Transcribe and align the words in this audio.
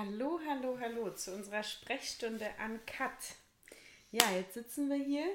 Hallo, 0.00 0.38
hallo, 0.48 0.78
hallo 0.78 1.10
zu 1.10 1.34
unserer 1.34 1.64
Sprechstunde 1.64 2.46
an 2.60 2.78
Kat. 2.86 3.34
Ja, 4.12 4.30
jetzt 4.30 4.54
sitzen 4.54 4.88
wir 4.88 4.96
hier 4.96 5.26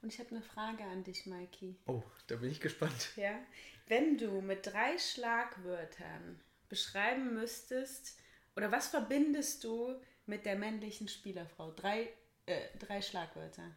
und 0.00 0.12
ich 0.12 0.20
habe 0.20 0.30
eine 0.30 0.42
Frage 0.42 0.84
an 0.84 1.02
dich, 1.02 1.26
Maiki. 1.26 1.74
Oh, 1.86 2.04
da 2.28 2.36
bin 2.36 2.52
ich 2.52 2.60
gespannt. 2.60 3.10
Ja, 3.16 3.36
wenn 3.88 4.16
du 4.16 4.40
mit 4.42 4.64
drei 4.64 4.96
Schlagwörtern 4.96 6.38
beschreiben 6.68 7.34
müsstest, 7.34 8.16
oder 8.54 8.70
was 8.70 8.86
verbindest 8.86 9.64
du 9.64 10.00
mit 10.26 10.46
der 10.46 10.54
männlichen 10.54 11.08
Spielerfrau? 11.08 11.72
Drei, 11.72 12.10
äh, 12.46 12.68
drei 12.78 13.02
Schlagwörter. 13.02 13.74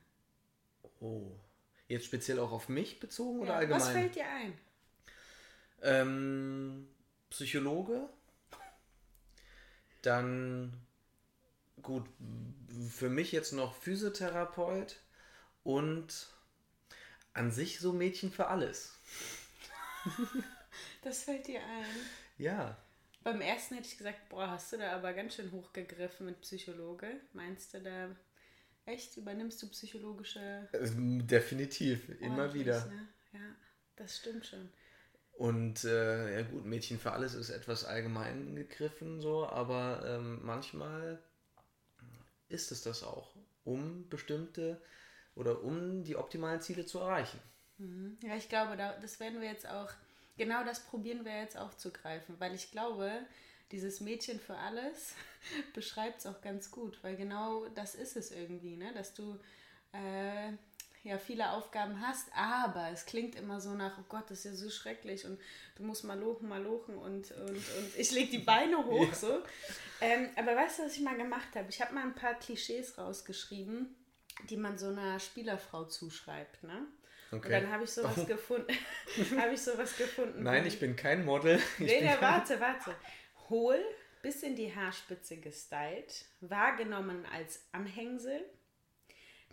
Oh, 0.99 1.31
jetzt 1.87 2.05
speziell 2.05 2.37
auch 2.37 2.51
auf 2.51 2.69
mich 2.69 2.99
bezogen 2.99 3.39
oder 3.39 3.53
Ja, 3.53 3.57
allgemein? 3.57 3.81
was 3.81 3.89
fällt 3.89 4.13
dir 4.15 4.29
ein? 4.29 4.53
Ähm, 5.81 6.87
Psychologe. 7.31 8.09
Dann, 10.07 10.71
gut, 11.81 12.05
für 12.89 13.09
mich 13.09 13.33
jetzt 13.33 13.51
noch 13.51 13.75
Physiotherapeut 13.75 15.01
und 15.63 16.29
an 17.33 17.51
sich 17.51 17.79
so 17.79 17.91
Mädchen 17.91 18.31
für 18.31 18.47
alles. 18.47 18.99
Das 21.01 21.23
fällt 21.23 21.47
dir 21.47 21.59
ein. 21.61 21.95
Ja, 22.37 22.77
Beim 23.23 23.41
ersten 23.41 23.75
hätte 23.75 23.87
ich 23.87 23.97
gesagt, 23.97 24.29
boah, 24.29 24.49
hast 24.49 24.71
du 24.71 24.77
da 24.77 24.93
aber 24.93 25.13
ganz 25.13 25.35
schön 25.35 25.51
hochgegriffen 25.51 26.25
mit 26.25 26.41
Psychologe. 26.41 27.19
Meinst 27.33 27.73
du 27.73 27.81
da 27.81 28.15
echt, 28.85 29.17
übernimmst 29.17 29.61
du 29.61 29.69
psychologische 29.69 30.69
ähm, 30.73 31.27
definitiv, 31.27 32.09
immer 32.21 32.53
wieder. 32.53 32.85
Ne? 32.85 33.07
Ja, 33.33 33.55
das 33.97 34.17
stimmt 34.17 34.45
schon. 34.45 34.71
Und 35.37 35.83
äh, 35.83 36.39
ja 36.39 36.41
gut, 36.47 36.65
Mädchen 36.65 36.97
für 36.97 37.11
alles 37.11 37.35
ist 37.35 37.51
etwas 37.51 37.85
allgemein 37.85 38.55
gegriffen 38.55 39.21
so, 39.21 39.47
aber 39.47 40.03
ähm, 40.03 40.39
manchmal 40.43 41.21
ist 42.49 42.71
es 42.71 42.81
das 42.81 43.03
auch, 43.03 43.35
um 43.63 44.09
bestimmte 44.09 44.81
oder 45.35 45.63
um 45.63 46.03
die 46.03 46.15
optimalen 46.15 46.59
Ziele 46.61 46.87
zu 46.87 46.97
erreichen. 46.97 47.39
Ja, 48.23 48.35
ich 48.35 48.49
glaube, 48.49 48.75
da, 48.77 48.97
das 48.99 49.19
werden 49.19 49.39
wir 49.39 49.47
jetzt 49.47 49.69
auch, 49.69 49.91
genau 50.37 50.63
das 50.63 50.79
probieren 50.79 51.23
wir 51.23 51.39
jetzt 51.39 51.55
aufzugreifen, 51.55 52.39
weil 52.39 52.55
ich 52.55 52.71
glaube, 52.71 53.11
dieses 53.71 54.01
Mädchen 54.01 54.39
für 54.39 54.57
alles 54.57 55.13
beschreibt 55.75 56.21
es 56.21 56.25
auch 56.25 56.41
ganz 56.41 56.71
gut, 56.71 56.97
weil 57.03 57.15
genau 57.15 57.67
das 57.75 57.93
ist 57.93 58.17
es 58.17 58.31
irgendwie, 58.31 58.75
ne? 58.75 58.91
dass 58.95 59.13
du 59.13 59.37
äh, 59.91 60.53
ja 61.07 61.17
viele 61.17 61.51
Aufgaben 61.51 61.99
hast, 62.05 62.27
aber 62.35 62.89
es 62.91 63.05
klingt 63.05 63.35
immer 63.35 63.59
so 63.61 63.73
nach, 63.73 63.97
oh 63.99 64.05
Gott, 64.09 64.29
das 64.29 64.39
ist 64.39 64.45
ja 64.45 64.53
so 64.53 64.69
schrecklich 64.69 65.25
und 65.25 65.39
du 65.75 65.83
musst 65.83 66.03
mal 66.03 66.19
lochen, 66.19 66.47
mal 66.47 66.61
lochen 66.61 66.95
und, 66.97 67.31
und, 67.31 67.49
und 67.49 67.95
ich 67.97 68.11
lege 68.11 68.31
die 68.31 68.37
Beine 68.39 68.77
hoch 68.85 69.13
so. 69.13 69.41
Ähm, 70.01 70.29
aber 70.35 70.55
weißt 70.55 70.79
du, 70.79 70.83
was 70.85 70.95
ich 70.95 71.01
mal 71.01 71.17
gemacht 71.17 71.55
habe? 71.55 71.67
Ich 71.69 71.81
habe 71.81 71.93
mal 71.93 72.03
ein 72.03 72.15
paar 72.15 72.35
Klischees 72.35 72.97
rausgeschrieben, 72.97 73.95
die 74.49 74.57
man 74.57 74.77
so 74.77 74.87
einer 74.89 75.19
Spielerfrau 75.19 75.85
zuschreibt, 75.85 76.63
ne? 76.63 76.85
Und 77.31 77.39
Okay. 77.39 77.49
dann 77.49 77.69
habe 77.71 77.83
ich 77.83 77.89
sowas 77.91 78.13
Oh. 78.19 78.25
gefunden. 78.25 78.71
habe 79.37 79.53
ich 79.53 79.61
sowas 79.61 79.97
gefunden. 79.97 80.43
Nein, 80.43 80.65
ich 80.65 80.79
bin 80.79 80.95
kein 80.95 81.25
Model. 81.25 81.59
Ich 81.79 81.85
Nee, 81.87 82.01
kein- 82.07 82.21
warte, 82.21 82.59
warte. 82.61 82.95
Hohl, 83.49 83.79
bis 84.21 84.43
in 84.43 84.55
die 84.55 84.73
Haarspitze 84.73 85.37
gestylt, 85.37 86.25
wahrgenommen 86.41 87.25
als 87.33 87.65
Anhängsel, 87.73 88.45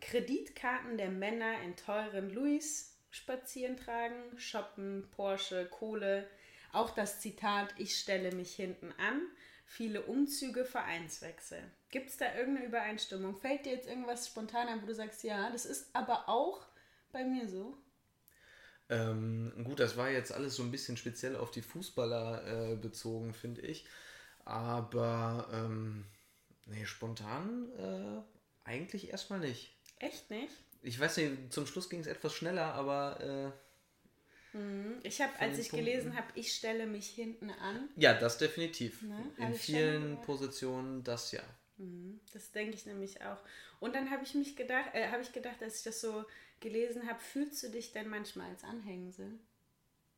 Kreditkarten 0.05 0.98
der 0.98 1.10
Männer 1.10 1.62
in 1.62 1.77
teuren 1.77 2.30
Louis 2.30 2.94
spazieren 3.10 3.77
tragen, 3.77 4.38
shoppen, 4.38 5.08
Porsche, 5.11 5.66
Kohle, 5.66 6.28
auch 6.72 6.91
das 6.91 7.20
Zitat, 7.20 7.74
ich 7.78 7.98
stelle 7.98 8.33
mich 8.33 8.55
hinten 8.55 8.92
an, 8.98 9.22
viele 9.64 10.02
Umzüge, 10.02 10.66
Vereinswechsel. 10.66 11.58
Gibt 11.88 12.11
es 12.11 12.19
da 12.19 12.34
irgendeine 12.34 12.66
Übereinstimmung? 12.66 13.34
Fällt 13.34 13.64
dir 13.64 13.72
jetzt 13.72 13.88
irgendwas 13.88 14.27
spontan 14.27 14.69
ein, 14.69 14.83
wo 14.83 14.86
du 14.86 14.94
sagst, 14.94 15.22
ja, 15.24 15.50
das 15.50 15.64
ist 15.64 15.88
aber 15.94 16.28
auch 16.28 16.66
bei 17.11 17.24
mir 17.24 17.48
so? 17.48 17.79
Ähm, 18.90 19.52
gut, 19.64 19.80
das 19.80 19.96
war 19.96 20.11
jetzt 20.11 20.33
alles 20.33 20.56
so 20.56 20.62
ein 20.62 20.70
bisschen 20.70 20.98
speziell 20.98 21.36
auf 21.36 21.50
die 21.50 21.62
Fußballer 21.62 22.73
äh, 22.73 22.77
bezogen, 22.77 23.33
finde 23.33 23.62
ich. 23.62 23.86
Aber 24.45 25.48
ähm, 25.52 26.05
nee, 26.67 26.84
spontan 26.84 27.73
äh, 27.79 28.68
eigentlich 28.68 29.08
erstmal 29.08 29.40
nicht. 29.40 29.73
Echt 29.98 30.30
nicht? 30.30 30.52
Ich 30.82 31.00
weiß 31.00 31.16
nicht, 31.18 31.52
zum 31.52 31.66
Schluss 31.66 31.88
ging 31.88 32.00
es 32.00 32.06
etwas 32.06 32.34
schneller, 32.34 32.74
aber 32.74 33.52
äh, 34.55 34.58
Ich 35.02 35.20
habe, 35.20 35.32
als 35.40 35.58
ich 35.58 35.70
gelesen 35.70 36.12
Punkten. 36.12 36.16
habe, 36.16 36.38
ich 36.38 36.55
stelle 36.55 36.86
mich 36.86 37.08
hinten 37.10 37.50
an, 37.50 37.88
ja, 37.96 38.14
das 38.14 38.38
definitiv. 38.38 39.02
Ne, 39.02 39.32
hab 39.38 39.48
In 39.48 39.55
vielen. 39.55 40.20
Positionen 40.22 41.02
das 41.02 41.32
ja. 41.32 41.42
das 42.32 42.52
denke 42.52 42.74
ich 42.74 42.86
nämlich 42.86 43.22
auch. 43.22 43.38
Und 43.80 43.94
dann 43.94 44.10
habe 44.10 44.22
ich 44.24 44.34
mich 44.34 44.56
gedacht, 44.56 44.90
äh, 44.94 45.08
habe 45.08 45.22
ich 45.22 45.32
gedacht, 45.32 45.62
als 45.62 45.78
ich 45.78 45.82
das 45.84 46.00
so 46.00 46.24
gelesen 46.61 47.08
habe, 47.08 47.20
fühlst 47.20 47.62
du 47.62 47.68
dich 47.70 47.92
denn 47.92 48.08
manchmal 48.08 48.50
als 48.50 48.64
Anhängsel? 48.64 49.38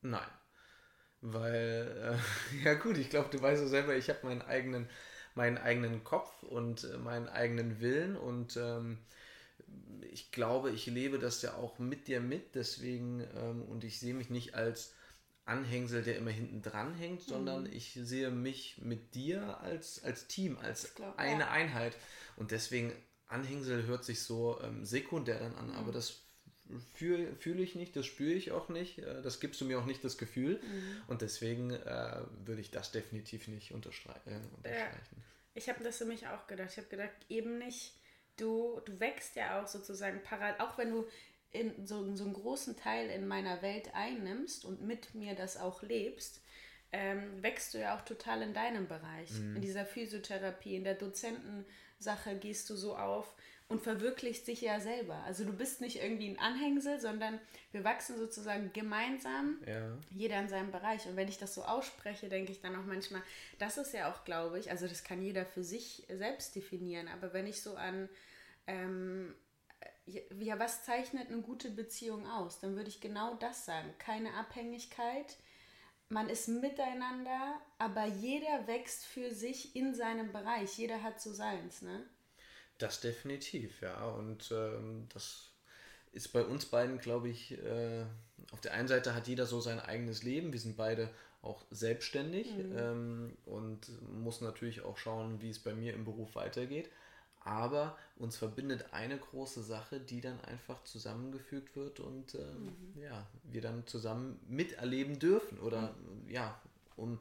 Nein. 0.03 0.31
Weil, 1.21 2.19
äh, 2.19 2.65
ja 2.65 2.75
gut, 2.75 2.99
ich 2.99 3.11
glaube, 3.11 3.31
du 3.31 3.41
weißt 3.41 3.63
ja 3.63 3.69
selber, 3.69 3.97
ich 3.97 4.09
habe 4.09 4.27
meinen 4.27 4.43
eigenen, 4.43 4.89
meinen 5.35 5.59
eigenen 5.59 6.05
Kopf 6.05 6.43
und 6.43 6.85
äh, 6.85 6.99
meinen 6.99 7.29
eigenen 7.29 7.81
Willen 7.81 8.17
und 8.17 8.57
ähm, 8.57 8.99
ich 10.11 10.31
glaube, 10.31 10.71
ich 10.71 10.87
lebe 10.87 11.19
das 11.19 11.43
ja 11.43 11.55
auch 11.55 11.79
mit 11.79 12.09
dir 12.09 12.21
mit, 12.21 12.55
deswegen, 12.55 13.21
ähm, 13.37 13.63
und 13.63 13.85
ich 13.85 14.01
sehe 14.01 14.15
mich 14.15 14.31
nicht 14.31 14.55
als 14.55 14.95
Anhängsel, 15.45 16.03
der 16.03 16.17
immer 16.17 16.31
hinten 16.31 16.63
dran 16.63 16.95
hängt, 16.95 17.23
sondern 17.23 17.67
ich 17.67 17.93
sehe 17.95 18.31
mich 18.31 18.79
mit 18.79 19.15
dir 19.15 19.61
als, 19.61 20.03
als 20.03 20.27
Team, 20.27 20.59
als 20.59 20.95
glaub, 20.95 21.17
eine 21.19 21.45
ja. 21.45 21.51
Einheit. 21.51 21.97
Und 22.37 22.51
deswegen, 22.51 22.93
Anhängsel 23.29 23.87
hört 23.87 24.05
sich 24.05 24.23
so 24.23 24.61
ähm, 24.63 24.85
sekundär 24.85 25.39
dann 25.39 25.55
an, 25.55 25.71
aber 25.71 25.93
das 25.93 26.23
fühle 26.95 27.37
fühl 27.37 27.61
ich 27.61 27.77
nicht, 27.77 27.95
das 27.95 28.07
spüre 28.07 28.33
ich 28.33 28.51
auch 28.51 28.69
nicht, 28.69 28.99
äh, 28.99 29.23
das 29.23 29.39
gibst 29.39 29.61
du 29.61 29.65
mir 29.67 29.79
auch 29.79 29.87
nicht 29.87 30.03
das 30.03 30.19
Gefühl. 30.19 30.61
Und 31.07 31.23
deswegen 31.23 31.71
äh, 31.71 32.23
würde 32.45 32.61
ich 32.61 32.71
das 32.71 32.91
definitiv 32.91 33.47
nicht 33.49 33.73
unterstrei 33.73 34.17
äh, 34.27 34.41
unterstreichen. 34.57 35.23
Ich 35.55 35.69
habe 35.69 35.83
das 35.83 35.99
für 35.99 36.05
mich 36.05 36.27
auch 36.27 36.47
gedacht. 36.47 36.71
Ich 36.73 36.77
habe 36.77 36.89
gedacht, 36.89 37.15
eben 37.29 37.59
nicht, 37.59 37.95
du, 38.37 38.81
du 38.85 38.99
wächst 39.01 39.37
ja 39.37 39.61
auch 39.61 39.67
sozusagen 39.67 40.23
parallel, 40.23 40.61
auch 40.61 40.79
wenn 40.79 40.91
du 40.91 41.07
in 41.53 41.87
so, 41.87 42.15
so 42.15 42.25
einen 42.25 42.35
großen 42.35 42.77
Teil 42.77 43.09
in 43.11 43.27
meiner 43.27 43.63
Welt 43.63 43.95
einnimmst 43.95 44.65
und 44.65 44.83
mit 44.83 45.15
mir 45.15 45.35
das 45.35 45.57
auch 45.57 45.83
lebst, 45.83 46.43
ähm, 46.93 47.43
wächst 47.43 47.75
du 47.75 47.79
ja 47.79 47.97
auch 47.97 48.03
total 48.03 48.43
in 48.43 48.55
deinem 48.55 48.87
Bereich. 48.89 49.31
In 49.55 49.61
dieser 49.61 49.85
Physiotherapie, 49.85 50.77
in 50.77 50.85
der 50.85 50.95
Dozentensache 50.95 52.37
gehst 52.39 52.71
du 52.71 52.77
so 52.77 52.97
auf 52.97 53.35
und 53.69 53.83
verwirklichst 53.83 54.47
dich 54.47 54.61
ja 54.61 54.79
selber. 54.79 55.17
Also 55.25 55.45
du 55.45 55.53
bist 55.53 55.81
nicht 55.81 56.03
irgendwie 56.03 56.29
ein 56.29 56.39
Anhängsel, 56.39 57.01
sondern 57.01 57.41
wir 57.73 57.83
wachsen 57.83 58.17
sozusagen 58.17 58.73
gemeinsam 58.73 59.61
Ja. 59.67 59.99
jeder 60.11 60.39
in 60.39 60.49
seinem 60.49 60.71
Bereich. 60.71 61.07
Und 61.07 61.17
wenn 61.17 61.29
ich 61.29 61.39
das 61.39 61.55
so 61.55 61.65
ausspreche, 61.65 62.29
denke 62.29 62.53
ich 62.53 62.61
dann 62.61 62.77
auch 62.77 62.85
manchmal, 62.85 63.23
das 63.59 63.77
ist 63.77 63.93
ja 63.93 64.11
auch, 64.13 64.25
glaube 64.25 64.59
ich, 64.61 64.71
also 64.71 64.87
das 64.87 65.03
kann 65.03 65.21
jeder 65.21 65.45
für 65.45 65.65
sich 65.65 66.07
selbst 66.09 66.55
definieren, 66.55 67.09
aber 67.09 67.33
wenn 67.33 67.47
ich 67.47 67.61
so 67.61 67.75
an, 67.75 68.09
ähm, 68.69 69.35
ja, 70.07 70.59
was 70.61 70.85
zeichnet 70.85 71.29
eine 71.29 71.43
gute 71.43 71.71
Beziehung 71.71 72.27
aus, 72.29 72.61
dann 72.61 72.77
würde 72.77 72.89
ich 72.89 73.01
genau 73.01 73.35
das 73.35 73.65
sagen. 73.65 73.93
Keine 73.99 74.35
Abhängigkeit, 74.35 75.37
man 76.09 76.29
ist 76.29 76.47
miteinander, 76.47 77.61
aber 77.79 78.07
jeder 78.07 78.69
wächst 78.69 79.05
für 79.07 79.33
sich 79.35 79.75
in 79.75 79.93
seinem 79.95 80.33
Bereich. 80.33 80.79
Jeder 80.79 81.03
hat 81.03 81.21
so 81.21 81.33
seins, 81.33 81.83
ne? 81.83 82.09
Das 82.79 83.01
definitiv, 83.01 83.81
ja. 83.81 84.05
Und 84.11 84.51
ähm, 84.53 85.07
das 85.13 85.51
ist 86.13 86.29
bei 86.29 86.45
uns 86.45 86.67
beiden, 86.67 86.99
glaube 86.99 87.29
ich, 87.29 87.53
äh, 87.53 88.05
auf 88.53 88.61
der 88.61 88.75
einen 88.75 88.89
Seite 88.89 89.15
hat 89.15 89.29
jeder 89.29 89.47
so 89.47 89.61
sein 89.61 89.81
eigenes 89.81 90.23
Leben. 90.23 90.53
Wir 90.53 90.61
sind 90.61 90.77
beide 90.77 91.11
auch 91.43 91.65
selbstständig 91.71 92.49
ähm, 92.77 93.37
und 93.45 93.81
muss 94.23 94.41
natürlich 94.41 94.83
auch 94.83 94.99
schauen, 94.99 95.41
wie 95.41 95.51
es 95.51 95.59
bei 95.59 95.75
mir 95.75 95.95
im 95.95 96.05
Beruf 96.05 96.35
weitergeht. 96.35 96.91
Aber 97.41 97.97
uns 98.17 98.37
verbindet 98.37 98.87
eine 98.93 99.17
große 99.17 99.63
Sache, 99.63 100.01
die 100.01 100.21
dann 100.21 100.41
einfach 100.41 100.83
zusammengefügt 100.83 101.77
wird 101.77 102.01
und 102.01 102.35
ähm, 102.35 102.75
ja, 103.01 103.25
wir 103.45 103.61
dann 103.61 103.87
zusammen 103.87 104.41
miterleben 104.49 105.21
dürfen 105.21 105.61
oder 105.61 105.95
ja, 106.29 106.61
um 106.97 107.21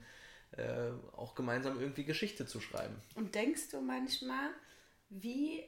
äh, 0.57 0.89
auch 1.15 1.35
gemeinsam 1.35 1.79
irgendwie 1.79 2.05
Geschichte 2.05 2.47
zu 2.47 2.59
schreiben. 2.59 2.95
Und 3.13 3.35
denkst 3.35 3.69
du 3.69 3.81
manchmal, 3.81 4.49
wie, 5.09 5.63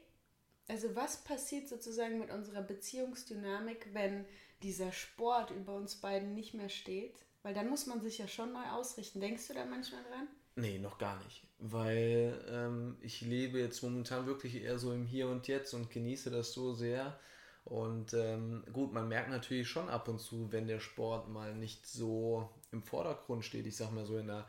also 0.67 0.95
was 0.95 1.23
passiert 1.23 1.67
sozusagen 1.67 2.19
mit 2.19 2.31
unserer 2.31 2.61
Beziehungsdynamik, 2.61 3.89
wenn 3.93 4.25
dieser 4.63 4.91
Sport 4.91 5.51
über 5.51 5.75
uns 5.75 5.95
beiden 5.95 6.33
nicht 6.33 6.53
mehr 6.53 6.69
steht? 6.69 7.15
Weil 7.43 7.53
dann 7.53 7.69
muss 7.69 7.85
man 7.85 8.01
sich 8.01 8.17
ja 8.17 8.27
schon 8.27 8.53
neu 8.53 8.65
ausrichten. 8.71 9.21
Denkst 9.21 9.47
du 9.47 9.53
da 9.53 9.65
manchmal 9.65 10.03
dran? 10.03 10.27
Nee, 10.55 10.79
noch 10.79 10.97
gar 10.97 11.23
nicht. 11.23 11.43
Weil 11.59 12.43
ähm, 12.49 12.97
ich 13.01 13.21
lebe 13.21 13.59
jetzt 13.59 13.83
momentan 13.83 14.25
wirklich 14.25 14.61
eher 14.63 14.79
so 14.79 14.91
im 14.91 15.05
Hier 15.05 15.27
und 15.29 15.47
Jetzt 15.47 15.73
und 15.73 15.89
genieße 15.89 16.29
das 16.29 16.51
so 16.51 16.73
sehr. 16.73 17.19
Und 17.63 18.13
ähm, 18.13 18.63
gut, 18.73 18.93
man 18.93 19.07
merkt 19.07 19.29
natürlich 19.29 19.67
schon 19.67 19.89
ab 19.89 20.07
und 20.07 20.19
zu, 20.19 20.51
wenn 20.51 20.67
der 20.67 20.79
Sport 20.79 21.29
mal 21.29 21.53
nicht 21.53 21.85
so 21.85 22.49
im 22.71 22.81
Vordergrund 22.81 23.45
steht. 23.45 23.67
Ich 23.67 23.77
sag 23.77 23.91
mal 23.91 24.05
so 24.05 24.17
in 24.17 24.27
der 24.27 24.47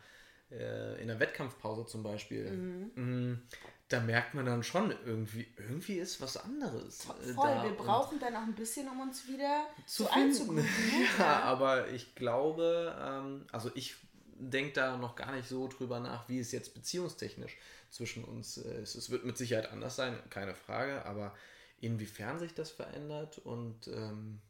äh, 0.50 1.00
in 1.00 1.08
der 1.08 1.20
Wettkampfpause 1.20 1.86
zum 1.86 2.02
Beispiel, 2.02 2.50
mhm. 2.50 3.42
Da 3.88 4.00
merkt 4.00 4.34
man 4.34 4.44
dann 4.44 4.62
schon 4.62 4.94
irgendwie, 5.06 5.46
irgendwie 5.56 5.98
ist 5.98 6.20
was 6.20 6.36
anderes. 6.36 7.06
Äh, 7.06 7.32
Voll, 7.32 7.54
da. 7.54 7.64
wir 7.64 7.72
brauchen 7.72 8.18
dann 8.20 8.36
auch 8.36 8.42
ein 8.42 8.54
bisschen, 8.54 8.86
um 8.88 9.00
uns 9.00 9.26
wieder 9.26 9.66
zu 9.86 10.04
so 10.04 10.10
einzugrooven. 10.10 10.64
Ne? 10.64 11.06
ja, 11.18 11.40
aber 11.40 11.88
ich 11.88 12.14
glaube, 12.14 12.94
ähm, 13.00 13.46
also 13.50 13.70
ich 13.74 13.96
denke 14.38 14.72
da 14.74 14.96
noch 14.96 15.16
gar 15.16 15.32
nicht 15.32 15.48
so 15.48 15.68
drüber 15.68 16.00
nach, 16.00 16.28
wie 16.28 16.38
es 16.38 16.52
jetzt 16.52 16.74
beziehungstechnisch 16.74 17.56
zwischen 17.90 18.24
uns 18.24 18.56
ist. 18.58 18.94
Es 18.94 19.10
wird 19.10 19.24
mit 19.24 19.38
Sicherheit 19.38 19.72
anders 19.72 19.96
sein, 19.96 20.18
keine 20.30 20.54
Frage, 20.54 21.04
aber 21.06 21.34
inwiefern 21.80 22.38
sich 22.38 22.54
das 22.54 22.70
verändert 22.70 23.38
und 23.38 23.88
ähm, 23.88 24.40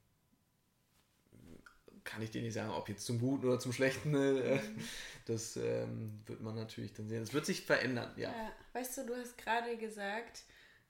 kann 2.09 2.23
ich 2.23 2.31
dir 2.31 2.41
nicht 2.41 2.55
sagen, 2.55 2.71
ob 2.71 2.89
jetzt 2.89 3.05
zum 3.05 3.21
Guten 3.21 3.47
oder 3.47 3.61
zum 3.61 3.73
Schlechten. 3.73 4.15
Äh, 4.15 4.57
mhm. 4.57 4.79
das 5.27 5.57
ähm, 5.57 6.21
wird 6.27 6.41
man 6.41 6.55
natürlich 6.55 6.95
dann 6.95 7.09
sehen. 7.09 7.23
Es 7.23 7.35
wird 7.35 7.45
sich 7.45 7.63
verändern, 7.63 8.13
ja. 8.17 8.31
ja. 8.31 8.53
Weißt 8.73 8.97
du, 8.97 9.07
du 9.07 9.15
hast 9.15 9.37
gerade 9.37 9.77
gesagt, 9.77 10.43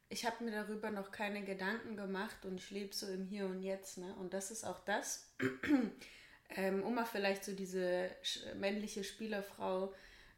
ich 0.08 0.24
habe 0.24 0.44
mir 0.44 0.52
darüber 0.52 0.90
noch 0.90 1.10
keine 1.10 1.44
Gedanken 1.44 1.96
gemacht 1.96 2.44
und 2.44 2.58
ich 2.58 2.70
lebe 2.70 2.94
so 2.94 3.06
im 3.08 3.24
Hier 3.24 3.46
und 3.46 3.60
Jetzt. 3.60 3.98
Ne? 3.98 4.14
Und 4.14 4.32
das 4.32 4.50
ist 4.50 4.64
auch 4.64 4.78
das, 4.84 5.34
ähm, 6.50 6.82
um 6.84 6.94
mal 6.94 7.04
vielleicht 7.04 7.44
so 7.44 7.52
diese 7.52 8.10
männliche 8.56 9.02
Spielerfrau 9.02 9.92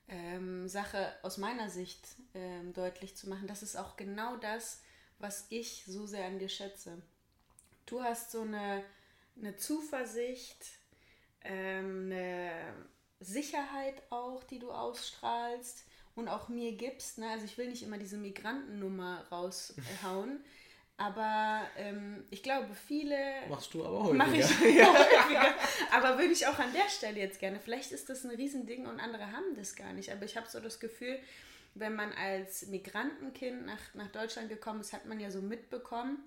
ähm, 0.08 0.66
Sache 0.66 1.12
aus 1.22 1.36
meiner 1.36 1.68
Sicht 1.68 2.16
ähm, 2.34 2.72
deutlich 2.72 3.16
zu 3.16 3.28
machen. 3.28 3.46
Das 3.46 3.62
ist 3.62 3.76
auch 3.76 3.96
genau 3.96 4.36
das, 4.36 4.82
was 5.18 5.46
ich 5.50 5.84
so 5.86 6.06
sehr 6.06 6.24
an 6.24 6.38
dir 6.38 6.48
schätze. 6.48 7.02
Du 7.84 8.02
hast 8.02 8.32
so 8.32 8.42
eine 8.42 8.82
eine 9.36 9.56
Zuversicht, 9.56 10.66
ähm, 11.42 12.10
eine 12.10 12.52
Sicherheit 13.20 14.02
auch, 14.10 14.44
die 14.44 14.58
du 14.58 14.70
ausstrahlst 14.70 15.84
und 16.14 16.28
auch 16.28 16.48
mir 16.48 16.72
gibst. 16.72 17.18
Ne? 17.18 17.28
Also 17.30 17.44
ich 17.44 17.58
will 17.58 17.68
nicht 17.68 17.82
immer 17.82 17.98
diese 17.98 18.16
Migrantennummer 18.16 19.26
raushauen. 19.30 20.44
Aber 21.00 21.62
ähm, 21.78 22.24
ich 22.28 22.42
glaube, 22.42 22.74
viele. 22.74 23.16
Machst 23.48 23.72
du 23.72 23.82
aber 23.82 24.02
häufiger. 24.04 24.18
Mach 24.18 24.34
ich 24.34 24.44
häufiger. 24.60 25.54
Aber 25.92 26.18
würde 26.18 26.32
ich 26.32 26.46
auch 26.46 26.58
an 26.58 26.74
der 26.74 26.90
Stelle 26.90 27.18
jetzt 27.18 27.40
gerne. 27.40 27.58
Vielleicht 27.58 27.90
ist 27.90 28.10
das 28.10 28.22
ein 28.22 28.32
Riesending 28.32 28.86
und 28.86 29.00
andere 29.00 29.32
haben 29.32 29.54
das 29.56 29.76
gar 29.76 29.94
nicht. 29.94 30.12
Aber 30.12 30.26
ich 30.26 30.36
habe 30.36 30.46
so 30.50 30.60
das 30.60 30.78
Gefühl, 30.78 31.18
wenn 31.74 31.94
man 31.94 32.12
als 32.12 32.66
Migrantenkind 32.66 33.64
nach, 33.64 33.80
nach 33.94 34.08
Deutschland 34.08 34.50
gekommen 34.50 34.82
ist, 34.82 34.92
hat 34.92 35.06
man 35.06 35.18
ja 35.18 35.30
so 35.30 35.40
mitbekommen, 35.40 36.22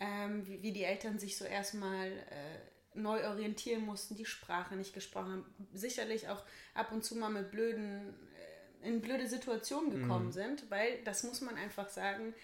ähm, 0.00 0.46
wie, 0.46 0.62
wie, 0.62 0.72
die 0.72 0.84
Eltern 0.84 1.18
sich 1.18 1.36
so 1.36 1.44
erstmal 1.44 2.08
äh, 2.10 2.58
neu 2.94 3.26
orientieren 3.26 3.84
mussten, 3.84 4.16
die 4.16 4.24
Sprache 4.24 4.76
nicht 4.76 4.94
gesprochen 4.94 5.32
haben, 5.32 5.68
sicherlich 5.72 6.28
auch 6.28 6.44
ab 6.74 6.92
und 6.92 7.04
zu 7.04 7.16
mal 7.16 7.30
mit 7.30 7.50
blöden, 7.50 8.14
äh, 8.82 8.88
in 8.88 9.00
blöde 9.00 9.26
Situationen 9.26 9.90
gekommen 9.90 10.26
mhm. 10.26 10.32
sind, 10.32 10.70
weil 10.70 11.02
das 11.04 11.24
muss 11.24 11.40
man 11.40 11.56
einfach 11.56 11.88
sagen, 11.88 12.34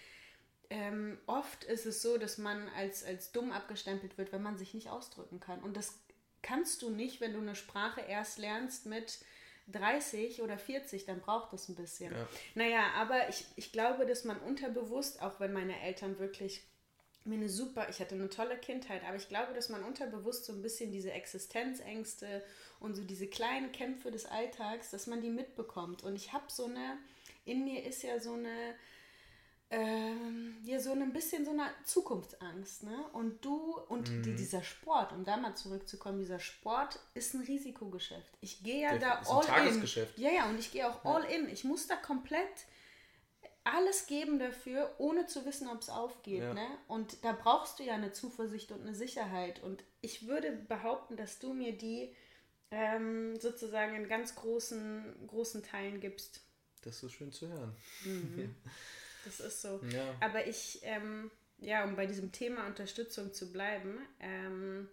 ähm, 0.69 1.17
oft 1.27 1.63
ist 1.63 1.85
es 1.85 2.01
so, 2.01 2.17
dass 2.17 2.37
man 2.37 2.67
als, 2.69 3.03
als 3.03 3.31
dumm 3.31 3.51
abgestempelt 3.51 4.17
wird, 4.17 4.31
wenn 4.31 4.41
man 4.41 4.57
sich 4.57 4.73
nicht 4.73 4.89
ausdrücken 4.89 5.39
kann. 5.39 5.61
Und 5.61 5.77
das 5.77 5.99
kannst 6.41 6.81
du 6.81 6.89
nicht, 6.89 7.21
wenn 7.21 7.33
du 7.33 7.39
eine 7.39 7.55
Sprache 7.55 8.01
erst 8.01 8.37
lernst 8.37 8.85
mit 8.85 9.19
30 9.67 10.41
oder 10.41 10.57
40, 10.57 11.05
dann 11.05 11.21
braucht 11.21 11.53
das 11.53 11.69
ein 11.69 11.75
bisschen. 11.75 12.13
Ja. 12.13 12.27
Naja, 12.53 12.83
aber 12.95 13.29
ich, 13.29 13.45
ich 13.55 13.71
glaube, 13.71 14.05
dass 14.05 14.23
man 14.23 14.37
unterbewusst, 14.39 15.21
auch 15.21 15.39
wenn 15.39 15.53
meine 15.53 15.79
Eltern 15.81 16.19
wirklich 16.19 16.63
mir 17.25 17.35
eine 17.35 17.49
super, 17.49 17.87
ich 17.89 17.99
hatte 17.99 18.15
eine 18.15 18.29
tolle 18.29 18.57
Kindheit, 18.57 19.03
aber 19.03 19.15
ich 19.15 19.29
glaube, 19.29 19.53
dass 19.53 19.69
man 19.69 19.83
unterbewusst 19.83 20.45
so 20.45 20.53
ein 20.53 20.61
bisschen 20.61 20.91
diese 20.91 21.11
Existenzängste 21.11 22.43
und 22.79 22.95
so 22.95 23.03
diese 23.03 23.27
kleinen 23.27 23.71
Kämpfe 23.71 24.11
des 24.11 24.25
Alltags, 24.25 24.91
dass 24.91 25.07
man 25.07 25.21
die 25.21 25.29
mitbekommt. 25.29 26.03
Und 26.03 26.15
ich 26.15 26.33
habe 26.33 26.45
so 26.47 26.65
eine, 26.65 26.97
in 27.45 27.63
mir 27.63 27.83
ist 27.85 28.03
ja 28.03 28.19
so 28.19 28.33
eine, 28.33 28.75
ähm, 29.71 30.57
ja, 30.63 30.79
so 30.79 30.91
ein 30.91 31.11
bisschen 31.11 31.43
so 31.43 31.51
eine 31.51 31.71
Zukunftsangst, 31.83 32.83
ne? 32.83 33.05
Und 33.13 33.43
du 33.43 33.79
und 33.89 34.11
mhm. 34.11 34.23
die, 34.23 34.35
dieser 34.35 34.61
Sport, 34.61 35.11
um 35.11 35.23
da 35.23 35.37
mal 35.37 35.55
zurückzukommen, 35.55 36.19
dieser 36.19 36.39
Sport 36.39 36.99
ist 37.15 37.33
ein 37.33 37.41
Risikogeschäft. 37.41 38.37
Ich 38.41 38.61
gehe 38.63 38.83
ja 38.83 38.97
Der, 38.97 38.99
da 38.99 39.21
all 39.27 39.67
in. 39.67 39.83
Ja, 40.17 40.31
ja, 40.31 40.49
und 40.49 40.59
ich 40.59 40.71
gehe 40.71 40.87
auch 40.87 41.03
ja. 41.03 41.11
all 41.11 41.23
in. 41.23 41.49
Ich 41.49 41.63
muss 41.63 41.87
da 41.87 41.95
komplett 41.95 42.65
alles 43.65 44.05
geben 44.05 44.39
dafür, 44.39 44.93
ohne 44.99 45.25
zu 45.25 45.45
wissen, 45.45 45.67
ob 45.67 45.81
es 45.81 45.89
aufgeht. 45.89 46.43
Ja. 46.43 46.53
Ne? 46.53 46.65
Und 46.87 47.23
da 47.23 47.33
brauchst 47.33 47.79
du 47.79 47.83
ja 47.83 47.95
eine 47.95 48.13
Zuversicht 48.13 48.71
und 48.71 48.81
eine 48.81 48.95
Sicherheit. 48.95 49.61
Und 49.61 49.83
ich 50.01 50.27
würde 50.27 50.51
behaupten, 50.51 51.17
dass 51.17 51.39
du 51.39 51.53
mir 51.53 51.75
die 51.75 52.15
ähm, 52.71 53.35
sozusagen 53.39 53.95
in 53.95 54.07
ganz 54.07 54.35
großen, 54.35 55.27
großen 55.27 55.63
Teilen 55.63 55.99
gibst. 55.99 56.41
Das 56.83 56.95
ist 56.95 57.01
so 57.01 57.09
schön 57.09 57.31
zu 57.31 57.49
hören. 57.49 57.75
Mhm. 58.05 58.55
Das 59.25 59.39
ist 59.39 59.63
so. 59.63 59.81
Ja. 59.91 60.13
Aber 60.19 60.45
ich, 60.45 60.81
ähm, 60.83 61.31
ja, 61.57 61.83
um 61.83 61.95
bei 61.95 62.05
diesem 62.05 62.31
Thema 62.31 62.67
Unterstützung 62.67 63.33
zu 63.33 63.51
bleiben, 63.51 63.97
ähm, 64.19 64.87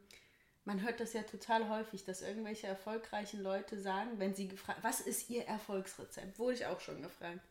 man 0.64 0.80
hört 0.80 1.00
das 1.00 1.12
ja 1.12 1.22
total 1.22 1.68
häufig, 1.68 2.06
dass 2.06 2.22
irgendwelche 2.22 2.66
erfolgreichen 2.66 3.42
Leute 3.42 3.78
sagen, 3.78 4.18
wenn 4.18 4.34
sie 4.34 4.48
gefragt, 4.48 4.78
was 4.80 5.02
ist 5.02 5.28
ihr 5.28 5.44
Erfolgsrezept? 5.44 6.38
Wurde 6.38 6.54
ich 6.54 6.64
auch 6.64 6.80
schon 6.80 7.02
gefragt. 7.02 7.46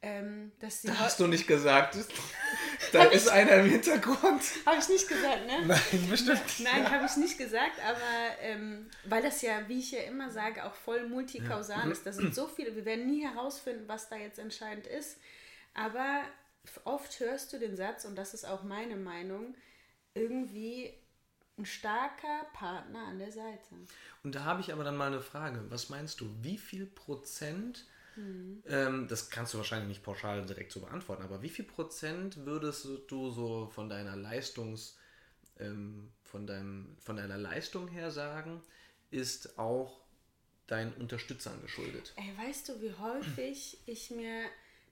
Ähm, 0.00 0.52
dass 0.60 0.82
sie 0.82 0.96
hast 0.96 1.18
du 1.18 1.26
nicht 1.26 1.48
gesagt. 1.48 1.96
da 2.92 3.04
ist 3.04 3.26
ich, 3.26 3.32
einer 3.32 3.54
im 3.54 3.70
Hintergrund. 3.70 4.42
Habe 4.64 4.78
ich 4.78 4.88
nicht 4.88 5.08
gesagt, 5.08 5.46
ne? 5.46 5.66
Nein, 5.66 6.08
bestimmt. 6.08 6.40
Nein, 6.60 6.84
ja. 6.84 6.90
habe 6.92 7.06
ich 7.06 7.16
nicht 7.16 7.36
gesagt, 7.36 7.80
aber 7.84 8.40
ähm, 8.42 8.88
weil 9.04 9.22
das 9.22 9.42
ja, 9.42 9.68
wie 9.68 9.80
ich 9.80 9.90
ja 9.90 10.02
immer 10.02 10.30
sage, 10.30 10.64
auch 10.64 10.74
voll 10.74 11.08
multikausal 11.08 11.86
ja. 11.86 11.90
ist. 11.90 12.06
Da 12.06 12.12
sind 12.12 12.32
so 12.32 12.46
viele, 12.46 12.76
wir 12.76 12.84
werden 12.84 13.06
nie 13.06 13.24
herausfinden, 13.24 13.88
was 13.88 14.08
da 14.08 14.14
jetzt 14.14 14.38
entscheidend 14.38 14.86
ist. 14.86 15.18
Aber 15.74 16.22
oft 16.84 17.18
hörst 17.18 17.52
du 17.52 17.58
den 17.58 17.76
Satz, 17.76 18.04
und 18.04 18.14
das 18.14 18.34
ist 18.34 18.44
auch 18.44 18.62
meine 18.62 18.96
Meinung, 18.96 19.56
irgendwie 20.14 20.94
ein 21.58 21.66
starker 21.66 22.46
Partner 22.52 23.06
an 23.08 23.18
der 23.18 23.32
Seite. 23.32 23.74
Und 24.22 24.34
da 24.34 24.44
habe 24.44 24.60
ich 24.60 24.72
aber 24.72 24.84
dann 24.84 24.96
mal 24.96 25.08
eine 25.08 25.20
Frage. 25.20 25.64
Was 25.70 25.88
meinst 25.88 26.20
du, 26.20 26.32
wie 26.40 26.58
viel 26.58 26.86
Prozent 26.86 27.86
Mhm. 28.18 28.62
Ähm, 28.66 29.06
das 29.08 29.30
kannst 29.30 29.54
du 29.54 29.58
wahrscheinlich 29.58 29.88
nicht 29.88 30.02
pauschal 30.02 30.44
direkt 30.44 30.72
so 30.72 30.80
beantworten, 30.80 31.22
aber 31.22 31.40
wie 31.42 31.48
viel 31.48 31.64
Prozent 31.64 32.44
würdest 32.44 32.86
du 33.06 33.30
so 33.30 33.68
von 33.68 33.88
deiner 33.88 34.16
Leistungs, 34.16 34.98
ähm, 35.58 36.10
von, 36.24 36.46
deinem, 36.46 36.96
von 37.00 37.16
deiner 37.16 37.38
Leistung 37.38 37.86
her 37.88 38.10
sagen, 38.10 38.60
ist 39.10 39.58
auch 39.58 40.00
deinen 40.66 40.92
Unterstützern 40.94 41.62
geschuldet? 41.62 42.12
Ey, 42.16 42.46
weißt 42.46 42.68
du, 42.68 42.82
wie 42.82 42.92
häufig 42.92 43.78
ich 43.86 44.10
mir 44.10 44.46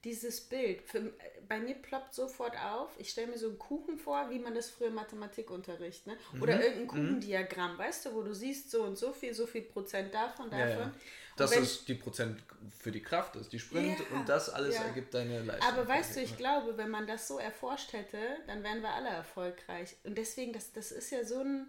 dieses 0.04 0.40
Bild, 0.40 0.82
für, 0.82 1.12
bei 1.48 1.58
mir 1.58 1.74
ploppt 1.74 2.14
sofort 2.14 2.56
auf, 2.56 2.90
ich 2.98 3.10
stelle 3.10 3.26
mir 3.26 3.38
so 3.38 3.48
einen 3.48 3.58
Kuchen 3.58 3.98
vor, 3.98 4.30
wie 4.30 4.38
man 4.38 4.54
das 4.54 4.70
früher 4.70 4.86
im 4.86 4.94
Mathematikunterricht, 4.94 6.06
ne? 6.06 6.16
Oder 6.40 6.56
mhm. 6.56 6.62
irgendein 6.62 6.82
mhm. 6.82 6.88
Kuchendiagramm, 6.88 7.74
mhm. 7.74 7.78
weißt 7.78 8.06
du, 8.06 8.14
wo 8.14 8.22
du 8.22 8.32
siehst, 8.32 8.70
so 8.70 8.84
und 8.84 8.96
so 8.96 9.12
viel, 9.12 9.34
so 9.34 9.48
viel 9.48 9.62
Prozent 9.62 10.14
davon, 10.14 10.48
davon. 10.48 10.68
Ja, 10.68 10.78
ja. 10.78 10.94
Das 11.36 11.54
ist 11.54 11.88
die 11.88 11.94
Prozent 11.94 12.42
für 12.78 12.90
die 12.90 13.02
Kraft, 13.02 13.36
ist 13.36 13.52
die 13.52 13.58
Sprint 13.58 13.98
ja, 13.98 14.16
und 14.16 14.28
das 14.28 14.48
alles 14.48 14.74
ergibt 14.74 15.12
deine 15.12 15.42
Leistung. 15.42 15.68
Aber 15.68 15.86
weißt 15.86 16.16
du, 16.16 16.20
ich 16.20 16.36
glaube, 16.36 16.76
wenn 16.78 16.90
man 16.90 17.06
das 17.06 17.28
so 17.28 17.38
erforscht 17.38 17.92
hätte, 17.92 18.18
dann 18.46 18.62
wären 18.62 18.80
wir 18.80 18.94
alle 18.94 19.08
erfolgreich. 19.08 19.96
Und 20.04 20.16
deswegen, 20.16 20.52
das, 20.52 20.72
das 20.72 20.92
ist 20.92 21.10
ja 21.10 21.24
so 21.24 21.40
ein, 21.40 21.68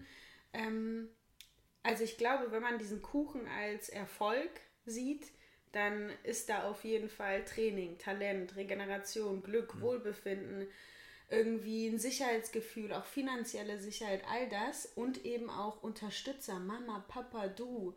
ähm, 0.53 1.09
also 1.83 2.03
ich 2.03 2.17
glaube, 2.17 2.51
wenn 2.51 2.61
man 2.61 2.79
diesen 2.79 3.01
Kuchen 3.01 3.47
als 3.47 3.89
Erfolg 3.89 4.49
sieht, 4.85 5.27
dann 5.73 6.11
ist 6.23 6.49
da 6.49 6.63
auf 6.63 6.83
jeden 6.83 7.09
Fall 7.09 7.43
Training, 7.43 7.97
Talent, 7.97 8.55
Regeneration, 8.55 9.43
Glück, 9.43 9.75
mhm. 9.75 9.81
Wohlbefinden, 9.81 10.67
irgendwie 11.29 11.87
ein 11.87 11.99
Sicherheitsgefühl, 11.99 12.93
auch 12.93 13.05
finanzielle 13.05 13.79
Sicherheit, 13.79 14.23
all 14.29 14.47
das 14.47 14.85
und 14.85 15.25
eben 15.25 15.49
auch 15.49 15.83
Unterstützer, 15.83 16.59
Mama, 16.59 17.03
Papa, 17.07 17.47
du, 17.47 17.93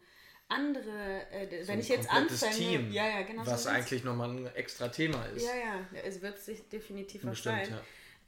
andere, 0.50 1.30
äh, 1.30 1.62
so 1.62 1.68
wenn 1.68 1.80
ich 1.80 1.88
jetzt 1.88 2.10
anfange, 2.10 2.54
Team, 2.54 2.90
ja, 2.90 3.06
ja, 3.06 3.22
genau, 3.22 3.46
was 3.46 3.64
so 3.64 3.68
eigentlich 3.68 4.04
nochmal 4.04 4.30
ein 4.30 4.46
extra 4.54 4.88
Thema 4.88 5.24
ist. 5.26 5.44
Ja, 5.44 5.54
ja, 5.54 6.00
es 6.02 6.20
wird 6.20 6.38
sich 6.38 6.68
definitiv 6.68 7.22
sein. 7.38 7.70
Ja. 7.70 7.80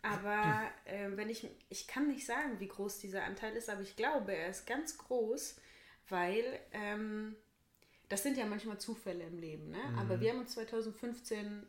Aber 0.02 0.62
äh, 0.84 1.08
wenn 1.16 1.28
ich, 1.28 1.48
ich 1.68 1.86
kann 1.86 2.08
nicht 2.08 2.26
sagen, 2.26 2.58
wie 2.58 2.68
groß 2.68 2.98
dieser 2.98 3.24
Anteil 3.24 3.54
ist, 3.54 3.68
aber 3.68 3.82
ich 3.82 3.94
glaube, 3.94 4.34
er 4.34 4.48
ist 4.48 4.66
ganz 4.66 4.98
groß, 4.98 5.56
weil 6.08 6.44
ähm, 6.72 7.36
das 8.08 8.22
sind 8.22 8.36
ja 8.36 8.44
manchmal 8.46 8.78
Zufälle 8.78 9.24
im 9.24 9.38
Leben, 9.38 9.70
ne? 9.70 9.78
Mhm. 9.78 9.98
Aber 9.98 10.20
wir 10.20 10.30
haben 10.30 10.40
uns 10.40 10.52
2015 10.52 11.66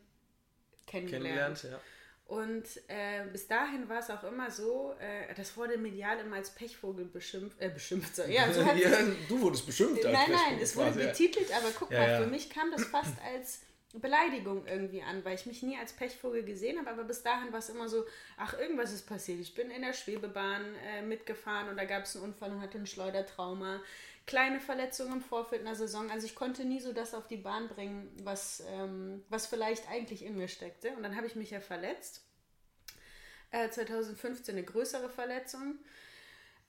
kennengelernt. 0.86 1.60
Kennengelernt, 1.60 1.62
ja. 1.64 1.80
Und 2.26 2.64
äh, 2.88 3.26
bis 3.30 3.46
dahin 3.48 3.86
war 3.88 3.98
es 3.98 4.08
auch 4.08 4.24
immer 4.24 4.50
so, 4.50 4.94
äh, 4.98 5.34
das 5.34 5.56
wurde 5.58 5.76
medial 5.76 6.18
immer 6.20 6.36
als 6.36 6.50
Pechvogel 6.50 7.04
beschimpft. 7.04 7.60
Äh, 7.60 7.68
beschimpft 7.68 8.16
so. 8.16 8.22
ja, 8.22 8.50
so 8.50 8.60
ja, 8.74 8.90
du 9.28 9.40
wurdest 9.40 9.66
beschimpft. 9.66 10.04
Als 10.06 10.14
nein, 10.14 10.30
nein, 10.30 10.58
es 10.60 10.74
wurde 10.74 10.92
betitelt, 10.92 11.54
aber 11.54 11.70
guck 11.78 11.90
ja, 11.90 12.00
mal, 12.00 12.10
ja. 12.10 12.20
für 12.22 12.26
mich 12.26 12.48
kam 12.48 12.70
das 12.70 12.84
fast 12.86 13.14
als 13.34 13.60
Beleidigung 13.92 14.66
irgendwie 14.66 15.02
an, 15.02 15.24
weil 15.24 15.34
ich 15.34 15.46
mich 15.46 15.62
nie 15.62 15.76
als 15.76 15.92
Pechvogel 15.92 16.42
gesehen 16.42 16.78
habe, 16.78 16.90
aber 16.90 17.04
bis 17.04 17.22
dahin 17.22 17.52
war 17.52 17.60
es 17.60 17.68
immer 17.68 17.88
so, 17.88 18.04
ach, 18.36 18.58
irgendwas 18.58 18.92
ist 18.92 19.06
passiert. 19.06 19.40
Ich 19.40 19.54
bin 19.54 19.70
in 19.70 19.82
der 19.82 19.92
Schwebebahn 19.92 20.64
äh, 20.96 21.02
mitgefahren 21.02 21.68
und 21.68 21.76
da 21.76 21.84
gab 21.84 22.04
es 22.04 22.16
einen 22.16 22.24
Unfall 22.24 22.50
und 22.52 22.60
hatte 22.60 22.78
ein 22.78 22.86
Schleudertrauma 22.86 23.80
kleine 24.26 24.60
Verletzungen 24.60 25.14
im 25.14 25.20
Vorfeld 25.20 25.62
einer 25.62 25.74
Saison. 25.74 26.10
Also 26.10 26.26
ich 26.26 26.34
konnte 26.34 26.64
nie 26.64 26.80
so 26.80 26.92
das 26.92 27.14
auf 27.14 27.26
die 27.26 27.36
Bahn 27.36 27.68
bringen, 27.68 28.10
was, 28.22 28.62
ähm, 28.68 29.24
was 29.28 29.46
vielleicht 29.46 29.88
eigentlich 29.90 30.24
in 30.24 30.36
mir 30.36 30.48
steckte. 30.48 30.90
Und 30.96 31.02
dann 31.02 31.16
habe 31.16 31.26
ich 31.26 31.36
mich 31.36 31.50
ja 31.50 31.60
verletzt. 31.60 32.24
Äh, 33.50 33.70
2015 33.70 34.56
eine 34.56 34.64
größere 34.64 35.08
Verletzung, 35.08 35.78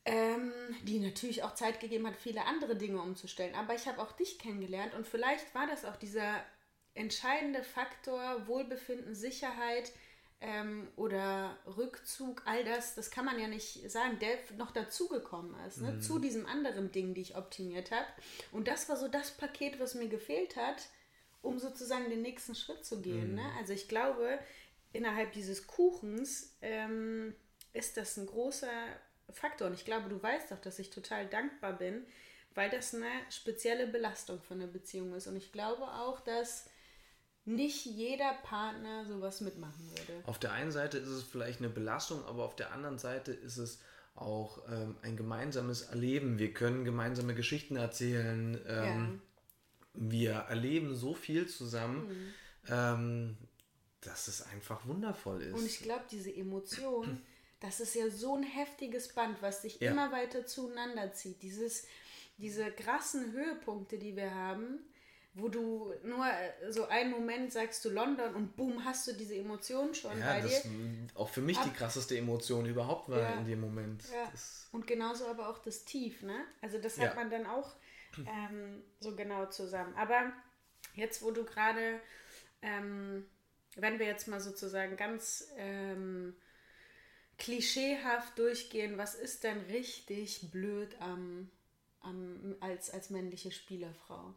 ähm, 0.04 0.54
die 0.84 1.00
natürlich 1.00 1.44
auch 1.44 1.56
Zeit 1.56 1.80
gegeben 1.80 2.06
hat, 2.06 2.16
viele 2.16 2.46
andere 2.46 2.76
Dinge 2.76 3.02
umzustellen. 3.02 3.56
Aber 3.56 3.74
ich 3.74 3.88
habe 3.88 4.02
auch 4.02 4.12
dich 4.12 4.38
kennengelernt 4.38 4.94
und 4.94 5.08
vielleicht 5.08 5.56
war 5.56 5.66
das 5.66 5.86
auch 5.86 5.96
dieser 5.96 6.44
entscheidende 6.94 7.64
Faktor 7.64 8.48
Wohlbefinden, 8.48 9.16
Sicherheit, 9.16 9.92
ähm, 10.42 10.88
oder 10.96 11.58
Rückzug, 11.78 12.44
all 12.46 12.64
das, 12.64 12.96
das 12.96 13.10
kann 13.10 13.26
man 13.26 13.40
ja 13.40 13.48
nicht 13.48 13.90
sagen, 13.90 14.20
der 14.20 14.38
noch 14.58 14.72
dazugekommen 14.72 15.56
ist, 15.68 15.82
ne? 15.82 15.94
Mhm. 15.94 16.02
zu 16.02 16.20
diesem 16.20 16.46
anderen 16.46 16.92
Ding, 16.92 17.14
die 17.14 17.22
ich 17.22 17.36
optimiert 17.38 17.92
habe. 17.92 18.08
Und 18.52 18.68
das 18.68 18.90
war 18.90 18.98
so 18.98 19.08
das 19.08 19.32
Paket, 19.32 19.80
was 19.80 19.96
mir 19.96 20.08
gefehlt 20.08 20.56
hat, 20.56 20.88
um 21.42 21.60
sozusagen 21.60 22.10
den 22.10 22.22
nächsten 22.22 22.56
Schritt 22.56 22.86
zu 22.86 23.02
gehen. 23.02 23.32
Mhm. 23.32 23.36
Ne? 23.36 23.52
Also 23.58 23.74
ich 23.74 23.88
glaube, 23.88 24.40
innerhalb 24.94 25.32
dieses 25.34 25.68
Kuchens 25.68 26.56
ähm, 26.62 27.36
ist 27.74 27.98
das 27.98 28.18
ein 28.18 28.26
großer 28.26 28.70
Faktor. 29.32 29.68
Und 29.68 29.74
ich 29.74 29.86
glaube, 29.86 30.10
du 30.10 30.22
weißt 30.22 30.54
auch, 30.54 30.60
dass 30.60 30.80
ich 30.80 30.90
total 30.90 31.28
dankbar 31.28 31.74
bin, 31.74 32.06
weil 32.54 32.70
das 32.70 32.96
eine 32.96 33.10
spezielle 33.30 33.88
Belastung 33.88 34.42
für 34.42 34.54
eine 34.54 34.68
Beziehung 34.68 35.14
ist. 35.14 35.28
Und 35.28 35.36
ich 35.36 35.52
glaube 35.52 35.84
auch, 35.84 36.22
dass 36.22 36.70
nicht 37.46 37.86
jeder 37.86 38.34
Partner 38.44 39.06
sowas 39.06 39.40
mitmachen 39.42 39.90
würde. 39.92 40.24
Auf 40.26 40.40
der 40.40 40.52
einen 40.52 40.72
Seite 40.72 40.98
ist 40.98 41.10
es 41.10 41.24
vielleicht 41.24 41.60
eine 41.60 41.70
Belastung, 41.70 42.26
aber 42.26 42.44
auf 42.44 42.56
der 42.56 42.72
anderen 42.72 42.98
Seite 42.98 43.32
ist 43.32 43.58
es 43.58 43.80
auch 44.16 44.60
ähm, 44.70 44.96
ein 45.04 45.16
gemeinsames 45.16 45.84
Erleben. 45.84 46.40
Wir 46.40 46.54
können 46.54 46.86
gemeinsame 46.86 47.36
Geschichten 47.36 47.76
erzählen. 47.76 48.60
Ähm, 48.68 49.22
ja. 49.94 50.02
Wir 50.10 50.34
erleben 50.34 50.96
so 50.96 51.14
viel 51.14 51.48
zusammen, 51.48 52.08
mhm. 52.08 52.34
ähm, 52.70 53.38
dass 54.02 54.28
es 54.28 54.42
einfach 54.42 54.86
wundervoll 54.88 55.42
ist. 55.42 55.54
Und 55.54 55.66
ich 55.66 55.80
glaube, 55.82 56.06
diese 56.10 56.34
Emotion, 56.34 57.22
das 57.60 57.80
ist 57.80 57.94
ja 57.94 58.10
so 58.10 58.36
ein 58.36 58.44
heftiges 58.44 59.14
Band, 59.14 59.42
was 59.42 59.62
sich 59.62 59.80
ja. 59.80 59.92
immer 59.92 60.12
weiter 60.12 60.46
zueinander 60.46 61.14
zieht. 61.14 61.44
Dieses, 61.44 61.86
diese 62.38 62.72
krassen 62.72 63.34
Höhepunkte, 63.34 64.00
die 64.00 64.16
wir 64.16 64.34
haben, 64.34 64.80
wo 65.36 65.50
du 65.50 65.94
nur 66.04 66.26
äh, 66.26 66.72
so 66.72 66.88
einen 66.88 67.12
Moment 67.12 67.52
sagst 67.52 67.84
du 67.84 67.90
London 67.90 68.34
und 68.36 68.56
boom, 68.56 68.84
hast 68.86 69.06
du 69.08 69.14
diese 69.14 69.36
Emotion 69.36 69.94
schon 69.94 70.18
ja, 70.18 70.34
bei 70.34 70.42
das 70.42 70.64
dir. 70.64 70.70
Auch 71.14 71.30
für 71.30 71.42
mich 71.42 71.58
Ab, 71.58 71.66
die 71.66 71.72
krasseste 71.72 72.18
Emotion 72.18 72.66
überhaupt 72.66 73.10
war 73.10 73.20
ja, 73.20 73.34
in 73.34 73.46
dem 73.46 73.60
Moment. 73.60 74.04
Ja. 74.14 74.32
Und 74.72 74.88
genauso 74.88 75.28
aber 75.28 75.50
auch 75.50 75.60
das 75.60 75.84
Tief, 75.84 76.22
ne? 76.22 76.46
Also 76.62 76.78
das 76.78 76.98
hat 76.98 77.16
man 77.16 77.30
dann 77.30 77.46
auch 77.46 77.76
ähm, 78.18 78.82
so 79.00 79.14
genau 79.14 79.46
zusammen. 79.48 79.94
Aber 79.96 80.32
jetzt, 80.94 81.22
wo 81.22 81.32
du 81.32 81.44
gerade, 81.44 82.00
ähm, 82.62 83.26
wenn 83.76 84.00
wir 84.00 84.06
jetzt 84.06 84.30
mal 84.30 84.40
sozusagen 84.40 84.96
ganz 84.96 85.50
ähm, 85.58 86.34
klischeehaft 87.38 88.40
durchgehen, 88.40 88.98
was 88.98 89.16
ist 89.16 89.44
denn 89.44 89.60
richtig 89.64 90.50
blöd 90.50 90.96
am, 91.02 91.52
am, 92.00 92.56
als, 92.62 92.90
als 92.90 93.10
männliche 93.10 93.52
Spielerfrau? 93.52 94.34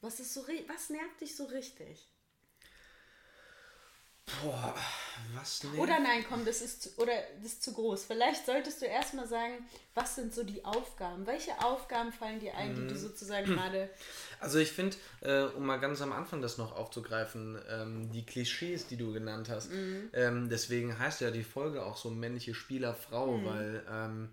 Was 0.00 0.20
ist 0.20 0.32
so 0.34 0.46
was 0.68 0.90
nervt 0.90 1.20
dich 1.20 1.34
so 1.34 1.44
richtig? 1.46 2.08
Boah, 4.42 4.74
was 5.34 5.64
nervt? 5.64 5.78
Oder 5.78 5.98
nein, 6.00 6.24
komm, 6.28 6.44
das 6.44 6.60
ist 6.60 6.82
zu, 6.82 6.90
oder 6.98 7.12
das 7.42 7.52
ist 7.52 7.62
zu 7.62 7.72
groß. 7.72 8.04
Vielleicht 8.04 8.46
solltest 8.46 8.82
du 8.82 8.86
erstmal 8.86 9.26
sagen, 9.26 9.54
was 9.94 10.14
sind 10.14 10.34
so 10.34 10.44
die 10.44 10.64
Aufgaben? 10.64 11.26
Welche 11.26 11.52
Aufgaben 11.64 12.12
fallen 12.12 12.38
dir 12.38 12.54
ein, 12.54 12.74
die 12.74 12.86
du 12.86 12.94
mhm. 12.94 12.98
sozusagen 12.98 13.46
gerade. 13.46 13.90
Also 14.40 14.60
ich 14.60 14.70
finde, 14.70 14.96
äh, 15.22 15.46
um 15.56 15.66
mal 15.66 15.78
ganz 15.78 16.00
am 16.00 16.12
Anfang 16.12 16.40
das 16.40 16.58
noch 16.58 16.76
aufzugreifen, 16.76 17.60
ähm, 17.68 18.12
die 18.12 18.24
Klischees, 18.24 18.86
die 18.86 18.96
du 18.96 19.12
genannt 19.12 19.48
hast, 19.48 19.72
mhm. 19.72 20.10
ähm, 20.12 20.48
deswegen 20.48 20.96
heißt 20.96 21.22
ja 21.22 21.32
die 21.32 21.42
Folge 21.42 21.84
auch 21.84 21.96
so 21.96 22.08
männliche 22.08 22.54
Spieler 22.54 22.94
Frau, 22.94 23.38
mhm. 23.38 23.44
weil 23.44 23.86
ähm, 23.90 24.28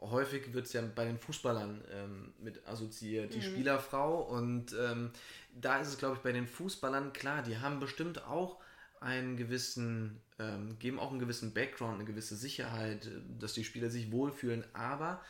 häufig 0.00 0.52
wird 0.52 0.66
es 0.66 0.72
ja 0.72 0.82
bei 0.82 1.04
den 1.04 1.18
Fußballern 1.18 1.84
ähm, 1.92 2.32
mit 2.40 2.66
assoziiert, 2.66 3.34
die 3.34 3.38
mhm. 3.38 3.42
Spielerfrau. 3.42 4.20
Und 4.22 4.74
ähm, 4.78 5.10
da 5.52 5.80
ist 5.80 5.88
es, 5.88 5.98
glaube 5.98 6.16
ich, 6.16 6.22
bei 6.22 6.32
den 6.32 6.46
Fußballern 6.46 7.12
klar, 7.12 7.42
die 7.42 7.58
haben 7.58 7.80
bestimmt 7.80 8.24
auch 8.24 8.58
einen 9.00 9.36
gewissen, 9.36 10.20
ähm, 10.38 10.78
geben 10.78 10.98
auch 10.98 11.10
einen 11.10 11.20
gewissen 11.20 11.52
Background, 11.52 11.96
eine 11.96 12.04
gewisse 12.04 12.36
Sicherheit, 12.36 13.08
dass 13.38 13.54
die 13.54 13.64
Spieler 13.64 13.90
sich 13.90 14.10
wohlfühlen. 14.10 14.64
Aber 14.72 15.20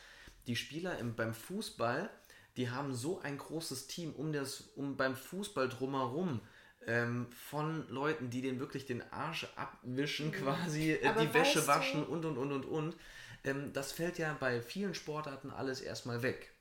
die 0.46 0.56
Spieler 0.56 0.98
im, 0.98 1.14
beim 1.14 1.34
Fußball, 1.34 2.10
die 2.56 2.70
haben 2.70 2.94
so 2.94 3.20
ein 3.20 3.38
großes 3.38 3.86
Team 3.86 4.12
um 4.12 4.32
das, 4.32 4.60
um 4.76 4.96
beim 4.96 5.16
Fußball 5.16 5.68
drumherum 5.68 6.40
ähm, 6.86 7.26
von 7.30 7.88
Leuten, 7.88 8.30
die 8.30 8.40
den 8.40 8.58
wirklich 8.58 8.86
den 8.86 9.02
Arsch 9.12 9.46
abwischen, 9.56 10.28
mhm. 10.28 10.32
quasi 10.32 10.92
äh, 10.92 11.14
die 11.20 11.32
Wäsche 11.34 11.66
waschen 11.66 12.04
und 12.04 12.24
und 12.24 12.38
und 12.38 12.52
und 12.52 12.64
und 12.64 12.96
ähm, 13.44 13.72
das 13.72 13.92
fällt 13.92 14.18
ja 14.18 14.36
bei 14.38 14.60
vielen 14.62 14.94
Sportarten 14.94 15.50
alles 15.50 15.80
erstmal 15.80 16.22
weg. 16.22 16.52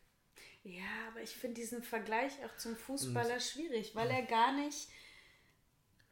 Ja, 0.63 0.83
aber 1.09 1.21
ich 1.21 1.35
finde 1.35 1.55
diesen 1.55 1.81
Vergleich 1.81 2.33
auch 2.45 2.57
zum 2.57 2.75
Fußballer 2.75 3.39
schwierig, 3.39 3.95
weil 3.95 4.09
er 4.09 4.23
gar 4.23 4.53
nicht. 4.53 4.89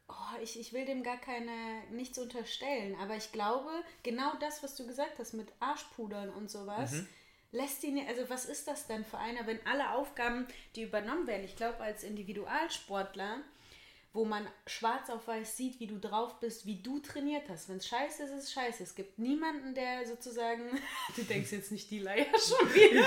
Oh, 0.08 0.40
ich, 0.40 0.58
ich 0.58 0.72
will 0.72 0.86
dem 0.86 1.02
gar 1.02 1.18
keine 1.18 1.82
nichts 1.90 2.16
unterstellen, 2.16 2.94
aber 3.00 3.16
ich 3.16 3.32
glaube, 3.32 3.70
genau 4.04 4.34
das, 4.38 4.62
was 4.62 4.76
du 4.76 4.86
gesagt 4.86 5.18
hast 5.18 5.34
mit 5.34 5.52
Arschpudern 5.58 6.30
und 6.30 6.48
sowas, 6.48 6.92
mhm. 6.92 7.08
lässt 7.50 7.82
ihn, 7.82 7.98
also 8.06 8.30
was 8.30 8.46
ist 8.46 8.68
das 8.68 8.86
denn 8.86 9.04
für 9.04 9.18
einer, 9.18 9.46
wenn 9.48 9.66
alle 9.66 9.90
Aufgaben, 9.90 10.46
die 10.76 10.84
übernommen 10.84 11.26
werden, 11.26 11.44
ich 11.44 11.56
glaube, 11.56 11.80
als 11.80 12.04
Individualsportler 12.04 13.40
wo 14.16 14.24
man 14.24 14.46
schwarz 14.66 15.10
auf 15.10 15.28
weiß 15.28 15.56
sieht, 15.56 15.78
wie 15.78 15.86
du 15.86 15.98
drauf 15.98 16.40
bist, 16.40 16.64
wie 16.64 16.82
du 16.82 16.98
trainiert 17.00 17.48
hast. 17.50 17.68
Wenn 17.68 17.76
es 17.76 17.86
scheiße 17.86 18.24
ist, 18.24 18.30
ist 18.30 18.44
es 18.44 18.52
scheiße. 18.52 18.82
Es 18.82 18.94
gibt 18.94 19.18
niemanden, 19.18 19.74
der 19.74 20.06
sozusagen, 20.06 20.62
du 21.16 21.22
denkst 21.22 21.52
jetzt 21.52 21.70
nicht 21.70 21.90
die 21.90 22.00
Leier 22.00 22.24
schon 22.32 22.74
wieder, 22.74 23.06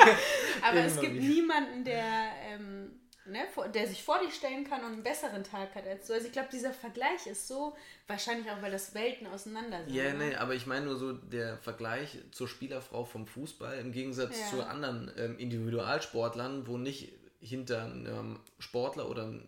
aber 0.61 0.81
es 0.81 0.99
gibt 1.01 1.15
niemanden, 1.15 1.83
der, 1.83 2.31
ähm, 2.43 2.99
ne, 3.25 3.39
der 3.73 3.87
sich 3.87 4.03
vor 4.03 4.19
dich 4.19 4.35
stellen 4.35 4.63
kann 4.63 4.83
und 4.83 4.93
einen 4.93 5.03
besseren 5.03 5.43
Tag 5.43 5.73
hat 5.73 5.87
als 5.87 6.05
du. 6.05 6.13
Also 6.13 6.27
ich 6.27 6.31
glaube, 6.31 6.49
dieser 6.51 6.73
Vergleich 6.73 7.25
ist 7.25 7.47
so, 7.47 7.75
wahrscheinlich 8.05 8.49
auch, 8.51 8.61
weil 8.61 8.71
das 8.71 8.93
Welten 8.93 9.25
auseinander 9.25 9.83
sind. 9.83 9.95
Ja, 9.95 10.03
yeah, 10.03 10.13
nee, 10.13 10.35
aber 10.35 10.53
ich 10.53 10.67
meine 10.67 10.85
nur 10.85 10.95
so 10.95 11.13
der 11.13 11.57
Vergleich 11.57 12.19
zur 12.31 12.47
Spielerfrau 12.47 13.03
vom 13.03 13.25
Fußball 13.25 13.79
im 13.79 13.91
Gegensatz 13.91 14.39
ja. 14.39 14.47
zu 14.47 14.63
anderen 14.63 15.11
ähm, 15.17 15.39
Individualsportlern, 15.39 16.67
wo 16.67 16.77
nicht 16.77 17.13
hinter 17.41 17.85
einem 17.85 18.39
Sportler 18.59 19.09
oder 19.09 19.23
einem 19.23 19.47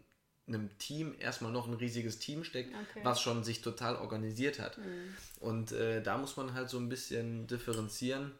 einem 0.53 0.77
Team 0.77 1.15
erstmal 1.19 1.51
noch 1.51 1.67
ein 1.67 1.73
riesiges 1.73 2.19
Team 2.19 2.43
steckt, 2.43 2.73
okay. 2.73 3.01
was 3.03 3.21
schon 3.21 3.43
sich 3.43 3.61
total 3.61 3.95
organisiert 3.95 4.59
hat. 4.59 4.77
Mhm. 4.77 5.15
Und 5.39 5.71
äh, 5.71 6.01
da 6.01 6.17
muss 6.17 6.37
man 6.37 6.53
halt 6.53 6.69
so 6.69 6.77
ein 6.77 6.89
bisschen 6.89 7.47
differenzieren. 7.47 8.31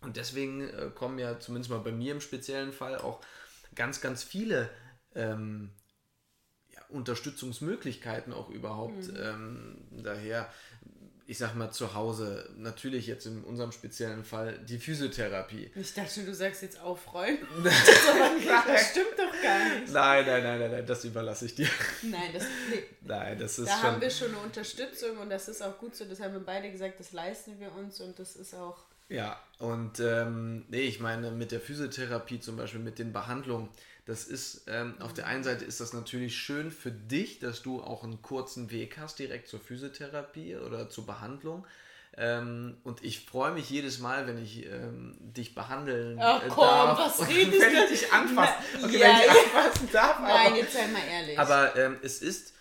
Und 0.00 0.16
deswegen 0.16 0.68
äh, 0.68 0.90
kommen 0.94 1.18
ja 1.18 1.38
zumindest 1.38 1.70
mal 1.70 1.78
bei 1.78 1.92
mir 1.92 2.12
im 2.12 2.20
speziellen 2.20 2.72
Fall 2.72 2.98
auch 2.98 3.20
ganz, 3.74 4.00
ganz 4.00 4.22
viele 4.22 4.68
ähm, 5.14 5.70
ja, 6.72 6.80
Unterstützungsmöglichkeiten 6.88 8.32
auch 8.32 8.50
überhaupt 8.50 9.08
mhm. 9.08 9.16
ähm, 9.16 9.76
daher 10.02 10.52
ich 11.26 11.38
sag 11.38 11.54
mal, 11.54 11.70
zu 11.70 11.94
Hause, 11.94 12.48
natürlich 12.56 13.06
jetzt 13.06 13.26
in 13.26 13.42
unserem 13.44 13.72
speziellen 13.72 14.24
Fall, 14.24 14.58
die 14.58 14.78
Physiotherapie. 14.78 15.70
Ich 15.74 15.94
dachte, 15.94 16.24
du 16.24 16.34
sagst 16.34 16.62
jetzt 16.62 16.80
aufräumen. 16.80 17.38
das, 17.64 17.74
das 18.66 18.90
stimmt 18.90 19.16
doch 19.16 19.42
gar 19.42 19.78
nicht. 19.78 19.92
Nein, 19.92 20.26
nein, 20.26 20.42
nein, 20.42 20.58
nein, 20.58 20.70
nein 20.70 20.86
das 20.86 21.04
überlasse 21.04 21.46
ich 21.46 21.54
dir. 21.54 21.68
Nein, 22.02 22.30
das, 22.32 22.44
nee. 22.70 22.82
nein, 23.02 23.38
das 23.38 23.58
ist 23.58 23.68
Da 23.68 23.74
schon, 23.74 23.82
haben 23.82 24.00
wir 24.00 24.10
schon 24.10 24.28
eine 24.28 24.38
Unterstützung 24.38 25.18
und 25.18 25.30
das 25.30 25.48
ist 25.48 25.62
auch 25.62 25.78
gut 25.78 25.94
so. 25.94 26.04
Das 26.04 26.20
haben 26.20 26.32
wir 26.32 26.40
beide 26.40 26.70
gesagt, 26.70 26.98
das 27.00 27.12
leisten 27.12 27.58
wir 27.60 27.72
uns 27.72 28.00
und 28.00 28.18
das 28.18 28.36
ist 28.36 28.54
auch. 28.54 28.78
Ja, 29.08 29.38
und 29.58 30.00
ähm, 30.00 30.64
nee, 30.68 30.80
ich 30.80 31.00
meine, 31.00 31.30
mit 31.30 31.52
der 31.52 31.60
Physiotherapie 31.60 32.40
zum 32.40 32.56
Beispiel, 32.56 32.80
mit 32.80 32.98
den 32.98 33.12
Behandlungen, 33.12 33.68
das 34.12 34.24
ist, 34.24 34.64
ähm, 34.66 34.94
auf 35.00 35.14
der 35.14 35.26
einen 35.26 35.42
Seite 35.42 35.64
ist 35.64 35.80
das 35.80 35.94
natürlich 35.94 36.36
schön 36.36 36.70
für 36.70 36.92
dich, 36.92 37.38
dass 37.38 37.62
du 37.62 37.80
auch 37.80 38.04
einen 38.04 38.20
kurzen 38.20 38.70
Weg 38.70 38.98
hast 38.98 39.18
direkt 39.18 39.48
zur 39.48 39.58
Physiotherapie 39.58 40.56
oder 40.56 40.90
zur 40.90 41.06
Behandlung. 41.06 41.66
Ähm, 42.18 42.76
und 42.84 43.02
ich 43.02 43.24
freue 43.24 43.52
mich 43.52 43.70
jedes 43.70 44.00
Mal, 44.00 44.26
wenn 44.26 44.36
ich 44.36 44.66
ähm, 44.66 45.16
dich 45.18 45.54
behandeln 45.54 46.18
Ach, 46.20 46.42
komm, 46.46 46.62
darf. 46.62 46.98
Was 46.98 47.18
und 47.20 47.28
redest 47.28 47.58
wenn 47.58 47.84
ich 47.84 47.88
dich 48.00 48.12
anfasse. 48.12 48.52
Okay, 48.82 48.98
ja, 48.98 49.06
wenn 49.06 49.16
ich 49.16 49.32
dich 49.32 49.54
anfassen 49.54 49.88
darf. 49.90 50.20
Nein, 50.20 50.46
aber, 50.46 50.56
jetzt 50.56 50.72
sei 50.74 50.86
mal 50.88 51.04
ehrlich. 51.10 51.38
Aber 51.38 51.76
ähm, 51.76 51.96
es 52.02 52.20
ist, 52.20 52.52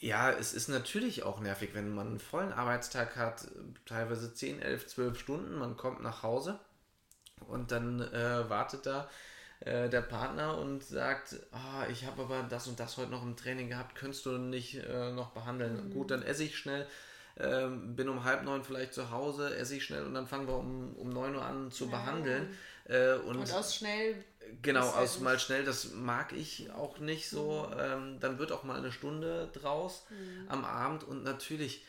ja, 0.00 0.32
es 0.32 0.54
ist 0.54 0.66
natürlich 0.66 1.22
auch 1.22 1.38
nervig, 1.38 1.70
wenn 1.74 1.94
man 1.94 2.08
einen 2.08 2.18
vollen 2.18 2.52
Arbeitstag 2.52 3.14
hat, 3.14 3.46
teilweise 3.84 4.34
10, 4.34 4.60
11, 4.60 4.88
12 4.88 5.20
Stunden, 5.20 5.56
man 5.56 5.76
kommt 5.76 6.02
nach 6.02 6.24
Hause 6.24 6.58
und 7.46 7.70
dann 7.70 8.00
äh, 8.00 8.50
wartet 8.50 8.86
da 8.86 9.08
äh, 9.60 9.88
der 9.88 10.02
Partner 10.02 10.58
und 10.58 10.82
sagt, 10.84 11.36
ah, 11.52 11.86
ich 11.90 12.06
habe 12.06 12.22
aber 12.22 12.46
das 12.48 12.66
und 12.66 12.78
das 12.80 12.96
heute 12.96 13.10
noch 13.10 13.22
im 13.22 13.36
Training 13.36 13.68
gehabt, 13.68 13.94
könntest 13.94 14.26
du 14.26 14.38
nicht 14.38 14.74
äh, 14.76 15.12
noch 15.12 15.30
behandeln? 15.30 15.88
Mhm. 15.88 15.92
Gut, 15.92 16.10
dann 16.10 16.22
esse 16.22 16.44
ich 16.44 16.56
schnell, 16.56 16.86
äh, 17.36 17.68
bin 17.68 18.08
um 18.08 18.24
halb 18.24 18.44
neun 18.44 18.64
vielleicht 18.64 18.94
zu 18.94 19.10
Hause, 19.10 19.56
esse 19.56 19.76
ich 19.76 19.84
schnell 19.84 20.04
und 20.04 20.14
dann 20.14 20.26
fangen 20.26 20.46
wir 20.46 20.56
um, 20.56 20.94
um 20.96 21.10
neun 21.10 21.34
Uhr 21.34 21.44
an 21.44 21.70
zu 21.70 21.84
ja. 21.86 21.90
behandeln. 21.90 22.56
Äh, 22.84 23.14
und, 23.14 23.36
und, 23.36 23.52
aus 23.52 23.74
schnell 23.74 24.24
Genau, 24.62 24.90
also 24.90 25.20
mal 25.20 25.38
schnell, 25.38 25.64
das 25.64 25.92
mag 25.92 26.32
ich 26.32 26.70
auch 26.72 26.98
nicht 26.98 27.28
so. 27.28 27.68
Mhm. 27.70 27.80
Ähm, 27.80 28.20
dann 28.20 28.38
wird 28.38 28.52
auch 28.52 28.64
mal 28.64 28.78
eine 28.78 28.92
Stunde 28.92 29.50
draus 29.52 30.06
mhm. 30.10 30.48
am 30.48 30.64
Abend 30.64 31.04
und 31.04 31.24
natürlich 31.24 31.84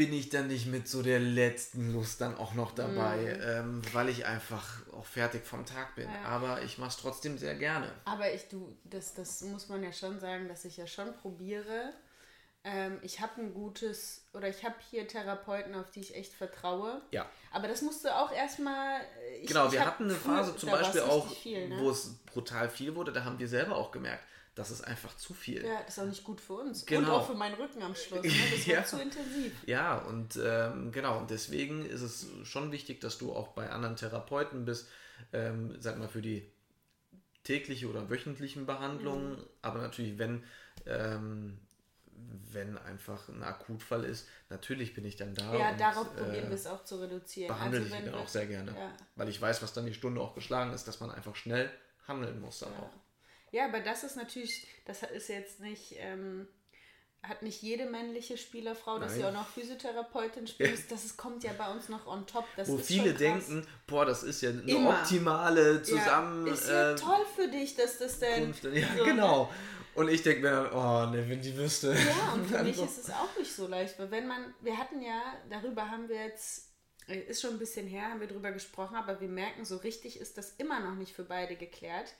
bin 0.00 0.14
ich 0.14 0.30
dann 0.30 0.46
nicht 0.46 0.64
mit 0.64 0.88
so 0.88 1.02
der 1.02 1.20
letzten 1.20 1.92
Lust 1.92 2.22
dann 2.22 2.34
auch 2.38 2.54
noch 2.54 2.72
dabei, 2.72 3.18
mhm. 3.18 3.42
ähm, 3.42 3.82
weil 3.92 4.08
ich 4.08 4.24
einfach 4.24 4.66
auch 4.94 5.04
fertig 5.04 5.44
vom 5.44 5.66
Tag 5.66 5.94
bin. 5.94 6.08
Ja. 6.08 6.22
Aber 6.24 6.62
ich 6.62 6.78
mache 6.78 6.88
es 6.88 6.96
trotzdem 6.96 7.36
sehr 7.36 7.54
gerne. 7.54 7.92
Aber 8.06 8.32
ich, 8.32 8.48
du, 8.48 8.74
das, 8.84 9.12
das 9.12 9.42
muss 9.42 9.68
man 9.68 9.82
ja 9.82 9.92
schon 9.92 10.18
sagen, 10.18 10.48
dass 10.48 10.64
ich 10.64 10.78
ja 10.78 10.86
schon 10.86 11.12
probiere. 11.12 11.92
Ähm, 12.64 12.98
ich 13.02 13.20
habe 13.20 13.42
ein 13.42 13.52
gutes, 13.52 14.24
oder 14.32 14.48
ich 14.48 14.64
habe 14.64 14.76
hier 14.90 15.06
Therapeuten, 15.06 15.74
auf 15.74 15.90
die 15.90 16.00
ich 16.00 16.14
echt 16.14 16.32
vertraue. 16.32 17.02
Ja. 17.10 17.26
Aber 17.52 17.68
das 17.68 17.82
musst 17.82 18.02
du 18.02 18.08
auch 18.08 18.32
erstmal. 18.32 19.02
Genau, 19.44 19.70
wir 19.70 19.84
hatten 19.84 20.04
eine 20.04 20.14
Phase 20.14 20.56
zum 20.56 20.70
Beispiel 20.70 21.02
auch, 21.02 21.30
viel, 21.30 21.68
ne? 21.68 21.78
wo 21.78 21.90
es 21.90 22.14
brutal 22.24 22.70
viel 22.70 22.94
wurde. 22.94 23.12
Da 23.12 23.24
haben 23.24 23.38
wir 23.38 23.48
selber 23.48 23.76
auch 23.76 23.90
gemerkt, 23.90 24.24
das 24.60 24.70
ist 24.70 24.82
einfach 24.82 25.16
zu 25.16 25.32
viel. 25.32 25.64
Ja, 25.64 25.80
das 25.86 25.96
ist 25.96 26.02
auch 26.02 26.06
nicht 26.06 26.22
gut 26.22 26.38
für 26.38 26.52
uns. 26.52 26.84
Genau. 26.84 27.00
Und 27.00 27.10
auch 27.14 27.26
für 27.28 27.34
meinen 27.34 27.54
Rücken 27.54 27.82
am 27.82 27.94
Schluss. 27.94 28.22
Ne? 28.22 28.30
Das 28.50 28.66
ja. 28.66 28.84
zu 28.84 29.00
intensiv. 29.00 29.52
Ja, 29.66 29.96
und 29.96 30.38
ähm, 30.42 30.92
genau, 30.92 31.18
und 31.18 31.30
deswegen 31.30 31.86
ist 31.86 32.02
es 32.02 32.26
schon 32.44 32.70
wichtig, 32.70 33.00
dass 33.00 33.16
du 33.16 33.32
auch 33.32 33.48
bei 33.48 33.70
anderen 33.70 33.96
Therapeuten 33.96 34.66
bist, 34.66 34.88
ähm, 35.32 35.74
sag 35.80 35.98
mal, 35.98 36.08
für 36.08 36.20
die 36.20 36.46
tägliche 37.42 37.88
oder 37.88 38.10
wöchentlichen 38.10 38.66
Behandlungen, 38.66 39.38
mhm. 39.38 39.46
aber 39.62 39.80
natürlich, 39.80 40.18
wenn, 40.18 40.44
ähm, 40.84 41.58
wenn 42.52 42.76
einfach 42.76 43.30
ein 43.30 43.42
Akutfall 43.42 44.04
ist, 44.04 44.28
natürlich 44.50 44.92
bin 44.92 45.06
ich 45.06 45.16
dann 45.16 45.34
da. 45.34 45.56
Ja, 45.56 45.70
und, 45.70 45.80
darauf 45.80 46.14
probieren 46.14 46.44
äh, 46.44 46.48
wir 46.50 46.54
es 46.54 46.66
auch 46.66 46.84
zu 46.84 47.00
reduzieren. 47.00 47.48
Behandle 47.48 47.80
also, 47.80 47.94
ich 47.94 48.04
dann 48.04 48.14
auch 48.14 48.28
sehr 48.28 48.46
gerne. 48.46 48.72
Ja. 48.72 48.94
Weil 49.16 49.30
ich 49.30 49.40
weiß, 49.40 49.62
was 49.62 49.72
dann 49.72 49.86
die 49.86 49.94
Stunde 49.94 50.20
auch 50.20 50.34
geschlagen 50.34 50.74
ist, 50.74 50.86
dass 50.86 51.00
man 51.00 51.10
einfach 51.10 51.34
schnell 51.34 51.70
handeln 52.06 52.42
muss 52.42 52.58
dann 52.58 52.72
ja. 52.74 52.80
auch. 52.80 52.90
Ja, 53.52 53.66
aber 53.66 53.80
das 53.80 54.04
ist 54.04 54.16
natürlich, 54.16 54.66
das 54.84 55.02
ist 55.02 55.28
jetzt 55.28 55.60
nicht, 55.60 55.94
ähm, 55.98 56.46
hat 57.22 57.42
nicht 57.42 57.60
jede 57.62 57.84
männliche 57.86 58.38
Spielerfrau, 58.38 58.98
dass 58.98 59.14
sie 59.14 59.24
auch 59.24 59.32
noch 59.32 59.46
Physiotherapeutin 59.48 60.46
spielt. 60.46 60.90
Das 60.90 61.04
ist, 61.04 61.16
kommt 61.18 61.44
ja 61.44 61.52
bei 61.56 61.70
uns 61.70 61.88
noch 61.88 62.06
on 62.06 62.26
top. 62.26 62.46
Das 62.56 62.68
Wo 62.68 62.78
viele 62.78 63.12
denken, 63.12 63.66
boah, 63.86 64.06
das 64.06 64.22
ist 64.22 64.40
ja 64.40 64.50
eine 64.50 64.62
Immer. 64.62 64.90
optimale 64.90 65.82
Zusammen. 65.82 66.46
Ja, 66.46 66.52
ist 66.54 66.68
ja 66.68 66.92
äh, 66.92 66.96
toll 66.96 67.26
für 67.36 67.48
dich, 67.48 67.76
dass 67.76 67.98
das 67.98 68.20
denn. 68.20 68.54
Ja, 68.72 68.86
so, 68.96 69.04
genau. 69.04 69.44
Ne? 69.44 69.50
Und 69.96 70.08
ich 70.08 70.22
denke 70.22 70.42
mir, 70.42 70.70
oh 70.72 71.10
ne, 71.10 71.28
wenn 71.28 71.42
die 71.42 71.54
wüsste. 71.56 71.88
Ja, 71.92 72.32
und 72.32 72.46
für 72.48 72.62
mich 72.62 72.80
ist 72.80 72.98
es 72.98 73.10
auch 73.10 73.36
nicht 73.38 73.52
so 73.52 73.66
leicht, 73.66 73.98
weil 73.98 74.10
wenn 74.10 74.26
man, 74.26 74.54
wir 74.60 74.78
hatten 74.78 75.02
ja, 75.02 75.20
darüber 75.50 75.90
haben 75.90 76.08
wir 76.08 76.24
jetzt, 76.24 76.70
äh, 77.06 77.18
ist 77.18 77.42
schon 77.42 77.50
ein 77.50 77.58
bisschen 77.58 77.86
her, 77.86 78.04
haben 78.04 78.20
wir 78.20 78.28
darüber 78.28 78.52
gesprochen, 78.52 78.96
aber 78.96 79.20
wir 79.20 79.28
merken, 79.28 79.64
so 79.66 79.76
richtig 79.76 80.18
ist 80.18 80.38
das 80.38 80.54
immer 80.56 80.80
noch 80.80 80.94
nicht 80.94 81.12
für 81.12 81.24
beide 81.24 81.56
geklärt 81.56 82.14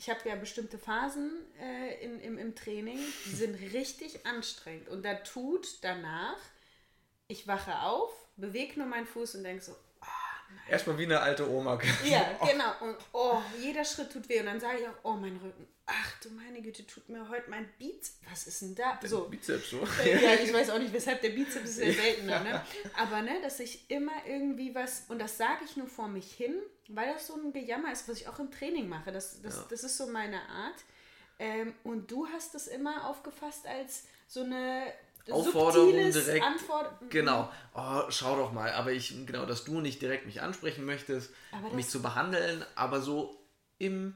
ich 0.00 0.08
habe 0.08 0.26
ja 0.26 0.34
bestimmte 0.34 0.78
Phasen 0.78 1.30
äh, 1.60 2.02
in, 2.02 2.20
im, 2.20 2.38
im 2.38 2.54
Training, 2.54 2.98
die 3.26 3.34
sind 3.34 3.54
richtig 3.74 4.24
anstrengend. 4.24 4.88
Und 4.88 5.04
da 5.04 5.12
tut 5.12 5.84
danach, 5.84 6.38
ich 7.28 7.46
wache 7.46 7.80
auf, 7.80 8.10
bewege 8.36 8.78
nur 8.78 8.88
meinen 8.88 9.04
Fuß 9.04 9.34
und 9.34 9.44
denke 9.44 9.62
so, 9.62 9.76
Erstmal 10.70 10.98
wie 10.98 11.04
eine 11.04 11.20
alte 11.20 11.50
Oma. 11.50 11.80
Ja, 12.04 12.38
genau. 12.50 12.72
Und 12.80 12.96
oh, 13.12 13.38
jeder 13.60 13.84
Schritt 13.84 14.12
tut 14.12 14.28
weh. 14.28 14.38
Und 14.38 14.46
dann 14.46 14.60
sage 14.60 14.78
ich 14.80 14.86
auch, 14.86 14.94
oh, 15.02 15.14
mein 15.14 15.36
Rücken. 15.36 15.66
Ach 15.86 16.20
du 16.22 16.30
meine 16.30 16.62
Güte, 16.62 16.86
tut 16.86 17.08
mir 17.08 17.28
heute 17.28 17.50
mein 17.50 17.68
Bizeps. 17.76 18.20
Was 18.30 18.46
ist 18.46 18.62
denn 18.62 18.76
da? 18.76 19.00
So. 19.04 19.24
Bizeps 19.24 19.70
so. 19.70 19.78
Ja, 20.04 20.34
ich 20.44 20.52
weiß 20.52 20.70
auch 20.70 20.78
nicht, 20.78 20.92
weshalb 20.92 21.20
der 21.22 21.30
Bizeps 21.30 21.70
ist 21.70 21.80
ja 21.80 21.92
seltener. 21.92 22.40
Ne? 22.40 22.64
Aber 22.96 23.22
ne, 23.22 23.40
dass 23.42 23.58
ich 23.58 23.90
immer 23.90 24.12
irgendwie 24.24 24.72
was, 24.72 25.04
und 25.08 25.18
das 25.18 25.36
sage 25.36 25.64
ich 25.64 25.76
nur 25.76 25.88
vor 25.88 26.06
mich 26.06 26.30
hin, 26.30 26.54
weil 26.88 27.12
das 27.12 27.26
so 27.26 27.34
ein 27.34 27.52
Gejammer 27.52 27.90
ist, 27.90 28.08
was 28.08 28.20
ich 28.20 28.28
auch 28.28 28.38
im 28.38 28.52
Training 28.52 28.88
mache. 28.88 29.10
Das, 29.10 29.42
das, 29.42 29.56
ja. 29.56 29.66
das 29.68 29.82
ist 29.82 29.96
so 29.96 30.06
meine 30.06 30.40
Art. 30.48 30.84
Ähm, 31.40 31.74
und 31.82 32.10
du 32.12 32.28
hast 32.28 32.54
es 32.54 32.68
immer 32.68 33.08
aufgefasst 33.08 33.66
als 33.66 34.04
so 34.28 34.42
eine 34.44 34.92
Aufforderung 35.32 35.92
direkt. 35.92 36.44
Antwort 36.44 37.10
genau. 37.10 37.50
Oh, 37.74 38.02
schau 38.08 38.36
doch 38.36 38.52
mal. 38.52 38.72
Aber 38.72 38.92
ich, 38.92 39.14
genau, 39.26 39.46
dass 39.46 39.64
du 39.64 39.80
nicht 39.80 40.02
direkt 40.02 40.26
mich 40.26 40.42
ansprechen 40.42 40.84
möchtest, 40.84 41.30
mich 41.74 41.88
zu 41.88 42.02
behandeln, 42.02 42.64
aber 42.74 43.00
so 43.00 43.36
im, 43.78 44.14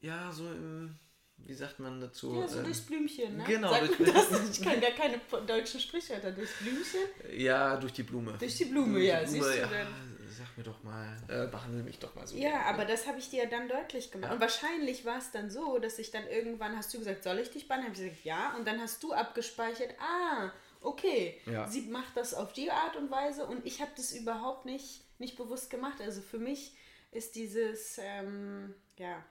ja, 0.00 0.30
so 0.32 0.44
im, 0.44 0.96
wie 1.38 1.54
sagt 1.54 1.78
man 1.78 2.00
dazu? 2.00 2.40
Ja, 2.40 2.48
so 2.48 2.58
ähm, 2.58 2.64
durchs 2.64 2.80
Blümchen, 2.80 3.36
ne? 3.36 3.44
Genau, 3.46 3.78
durchs 3.78 3.96
Blümchen. 3.96 4.50
Ich 4.52 4.62
kann 4.62 4.80
gar 4.80 4.90
keine 4.90 5.20
deutschen 5.46 5.80
Sprichwörter. 5.80 6.32
Durchs 6.32 6.52
Blümchen? 6.58 7.00
Ja, 7.36 7.76
durch 7.76 7.92
die 7.92 8.02
Blume. 8.02 8.34
Durch 8.38 8.56
die 8.56 8.64
Blume, 8.66 8.94
durch 8.94 9.06
ja. 9.06 9.20
Die 9.24 9.30
Blume, 9.38 9.44
siehst 9.44 9.64
du 9.64 9.68
denn? 9.68 10.09
Sag 10.40 10.56
mir 10.56 10.64
doch 10.64 10.82
mal, 10.82 11.16
äh, 11.28 11.46
behandle 11.46 11.82
mich 11.82 11.98
doch 11.98 12.14
mal 12.14 12.26
so. 12.26 12.36
Ja, 12.36 12.62
aber 12.62 12.86
das 12.86 13.06
habe 13.06 13.18
ich 13.18 13.28
dir 13.28 13.44
ja 13.44 13.48
dann 13.50 13.68
deutlich 13.68 14.10
gemacht. 14.10 14.30
Ja. 14.30 14.34
Und 14.34 14.40
wahrscheinlich 14.40 15.04
war 15.04 15.18
es 15.18 15.30
dann 15.30 15.50
so, 15.50 15.78
dass 15.78 15.98
ich 15.98 16.10
dann 16.10 16.26
irgendwann, 16.26 16.76
hast 16.76 16.92
du 16.94 16.98
gesagt, 16.98 17.22
soll 17.22 17.38
ich 17.38 17.50
dich 17.50 17.68
behandeln? 17.68 17.92
Habe 17.92 18.02
ich 18.02 18.10
gesagt, 18.10 18.24
ja. 18.24 18.54
Und 18.56 18.66
dann 18.66 18.80
hast 18.80 19.02
du 19.02 19.12
abgespeichert, 19.12 19.94
ah, 20.00 20.50
okay, 20.80 21.38
ja. 21.44 21.68
sie 21.68 21.82
macht 21.82 22.16
das 22.16 22.32
auf 22.32 22.54
die 22.54 22.70
Art 22.70 22.96
und 22.96 23.10
Weise 23.10 23.46
und 23.46 23.66
ich 23.66 23.82
habe 23.82 23.90
das 23.96 24.12
überhaupt 24.12 24.64
nicht, 24.64 25.02
nicht 25.18 25.36
bewusst 25.36 25.68
gemacht. 25.68 26.00
Also 26.00 26.22
für 26.22 26.38
mich 26.38 26.74
ist 27.12 27.34
dieses, 27.34 27.98
ähm, 27.98 28.74
ja, 28.96 29.22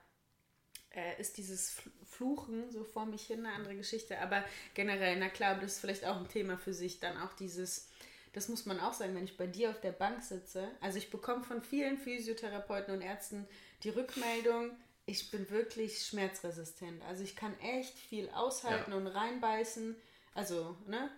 äh, 0.90 1.20
ist 1.20 1.38
dieses 1.38 1.82
Fluchen 2.08 2.70
so 2.70 2.84
vor 2.84 3.06
mich 3.06 3.22
hin 3.22 3.44
eine 3.44 3.54
andere 3.54 3.74
Geschichte. 3.74 4.20
Aber 4.20 4.44
generell, 4.74 5.18
na 5.18 5.28
klar, 5.28 5.56
das 5.56 5.72
ist 5.72 5.80
vielleicht 5.80 6.04
auch 6.04 6.16
ein 6.16 6.28
Thema 6.28 6.56
für 6.56 6.72
sich, 6.72 7.00
dann 7.00 7.16
auch 7.16 7.32
dieses 7.32 7.89
das 8.32 8.48
muss 8.48 8.66
man 8.66 8.80
auch 8.80 8.92
sagen, 8.92 9.14
wenn 9.14 9.24
ich 9.24 9.36
bei 9.36 9.46
dir 9.46 9.70
auf 9.70 9.80
der 9.80 9.92
Bank 9.92 10.22
sitze. 10.22 10.68
Also 10.80 10.98
ich 10.98 11.10
bekomme 11.10 11.42
von 11.42 11.62
vielen 11.62 11.98
Physiotherapeuten 11.98 12.94
und 12.94 13.00
Ärzten 13.00 13.46
die 13.82 13.90
Rückmeldung, 13.90 14.72
ich 15.06 15.30
bin 15.30 15.50
wirklich 15.50 16.04
schmerzresistent. 16.04 17.02
Also 17.08 17.24
ich 17.24 17.34
kann 17.34 17.58
echt 17.60 17.98
viel 17.98 18.28
aushalten 18.30 18.92
ja. 18.92 18.96
und 18.96 19.06
reinbeißen. 19.06 19.96
Also, 20.34 20.76
ne, 20.86 21.10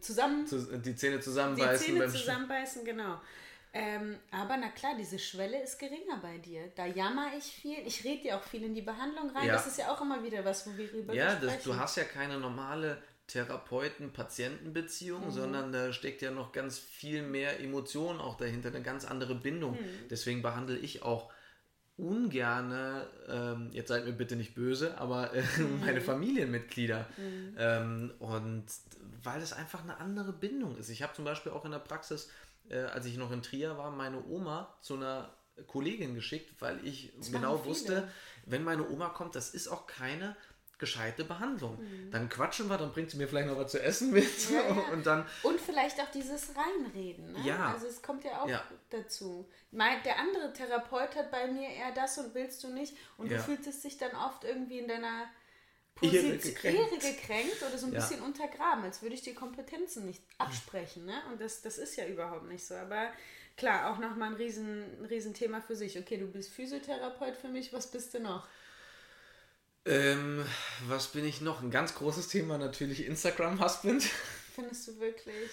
zusammen. 0.00 0.44
Die 0.84 0.96
Zähne 0.96 1.20
zusammenbeißen. 1.20 1.86
Die 1.86 1.92
Zähne 1.92 2.08
zusammenbeißen, 2.08 2.84
genau. 2.84 3.20
Ähm, 3.72 4.18
aber 4.30 4.56
na 4.56 4.70
klar, 4.70 4.94
diese 4.98 5.18
Schwelle 5.18 5.62
ist 5.62 5.78
geringer 5.78 6.18
bei 6.22 6.38
dir. 6.38 6.72
Da 6.74 6.86
jammer 6.86 7.28
ich 7.36 7.44
viel. 7.44 7.86
Ich 7.86 8.04
rede 8.04 8.22
dir 8.22 8.36
auch 8.36 8.42
viel 8.42 8.64
in 8.64 8.74
die 8.74 8.82
Behandlung 8.82 9.30
rein. 9.30 9.46
Ja. 9.46 9.52
Das 9.52 9.66
ist 9.66 9.78
ja 9.78 9.92
auch 9.92 10.00
immer 10.00 10.24
wieder 10.24 10.44
was, 10.44 10.66
wo 10.66 10.76
wir 10.76 10.92
rüber 10.92 11.14
ja, 11.14 11.36
sprechen. 11.36 11.58
Ja, 11.58 11.74
du 11.74 11.76
hast 11.78 11.96
ja 11.96 12.04
keine 12.04 12.38
normale 12.38 13.02
Therapeuten-Patienten-Beziehung, 13.26 15.26
mhm. 15.26 15.30
sondern 15.30 15.72
da 15.72 15.92
steckt 15.92 16.22
ja 16.22 16.30
noch 16.30 16.52
ganz 16.52 16.78
viel 16.78 17.22
mehr 17.22 17.60
Emotionen 17.60 18.20
auch 18.20 18.36
dahinter, 18.36 18.68
eine 18.68 18.82
ganz 18.82 19.04
andere 19.04 19.34
Bindung. 19.34 19.72
Mhm. 19.72 20.08
Deswegen 20.10 20.42
behandle 20.42 20.78
ich 20.78 21.02
auch 21.02 21.32
ungerne, 21.96 23.06
ähm, 23.28 23.70
jetzt 23.72 23.88
seid 23.88 24.04
mir 24.04 24.12
bitte 24.12 24.36
nicht 24.36 24.54
böse, 24.54 24.98
aber 24.98 25.32
äh, 25.32 25.42
mhm. 25.58 25.80
meine 25.80 26.00
Familienmitglieder. 26.00 27.06
Mhm. 27.16 27.56
Ähm, 27.58 28.14
und 28.18 28.66
weil 29.22 29.42
es 29.42 29.52
einfach 29.52 29.82
eine 29.82 29.98
andere 29.98 30.32
Bindung 30.32 30.76
ist. 30.76 30.88
Ich 30.88 31.02
habe 31.02 31.14
zum 31.14 31.24
Beispiel 31.24 31.52
auch 31.52 31.64
in 31.64 31.72
der 31.72 31.78
Praxis, 31.78 32.30
äh, 32.68 32.78
als 32.78 33.06
ich 33.06 33.16
noch 33.16 33.32
in 33.32 33.42
Trier 33.42 33.76
war, 33.78 33.90
meine 33.90 34.24
Oma 34.26 34.76
zu 34.82 34.94
einer 34.94 35.32
Kollegin 35.66 36.14
geschickt, 36.14 36.54
weil 36.60 36.86
ich 36.86 37.12
das 37.16 37.32
genau 37.32 37.64
wusste, 37.64 38.08
wenn 38.44 38.62
meine 38.62 38.88
Oma 38.90 39.08
kommt, 39.08 39.34
das 39.34 39.50
ist 39.50 39.68
auch 39.68 39.86
keine 39.86 40.36
gescheite 40.78 41.24
Behandlung. 41.24 41.78
Mhm. 41.80 42.10
Dann 42.10 42.28
quatschen 42.28 42.68
wir, 42.68 42.76
dann 42.76 42.92
bringt 42.92 43.10
sie 43.10 43.16
mir 43.16 43.28
vielleicht 43.28 43.48
noch 43.48 43.56
was 43.56 43.70
zu 43.70 43.82
essen 43.82 44.12
mit 44.12 44.50
ja, 44.50 44.62
ja. 44.62 44.74
und 44.92 45.06
dann 45.06 45.26
und 45.42 45.60
vielleicht 45.60 46.00
auch 46.00 46.10
dieses 46.10 46.50
Reinreden. 46.54 47.32
Ne? 47.32 47.40
Ja. 47.44 47.72
Also 47.72 47.86
es 47.86 48.02
kommt 48.02 48.24
ja 48.24 48.42
auch 48.42 48.48
ja. 48.48 48.62
dazu. 48.90 49.48
Mein, 49.70 50.02
der 50.02 50.18
andere 50.18 50.52
Therapeut 50.52 51.16
hat 51.16 51.30
bei 51.30 51.46
mir 51.46 51.68
eher 51.68 51.92
das 51.92 52.18
und 52.18 52.34
willst 52.34 52.62
du 52.62 52.68
nicht 52.68 52.96
und 53.16 53.30
du 53.30 53.38
fühlst 53.38 53.84
dich 53.84 53.96
dann 53.96 54.14
oft 54.14 54.44
irgendwie 54.44 54.78
in 54.78 54.88
deiner 54.88 55.28
Position 55.96 56.32
Ehre 56.32 56.38
gekränkt. 56.38 56.78
Ehre 56.78 56.98
gekränkt 56.98 57.62
oder 57.62 57.78
so 57.78 57.86
ein 57.86 57.92
bisschen 57.92 58.20
untergraben, 58.20 58.84
als 58.84 59.00
würde 59.00 59.14
ich 59.14 59.22
die 59.22 59.34
Kompetenzen 59.34 60.04
nicht 60.04 60.22
absprechen. 60.36 61.06
Ne? 61.06 61.14
Und 61.30 61.40
das, 61.40 61.62
das 61.62 61.78
ist 61.78 61.96
ja 61.96 62.06
überhaupt 62.06 62.46
nicht 62.48 62.66
so. 62.66 62.74
Aber 62.74 63.10
klar, 63.56 63.90
auch 63.90 63.98
nochmal 63.98 64.30
ein 64.30 64.36
riesen, 64.36 65.00
ein 65.00 65.06
riesen 65.06 65.32
Thema 65.32 65.62
für 65.62 65.74
sich. 65.74 65.98
Okay, 65.98 66.18
du 66.18 66.26
bist 66.26 66.52
Physiotherapeut 66.52 67.36
für 67.36 67.48
mich, 67.48 67.72
was 67.72 67.90
bist 67.90 68.12
du 68.12 68.20
noch? 68.20 68.46
Ähm, 69.86 70.44
was 70.88 71.08
bin 71.08 71.24
ich 71.24 71.40
noch? 71.40 71.62
Ein 71.62 71.70
ganz 71.70 71.94
großes 71.94 72.28
Thema 72.28 72.58
natürlich 72.58 73.06
Instagram-Husband. 73.06 74.02
Findest 74.54 74.88
du 74.88 74.98
wirklich? 74.98 75.50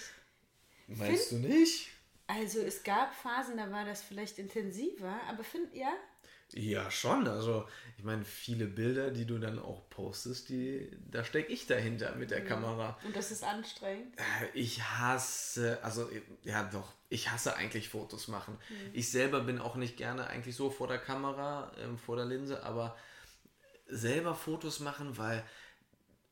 Meinst 0.88 1.28
find, 1.28 1.44
du 1.44 1.48
nicht? 1.48 1.90
Also 2.26 2.60
es 2.60 2.82
gab 2.82 3.14
Phasen, 3.14 3.56
da 3.56 3.70
war 3.70 3.84
das 3.84 4.02
vielleicht 4.02 4.38
intensiver, 4.38 5.20
aber 5.28 5.44
find, 5.44 5.72
ja? 5.74 5.92
Ja, 6.52 6.90
schon. 6.90 7.28
Also 7.28 7.68
ich 7.96 8.04
meine, 8.04 8.24
viele 8.24 8.66
Bilder, 8.66 9.10
die 9.10 9.24
du 9.24 9.38
dann 9.38 9.58
auch 9.58 9.88
postest, 9.88 10.48
die, 10.48 10.90
da 11.10 11.24
stecke 11.24 11.52
ich 11.52 11.66
dahinter 11.66 12.14
mit 12.16 12.30
der 12.30 12.42
mhm. 12.42 12.48
Kamera. 12.48 12.98
Und 13.04 13.14
das 13.14 13.30
ist 13.30 13.44
anstrengend? 13.44 14.16
Äh, 14.18 14.58
ich 14.58 14.82
hasse, 14.82 15.78
also 15.82 16.08
ja 16.42 16.64
doch, 16.64 16.92
ich 17.08 17.30
hasse 17.30 17.56
eigentlich 17.56 17.88
Fotos 17.88 18.28
machen. 18.28 18.58
Mhm. 18.68 18.90
Ich 18.94 19.10
selber 19.10 19.40
bin 19.40 19.60
auch 19.60 19.76
nicht 19.76 19.96
gerne 19.96 20.26
eigentlich 20.26 20.56
so 20.56 20.70
vor 20.70 20.88
der 20.88 20.98
Kamera, 20.98 21.72
ähm, 21.78 21.98
vor 21.98 22.16
der 22.16 22.26
Linse, 22.26 22.62
aber 22.62 22.96
selber 23.86 24.34
Fotos 24.34 24.80
machen, 24.80 25.16
weil 25.18 25.44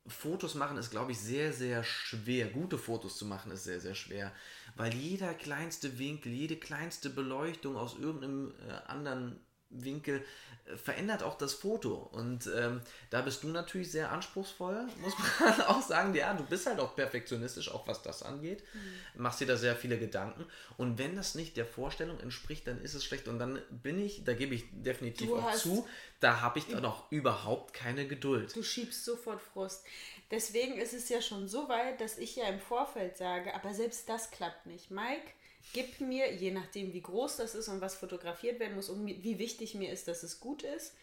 Fotos 0.06 0.54
machen 0.54 0.78
ist, 0.78 0.90
glaube 0.90 1.12
ich, 1.12 1.18
sehr, 1.18 1.52
sehr 1.52 1.84
schwer. 1.84 2.48
Gute 2.48 2.76
Fotos 2.76 3.16
zu 3.16 3.24
machen 3.24 3.52
ist 3.52 3.64
sehr, 3.64 3.80
sehr 3.80 3.94
schwer, 3.94 4.32
weil 4.74 4.92
jeder 4.94 5.32
kleinste 5.34 5.98
Winkel, 5.98 6.32
jede 6.32 6.56
kleinste 6.56 7.08
Beleuchtung 7.10 7.76
aus 7.76 7.96
irgendeinem 7.98 8.52
äh, 8.68 8.72
anderen 8.90 9.38
Winkel 9.72 10.24
äh, 10.66 10.76
verändert 10.76 11.22
auch 11.22 11.36
das 11.36 11.54
Foto. 11.54 11.94
Und 12.12 12.48
ähm, 12.54 12.80
da 13.10 13.22
bist 13.22 13.42
du 13.42 13.48
natürlich 13.48 13.90
sehr 13.90 14.12
anspruchsvoll, 14.12 14.86
muss 15.00 15.14
man 15.40 15.60
auch 15.66 15.82
sagen. 15.82 16.14
Ja, 16.14 16.34
du 16.34 16.44
bist 16.44 16.66
halt 16.66 16.78
auch 16.80 16.94
perfektionistisch, 16.94 17.70
auch 17.70 17.86
was 17.86 18.02
das 18.02 18.22
angeht. 18.22 18.62
Mhm. 18.72 19.22
Machst 19.22 19.40
dir 19.40 19.46
da 19.46 19.56
sehr 19.56 19.76
viele 19.76 19.98
Gedanken. 19.98 20.44
Und 20.76 20.98
wenn 20.98 21.16
das 21.16 21.34
nicht 21.34 21.56
der 21.56 21.66
Vorstellung 21.66 22.20
entspricht, 22.20 22.66
dann 22.66 22.80
ist 22.80 22.94
es 22.94 23.04
schlecht. 23.04 23.28
Und 23.28 23.38
dann 23.38 23.60
bin 23.70 23.98
ich, 23.98 24.24
da 24.24 24.34
gebe 24.34 24.54
ich 24.54 24.64
definitiv 24.72 25.28
du 25.28 25.36
auch 25.36 25.54
zu, 25.54 25.88
da 26.20 26.40
habe 26.40 26.58
ich 26.58 26.66
dann 26.68 26.84
auch 26.84 27.10
überhaupt 27.10 27.74
keine 27.74 28.06
Geduld. 28.06 28.54
Du 28.54 28.62
schiebst 28.62 29.04
sofort 29.04 29.40
Frust. 29.40 29.84
Deswegen 30.30 30.78
ist 30.78 30.94
es 30.94 31.08
ja 31.10 31.20
schon 31.20 31.46
so 31.46 31.68
weit, 31.68 32.00
dass 32.00 32.16
ich 32.16 32.36
ja 32.36 32.46
im 32.46 32.58
Vorfeld 32.58 33.16
sage, 33.18 33.54
aber 33.54 33.74
selbst 33.74 34.08
das 34.08 34.30
klappt 34.30 34.64
nicht. 34.64 34.90
Mike, 34.90 35.30
gib 35.72 36.00
mir, 36.00 36.32
je 36.32 36.50
nachdem 36.50 36.92
wie 36.92 37.02
groß 37.02 37.36
das 37.36 37.54
ist 37.54 37.68
und 37.68 37.80
was 37.80 37.94
fotografiert 37.94 38.60
werden 38.60 38.74
muss 38.74 38.88
und 38.88 39.06
wie 39.06 39.38
wichtig 39.38 39.74
mir 39.74 39.92
ist, 39.92 40.08
dass 40.08 40.22
es 40.22 40.40
gut 40.40 40.62
ist, 40.62 40.94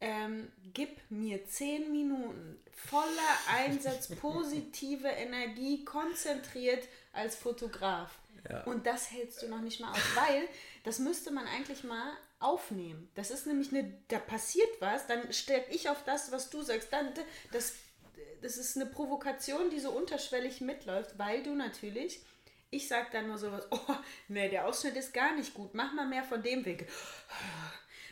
ähm, 0.00 0.52
gib 0.74 1.00
mir 1.10 1.46
zehn 1.46 1.90
Minuten 1.90 2.60
voller 2.70 3.38
Einsatz, 3.50 4.08
positive 4.20 5.08
Energie, 5.08 5.84
konzentriert 5.84 6.86
als 7.12 7.36
Fotograf. 7.36 8.10
Ja. 8.48 8.62
Und 8.64 8.86
das 8.86 9.10
hältst 9.10 9.42
du 9.42 9.48
noch 9.48 9.60
nicht 9.60 9.80
mal 9.80 9.90
aus, 9.90 9.98
weil 10.14 10.48
das 10.84 10.98
müsste 10.98 11.30
man 11.30 11.46
eigentlich 11.46 11.82
mal 11.82 12.12
aufnehmen. 12.38 13.10
Das 13.14 13.30
ist 13.30 13.46
nämlich 13.46 13.72
eine, 13.72 13.92
da 14.08 14.18
passiert 14.18 14.68
was, 14.80 15.06
dann 15.06 15.32
stelle 15.32 15.64
ich 15.70 15.88
auf 15.88 16.04
das, 16.04 16.30
was 16.30 16.50
du 16.50 16.62
sagst, 16.62 16.92
dann 16.92 17.08
das, 17.52 17.72
das 18.42 18.56
ist 18.58 18.76
eine 18.76 18.86
Provokation, 18.86 19.70
die 19.70 19.80
so 19.80 19.90
unterschwellig 19.90 20.60
mitläuft, 20.60 21.18
weil 21.18 21.42
du 21.42 21.54
natürlich 21.54 22.20
ich 22.70 22.88
sage 22.88 23.08
dann 23.12 23.28
nur 23.28 23.38
sowas, 23.38 23.66
oh, 23.70 23.96
nee, 24.28 24.48
der 24.48 24.66
Ausschnitt 24.66 24.96
ist 24.96 25.14
gar 25.14 25.34
nicht 25.34 25.54
gut, 25.54 25.74
mach 25.74 25.92
mal 25.92 26.06
mehr 26.06 26.24
von 26.24 26.42
dem 26.42 26.64
Weg. 26.64 26.88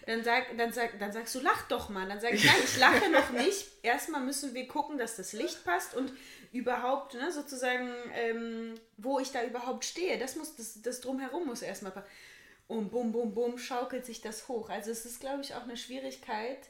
Dann, 0.06 0.22
sag, 0.22 0.56
dann, 0.58 0.72
sag, 0.72 0.98
dann 0.98 1.12
sagst 1.12 1.34
du, 1.34 1.40
lach 1.40 1.66
doch 1.68 1.88
mal. 1.88 2.06
Dann 2.06 2.20
sage 2.20 2.34
ich, 2.34 2.44
nein, 2.44 2.60
ich 2.62 2.76
lache 2.76 3.08
noch 3.10 3.30
nicht. 3.30 3.66
Erstmal 3.82 4.20
müssen 4.20 4.52
wir 4.52 4.68
gucken, 4.68 4.98
dass 4.98 5.16
das 5.16 5.32
Licht 5.32 5.64
passt 5.64 5.94
und 5.94 6.12
überhaupt, 6.52 7.14
ne, 7.14 7.32
sozusagen, 7.32 7.90
ähm, 8.12 8.74
wo 8.98 9.18
ich 9.18 9.32
da 9.32 9.42
überhaupt 9.42 9.84
stehe. 9.84 10.18
Das 10.18 10.36
muss, 10.36 10.56
das, 10.56 10.82
das 10.82 11.00
drumherum 11.00 11.46
muss 11.46 11.62
erstmal 11.62 11.92
passen. 11.92 12.06
Und 12.66 12.90
bum, 12.90 13.12
bum, 13.12 13.34
bum, 13.34 13.58
schaukelt 13.58 14.04
sich 14.04 14.20
das 14.20 14.48
hoch. 14.48 14.68
Also 14.68 14.90
es 14.90 15.06
ist, 15.06 15.20
glaube 15.20 15.42
ich, 15.42 15.54
auch 15.54 15.62
eine 15.62 15.76
Schwierigkeit. 15.76 16.68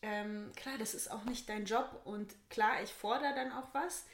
Ähm, 0.00 0.52
klar, 0.54 0.76
das 0.78 0.94
ist 0.94 1.10
auch 1.10 1.24
nicht 1.24 1.48
dein 1.48 1.64
Job 1.64 2.02
und 2.04 2.34
klar, 2.50 2.82
ich 2.82 2.92
fordere 2.92 3.34
dann 3.34 3.50
auch 3.50 3.66
was, 3.72 4.04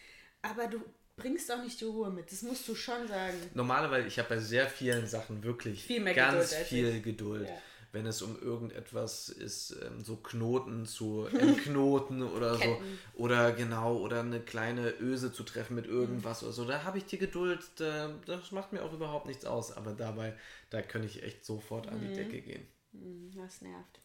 aber 0.40 0.66
du 0.66 0.82
bringst 1.16 1.50
auch 1.52 1.62
nicht 1.62 1.80
die 1.80 1.84
Ruhe 1.84 2.10
mit. 2.10 2.30
Das 2.30 2.42
musst 2.42 2.66
du 2.68 2.74
schon 2.74 3.06
sagen. 3.08 3.36
Normalerweise, 3.54 4.08
ich 4.08 4.18
habe 4.18 4.30
bei 4.30 4.38
sehr 4.38 4.68
vielen 4.68 5.06
Sachen 5.06 5.42
wirklich 5.42 5.84
viel 5.84 6.02
ganz 6.14 6.50
Geduld 6.50 6.66
viel 6.66 7.00
Geduld. 7.00 7.48
Ja. 7.48 7.58
Wenn 7.92 8.06
es 8.06 8.22
um 8.22 8.36
irgendetwas 8.42 9.28
ist, 9.28 9.76
ähm, 9.80 10.02
so 10.02 10.16
Knoten 10.16 10.84
zu 10.84 11.26
entknoten 11.26 12.22
oder 12.36 12.56
so. 12.56 12.82
Oder 13.14 13.52
genau, 13.52 13.98
oder 13.98 14.20
eine 14.20 14.40
kleine 14.40 14.90
Öse 15.00 15.32
zu 15.32 15.44
treffen 15.44 15.76
mit 15.76 15.86
irgendwas 15.86 16.42
mhm. 16.42 16.48
oder 16.48 16.54
so. 16.54 16.64
Da 16.64 16.82
habe 16.82 16.98
ich 16.98 17.04
die 17.04 17.18
Geduld, 17.18 17.62
das 17.76 18.50
macht 18.50 18.72
mir 18.72 18.82
auch 18.82 18.92
überhaupt 18.92 19.26
nichts 19.26 19.44
aus. 19.44 19.70
Aber 19.76 19.92
dabei, 19.92 20.36
da 20.70 20.82
könnte 20.82 21.06
ich 21.06 21.22
echt 21.22 21.44
sofort 21.44 21.86
an 21.86 22.00
die 22.00 22.08
mhm. 22.08 22.14
Decke 22.14 22.40
gehen. 22.40 22.66
Mhm, 22.90 23.30
das 23.36 23.60
nervt. 23.60 24.00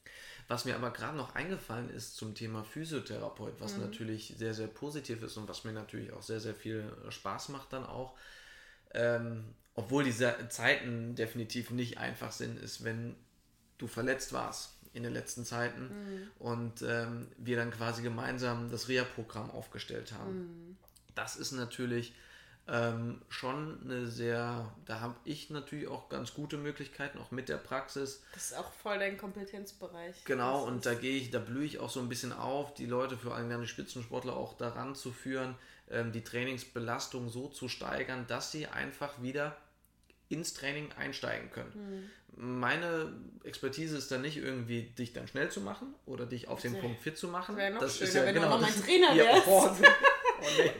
Was 0.50 0.66
mir 0.66 0.76
aber 0.76 0.90
gerade 0.90 1.16
noch 1.16 1.36
eingefallen 1.36 1.92
ist 1.92 2.18
zum 2.18 2.34
Thema 2.34 2.64
Physiotherapeut, 2.64 3.54
was 3.60 3.76
mhm. 3.76 3.82
natürlich 3.82 4.34
sehr, 4.36 4.56
sehr 4.56 4.68
positiv 4.68 5.22
ist 5.22 5.38
und 5.38 5.48
was 5.48 5.64
mir 5.64 5.74
natürlich 5.74 6.12
auch 6.12 6.24
sehr, 6.24 6.40
sehr 6.40 6.56
viel 6.56 6.92
Spaß 7.10 7.50
macht 7.50 7.72
dann 7.72 7.86
auch. 7.86 8.18
Ähm, 8.96 9.54
obwohl 9.76 10.04
diese 10.04 10.36
Zeiten 10.50 11.14
definitiv 11.14 11.70
nicht 11.70 12.00
einfach 12.00 12.32
sind, 12.32 12.60
ist, 12.60 12.84
wenn 12.84 13.16
du 13.78 13.86
verletzt 13.86 14.34
warst 14.34 14.74
in 14.92 15.04
den 15.04 15.14
letzten 15.14 15.46
Zeiten 15.46 15.84
mhm. 15.84 16.28
und 16.40 16.82
ähm, 16.82 17.28
wir 17.38 17.56
dann 17.56 17.70
quasi 17.70 18.02
gemeinsam 18.02 18.72
das 18.72 18.90
Reha-Programm 18.90 19.52
aufgestellt 19.52 20.14
haben. 20.14 20.40
Mhm. 20.40 20.78
Das 21.14 21.36
ist 21.36 21.52
natürlich 21.52 22.16
ähm, 22.72 23.22
schon 23.30 23.80
eine 23.84 24.08
sehr, 24.08 24.72
da 24.86 25.00
habe 25.00 25.16
ich 25.24 25.50
natürlich 25.50 25.88
auch 25.88 26.08
ganz 26.10 26.34
gute 26.34 26.58
Möglichkeiten, 26.58 27.18
auch 27.18 27.32
mit 27.32 27.50
der 27.50 27.58
Praxis. 27.58 28.22
Das 28.34 28.52
ist 28.52 28.58
auch 28.58 28.72
voll 28.74 29.00
dein 29.00 29.18
Kompetenzbereich. 29.18 30.24
Genau, 30.26 30.66
und 30.66 30.86
da 30.86 30.94
gehe 30.94 31.18
ich, 31.18 31.32
da 31.32 31.40
blühe 31.40 31.66
ich 31.66 31.80
auch 31.80 31.90
so 31.90 32.00
ein 32.00 32.10
bisschen 32.10 32.32
auf, 32.32 32.74
die 32.76 32.86
Leute, 32.86 33.18
vor 33.18 33.36
allem 33.36 33.50
die 33.62 33.68
Spitzensportler 33.68 34.36
auch 34.36 34.56
daran 34.56 34.94
zu 34.94 35.12
führen, 35.12 35.56
ähm, 35.90 36.12
die 36.12 36.24
Trainingsbelastung 36.24 37.30
so 37.30 37.48
zu 37.48 37.70
steigern, 37.70 38.26
dass 38.28 38.52
sie 38.52 38.68
einfach 38.68 39.22
wieder 39.22 39.58
ins 40.28 40.54
Training 40.54 40.92
einsteigen 40.98 41.50
können. 41.50 41.74
Hm. 41.74 42.60
Meine 42.60 43.12
Expertise 43.44 43.98
ist 43.98 44.12
dann 44.12 44.22
nicht 44.22 44.38
irgendwie, 44.38 44.84
dich 44.84 45.12
dann 45.12 45.28
schnell 45.28 45.50
zu 45.50 45.62
machen 45.62 45.96
oder 46.06 46.28
dich 46.28 46.48
auf 46.48 46.62
den 46.62 46.80
Punkt 46.80 47.02
fit 47.02 47.18
zu 47.18 47.28
machen. 47.30 47.58
Das, 47.58 47.80
das 47.80 47.98
schöner, 47.98 48.08
ist 48.08 48.16
ja 48.16 48.26
wenn 48.26 48.36
genau, 48.36 48.46
du 48.46 48.54
noch 48.54 48.62
mein 48.62 48.84
Trainer 48.84 49.08
wärst. 49.16 49.48
Ja, 49.48 49.52
oh, 49.52 49.70
oh, 49.72 50.46
nee. 50.58 50.72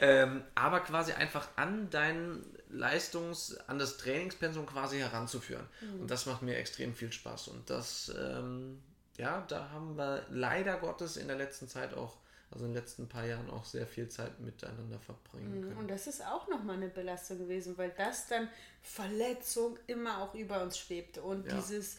Ähm, 0.00 0.44
aber 0.54 0.80
quasi 0.80 1.12
einfach 1.12 1.48
an 1.56 1.88
dein 1.90 2.44
Leistungs-, 2.70 3.56
an 3.66 3.78
das 3.78 3.96
Trainingspensum 3.96 4.66
quasi 4.66 4.98
heranzuführen. 4.98 5.66
Mhm. 5.80 6.00
Und 6.02 6.10
das 6.10 6.26
macht 6.26 6.42
mir 6.42 6.56
extrem 6.56 6.94
viel 6.94 7.12
Spaß. 7.12 7.48
Und 7.48 7.68
das, 7.70 8.12
ähm, 8.18 8.82
ja, 9.16 9.44
da 9.48 9.70
haben 9.70 9.96
wir 9.96 10.26
leider 10.30 10.76
Gottes 10.76 11.16
in 11.16 11.28
der 11.28 11.36
letzten 11.36 11.68
Zeit 11.68 11.94
auch, 11.94 12.18
also 12.50 12.64
in 12.64 12.72
den 12.72 12.80
letzten 12.80 13.08
paar 13.08 13.26
Jahren 13.26 13.50
auch 13.50 13.64
sehr 13.64 13.86
viel 13.86 14.08
Zeit 14.08 14.38
miteinander 14.40 14.98
verbringen 15.00 15.60
mhm. 15.60 15.62
können. 15.62 15.76
Und 15.78 15.90
das 15.90 16.06
ist 16.06 16.24
auch 16.24 16.48
nochmal 16.48 16.76
eine 16.76 16.88
Belastung 16.88 17.38
gewesen, 17.38 17.78
weil 17.78 17.90
das 17.96 18.26
dann 18.28 18.48
Verletzung 18.82 19.78
immer 19.86 20.22
auch 20.22 20.34
über 20.34 20.62
uns 20.62 20.78
schwebte. 20.78 21.22
Und 21.22 21.46
ja. 21.46 21.54
dieses, 21.54 21.98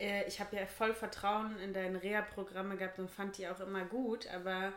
äh, 0.00 0.26
ich 0.26 0.40
habe 0.40 0.56
ja 0.56 0.66
voll 0.66 0.94
Vertrauen 0.94 1.58
in 1.58 1.72
deine 1.72 2.02
Reha-Programme 2.02 2.76
gehabt 2.76 2.98
und 2.98 3.10
fand 3.10 3.38
die 3.38 3.48
auch 3.48 3.60
immer 3.60 3.84
gut, 3.84 4.26
aber 4.28 4.72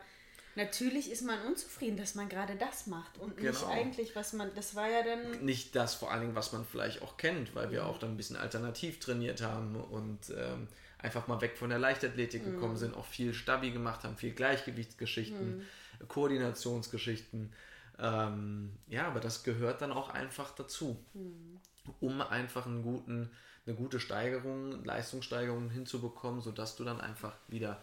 Natürlich 0.54 1.10
ist 1.10 1.22
man 1.22 1.40
unzufrieden, 1.46 1.96
dass 1.96 2.14
man 2.14 2.28
gerade 2.28 2.56
das 2.56 2.86
macht 2.86 3.18
und 3.18 3.36
genau. 3.36 3.50
nicht 3.50 3.66
eigentlich, 3.66 4.14
was 4.14 4.34
man, 4.34 4.54
das 4.54 4.74
war 4.74 4.88
ja 4.88 5.02
dann... 5.02 5.44
Nicht 5.44 5.74
das 5.74 5.94
vor 5.94 6.10
allen 6.10 6.20
Dingen, 6.20 6.34
was 6.34 6.52
man 6.52 6.64
vielleicht 6.64 7.00
auch 7.00 7.16
kennt, 7.16 7.54
weil 7.54 7.70
wir 7.70 7.86
auch 7.86 7.98
dann 7.98 8.10
ein 8.10 8.16
bisschen 8.16 8.36
alternativ 8.36 9.00
trainiert 9.00 9.40
haben 9.40 9.76
und 9.76 10.30
ähm, 10.36 10.68
einfach 10.98 11.26
mal 11.26 11.40
weg 11.40 11.56
von 11.56 11.70
der 11.70 11.78
Leichtathletik 11.78 12.46
mhm. 12.46 12.52
gekommen 12.52 12.76
sind, 12.76 12.94
auch 12.94 13.06
viel 13.06 13.32
Stabi 13.32 13.70
gemacht 13.70 14.04
haben, 14.04 14.16
viel 14.16 14.32
Gleichgewichtsgeschichten, 14.32 15.58
mhm. 15.58 16.08
Koordinationsgeschichten. 16.08 17.52
Ähm, 17.98 18.72
ja, 18.88 19.06
aber 19.06 19.20
das 19.20 19.44
gehört 19.44 19.80
dann 19.80 19.92
auch 19.92 20.10
einfach 20.10 20.54
dazu, 20.54 21.02
mhm. 21.14 21.60
um 22.00 22.20
einfach 22.20 22.66
einen 22.66 22.82
guten, 22.82 23.30
eine 23.66 23.74
gute 23.74 24.00
Steigerung, 24.00 24.84
Leistungssteigerung 24.84 25.70
hinzubekommen, 25.70 26.40
sodass 26.40 26.76
du 26.76 26.84
dann 26.84 27.00
einfach 27.00 27.36
wieder 27.48 27.80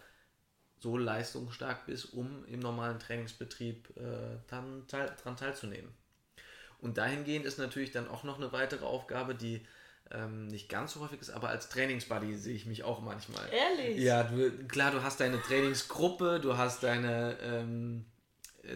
so 0.80 0.98
leistungsstark 0.98 1.86
bist, 1.86 2.14
um 2.14 2.46
im 2.46 2.60
normalen 2.60 3.00
Trainingsbetrieb 3.00 3.90
äh, 3.98 4.38
dann 4.48 4.88
teil, 4.88 5.14
daran 5.18 5.38
teilzunehmen. 5.38 5.92
Und 6.80 6.98
dahingehend 6.98 7.46
ist 7.46 7.60
natürlich 7.60 7.92
dann 7.92 8.08
auch 8.08 8.24
noch 8.24 8.38
eine 8.38 8.52
weitere 8.54 8.86
Aufgabe, 8.86 9.36
die 9.36 9.66
ähm, 10.12 10.48
nicht 10.48 10.70
ganz 10.70 10.94
so 10.94 11.02
häufig 11.02 11.20
ist, 11.22 11.30
aber 11.30 11.50
als 11.50 11.70
Trainingsbuddy 11.70 12.36
sehe 12.36 12.56
ich 12.56 12.66
mich 12.66 12.84
auch 12.84 13.02
manchmal. 13.02 13.44
Ehrlich? 13.52 13.98
Ja, 13.98 14.24
du, 14.24 14.50
klar, 14.68 14.92
du 14.92 15.04
hast 15.04 15.20
deine 15.20 15.42
Trainingsgruppe, 15.42 16.40
du 16.40 16.58
hast 16.58 16.84
deine, 16.84 17.38
ähm, 17.42 18.06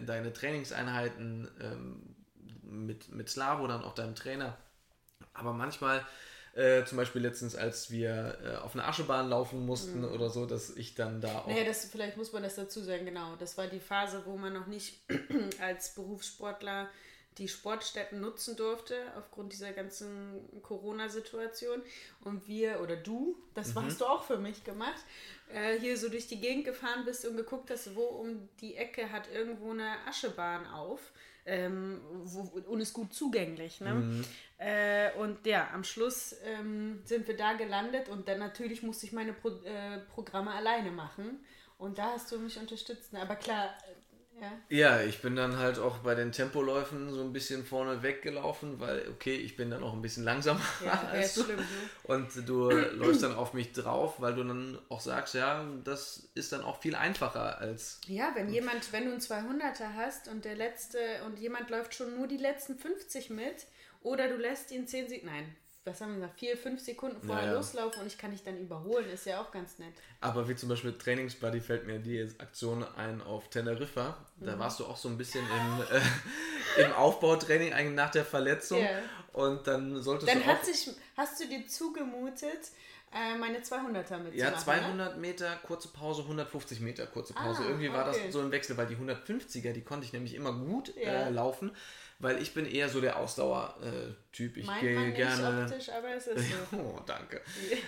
deine 0.06 0.32
Trainingseinheiten 0.32 1.48
ähm, 1.60 2.14
mit, 2.62 3.12
mit 3.12 3.30
Slavo, 3.30 3.66
dann 3.66 3.82
auch 3.82 3.94
deinem 3.94 4.14
Trainer. 4.14 4.56
Aber 5.32 5.52
manchmal 5.52 6.06
äh, 6.54 6.84
zum 6.84 6.98
Beispiel 6.98 7.20
letztens, 7.20 7.56
als 7.56 7.90
wir 7.90 8.38
äh, 8.44 8.56
auf 8.56 8.74
eine 8.74 8.84
Aschebahn 8.84 9.28
laufen 9.28 9.66
mussten 9.66 10.00
mhm. 10.00 10.12
oder 10.12 10.30
so, 10.30 10.46
dass 10.46 10.76
ich 10.76 10.94
dann 10.94 11.20
da 11.20 11.40
auch. 11.40 11.46
Naja, 11.48 11.64
das, 11.64 11.84
vielleicht 11.86 12.16
muss 12.16 12.32
man 12.32 12.44
das 12.44 12.54
dazu 12.54 12.80
sagen, 12.80 13.04
genau. 13.04 13.34
Das 13.36 13.58
war 13.58 13.66
die 13.66 13.80
Phase, 13.80 14.22
wo 14.24 14.36
man 14.36 14.52
noch 14.52 14.66
nicht 14.66 15.00
als 15.60 15.94
Berufssportler 15.94 16.88
die 17.38 17.48
Sportstätten 17.48 18.20
nutzen 18.20 18.54
durfte 18.56 18.94
aufgrund 19.18 19.52
dieser 19.52 19.72
ganzen 19.72 20.40
Corona-Situation. 20.62 21.82
Und 22.24 22.46
wir 22.46 22.80
oder 22.80 22.94
du, 22.94 23.36
das 23.54 23.74
mhm. 23.74 23.86
hast 23.86 24.00
du 24.00 24.04
auch 24.04 24.22
für 24.22 24.38
mich 24.38 24.62
gemacht, 24.62 25.02
äh, 25.52 25.78
hier 25.80 25.96
so 25.96 26.08
durch 26.08 26.28
die 26.28 26.40
Gegend 26.40 26.64
gefahren 26.64 27.04
bist 27.04 27.26
und 27.26 27.36
geguckt 27.36 27.70
hast, 27.70 27.96
wo 27.96 28.02
um 28.02 28.48
die 28.60 28.76
Ecke 28.76 29.10
hat 29.10 29.28
irgendwo 29.32 29.72
eine 29.72 29.96
Aschebahn 30.06 30.66
auf 30.66 31.00
ähm, 31.46 32.00
wo, 32.24 32.40
und 32.70 32.80
ist 32.80 32.92
gut 32.92 33.12
zugänglich. 33.12 33.80
Ne? 33.80 33.94
Mhm. 33.94 34.24
Äh, 34.58 35.12
und 35.18 35.46
ja, 35.46 35.70
am 35.72 35.84
Schluss 35.84 36.36
ähm, 36.44 37.00
sind 37.04 37.26
wir 37.26 37.36
da 37.36 37.54
gelandet 37.54 38.08
und 38.08 38.28
dann 38.28 38.38
natürlich 38.38 38.82
musste 38.82 39.06
ich 39.06 39.12
meine 39.12 39.32
Pro 39.32 39.48
äh, 39.64 39.98
Programme 40.12 40.52
alleine 40.52 40.90
machen. 40.90 41.44
Und 41.76 41.98
da 41.98 42.12
hast 42.12 42.30
du 42.30 42.38
mich 42.38 42.58
unterstützt. 42.58 43.12
Ne? 43.12 43.20
Aber 43.20 43.34
klar, 43.36 43.74
ja. 44.40 44.52
ja, 44.68 45.00
ich 45.02 45.22
bin 45.22 45.36
dann 45.36 45.58
halt 45.58 45.78
auch 45.78 45.98
bei 45.98 46.14
den 46.14 46.32
Tempoläufen 46.32 47.12
so 47.12 47.22
ein 47.22 47.32
bisschen 47.32 47.64
vorne 47.64 48.02
weggelaufen, 48.02 48.80
weil, 48.80 49.08
okay, 49.08 49.36
ich 49.36 49.56
bin 49.56 49.70
dann 49.70 49.82
auch 49.82 49.92
ein 49.92 50.02
bisschen 50.02 50.24
langsamer 50.24 50.60
ja, 50.84 51.08
als 51.12 51.34
du. 51.34 51.44
Schlimm, 51.44 51.58
ne? 51.58 51.64
Und 52.04 52.48
du 52.48 52.70
läufst 52.70 53.22
dann 53.22 53.34
auf 53.34 53.54
mich 53.54 53.72
drauf, 53.72 54.20
weil 54.20 54.34
du 54.34 54.42
dann 54.42 54.78
auch 54.88 55.00
sagst, 55.00 55.34
ja, 55.34 55.64
das 55.84 56.28
ist 56.34 56.52
dann 56.52 56.62
auch 56.62 56.80
viel 56.80 56.96
einfacher 56.96 57.58
als. 57.58 58.00
Ja, 58.06 58.32
wenn 58.34 58.48
jemand, 58.48 58.92
wenn 58.92 59.04
du 59.04 59.12
einen 59.12 59.20
200er 59.20 59.94
hast 59.94 60.28
und 60.28 60.44
der 60.44 60.56
letzte 60.56 60.98
und 61.26 61.38
jemand 61.38 61.70
läuft 61.70 61.94
schon 61.94 62.16
nur 62.16 62.26
die 62.26 62.36
letzten 62.36 62.76
50 62.76 63.30
mit 63.30 63.66
oder 64.04 64.28
du 64.28 64.36
lässt 64.36 64.70
ihn 64.70 64.86
10 64.86 65.08
Sekunden, 65.08 65.26
nein, 65.34 65.56
was 65.86 66.00
haben 66.00 66.12
wir 66.12 66.20
gesagt, 66.20 66.38
vier, 66.38 66.56
fünf 66.56 66.80
Sekunden 66.80 67.20
vorher 67.26 67.44
Ja, 67.46 67.50
ja. 67.52 67.56
loslaufen 67.58 68.00
und 68.00 68.06
ich 68.06 68.16
kann 68.16 68.30
dich 68.30 68.42
dann 68.42 68.56
überholen, 68.58 69.06
ist 69.10 69.26
ja 69.26 69.40
auch 69.42 69.50
ganz 69.50 69.78
nett. 69.78 69.92
Aber 70.22 70.48
wie 70.48 70.56
zum 70.56 70.70
Beispiel 70.70 70.96
Trainingsbuddy 70.96 71.60
fällt 71.60 71.86
mir 71.86 71.98
die 71.98 72.22
Aktion 72.38 72.82
ein 72.96 73.20
auf 73.20 73.50
Teneriffa. 73.50 74.16
Mhm. 74.38 74.46
Da 74.46 74.58
warst 74.58 74.80
du 74.80 74.86
auch 74.86 74.96
so 74.96 75.08
ein 75.10 75.18
bisschen 75.18 75.44
im, 75.44 75.96
äh, 76.78 76.84
im 76.86 76.92
Aufbautraining 76.92 77.74
eigentlich 77.74 77.96
nach 77.96 78.10
der 78.10 78.24
Verletzung. 78.24 78.80
Ja. 78.80 79.00
Und 79.34 79.66
dann 79.66 80.00
solltest 80.02 80.32
Dann 80.32 80.42
du 80.42 80.64
sich, 80.72 80.88
hast 81.18 81.40
du 81.40 81.46
dir 81.48 81.66
zugemutet, 81.66 82.70
äh, 83.12 83.36
meine 83.38 83.58
200er 83.58 84.18
mitzumachen. 84.18 84.32
Ja, 84.38 84.50
Ne? 84.52 84.56
200 84.56 85.18
Meter, 85.18 85.56
kurze 85.66 85.88
Pause, 85.88 86.22
150 86.22 86.80
Meter, 86.80 87.06
kurze 87.06 87.34
Pause. 87.34 87.62
Ah, 87.62 87.68
Irgendwie 87.68 87.92
war 87.92 88.08
okay. 88.08 88.20
das 88.24 88.32
so 88.32 88.40
im 88.40 88.50
Wechsel, 88.50 88.76
weil 88.76 88.86
die 88.86 88.96
150er, 88.96 89.72
die 89.72 89.82
konnte 89.82 90.06
ich 90.06 90.12
nämlich 90.12 90.34
immer 90.34 90.52
gut 90.52 90.94
Ja. 90.96 91.26
äh, 91.26 91.30
laufen, 91.30 91.72
weil 92.24 92.40
ich 92.40 92.54
bin 92.54 92.64
eher 92.64 92.88
so 92.88 93.02
der 93.02 93.18
Ausdauer-Typ. 93.18 94.56
ich 94.56 94.66
gehe 94.80 94.98
nicht 94.98 95.16
gerne... 95.16 95.64
optisch, 95.64 95.90
aber 95.90 96.14
es 96.14 96.26
ist 96.26 96.50
so. 96.50 96.76
Oh, 96.78 96.98
danke. 97.04 97.42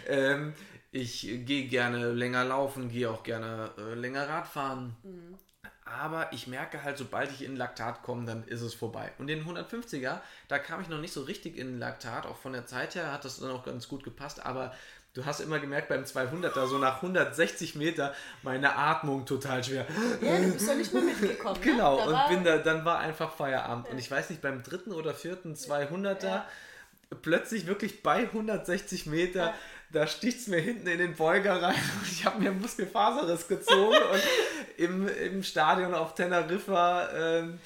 ähm, 0.06 0.52
ich 0.92 1.22
gehe 1.22 1.66
gerne 1.68 2.12
länger 2.12 2.44
laufen, 2.44 2.90
gehe 2.90 3.10
auch 3.10 3.22
gerne 3.22 3.70
äh, 3.78 3.94
länger 3.94 4.28
Radfahren. 4.28 4.94
Mhm. 5.02 5.38
Aber 5.86 6.32
ich 6.32 6.48
merke 6.48 6.82
halt, 6.82 6.98
sobald 6.98 7.30
ich 7.30 7.44
in 7.44 7.56
Laktat 7.56 8.02
komme, 8.02 8.26
dann 8.26 8.44
ist 8.44 8.60
es 8.60 8.74
vorbei. 8.74 9.12
Und 9.18 9.28
den 9.28 9.46
150er, 9.46 10.20
da 10.48 10.58
kam 10.58 10.82
ich 10.82 10.88
noch 10.88 10.98
nicht 10.98 11.12
so 11.12 11.22
richtig 11.22 11.56
in 11.56 11.78
Laktat. 11.78 12.26
Auch 12.26 12.36
von 12.36 12.52
der 12.52 12.66
Zeit 12.66 12.94
her 12.94 13.12
hat 13.12 13.24
das 13.24 13.38
dann 13.38 13.50
auch 13.50 13.64
ganz 13.64 13.88
gut 13.88 14.04
gepasst. 14.04 14.44
Aber 14.44 14.74
du 15.16 15.24
hast 15.26 15.40
immer 15.40 15.58
gemerkt 15.58 15.88
beim 15.88 16.04
200er, 16.04 16.66
so 16.66 16.78
nach 16.78 16.96
160 17.02 17.74
Meter, 17.74 18.14
meine 18.42 18.76
Atmung 18.76 19.24
total 19.26 19.64
schwer. 19.64 19.86
Ja, 20.20 20.36
du 20.38 20.52
bist 20.52 20.68
doch 20.68 20.74
nicht 20.76 20.92
mehr 20.92 21.02
mitgekommen. 21.02 21.58
Genau, 21.62 21.96
ne? 21.96 22.02
Und 22.06 22.12
war- 22.12 22.28
bin 22.28 22.44
da, 22.44 22.58
dann 22.58 22.84
war 22.84 22.98
einfach 23.00 23.32
Feierabend. 23.34 23.88
Und 23.88 23.98
ich 23.98 24.10
weiß 24.10 24.30
nicht, 24.30 24.42
beim 24.42 24.62
dritten 24.62 24.92
oder 24.92 25.14
vierten 25.14 25.54
200er, 25.56 26.26
Ja. 26.26 26.46
plötzlich 27.22 27.66
wirklich 27.66 28.02
bei 28.02 28.28
160 28.30 29.06
Meter, 29.06 29.38
Ja. 29.46 29.54
da 29.92 30.06
sticht 30.06 30.40
es 30.40 30.46
mir 30.48 30.58
hinten 30.60 30.86
in 30.88 30.98
den 30.98 31.14
Beuger 31.14 31.62
rein 31.62 31.74
und 32.00 32.06
ich 32.12 32.24
habe 32.26 32.40
mir 32.40 32.50
einen 32.50 32.60
Muskelfaserriss 32.60 33.48
gezogen 33.48 33.96
und 34.12 34.22
im, 34.76 35.08
im 35.08 35.42
Stadion 35.42 35.94
auf 35.94 36.14
Teneriffa, 36.14 37.08
ähm, 37.14 37.58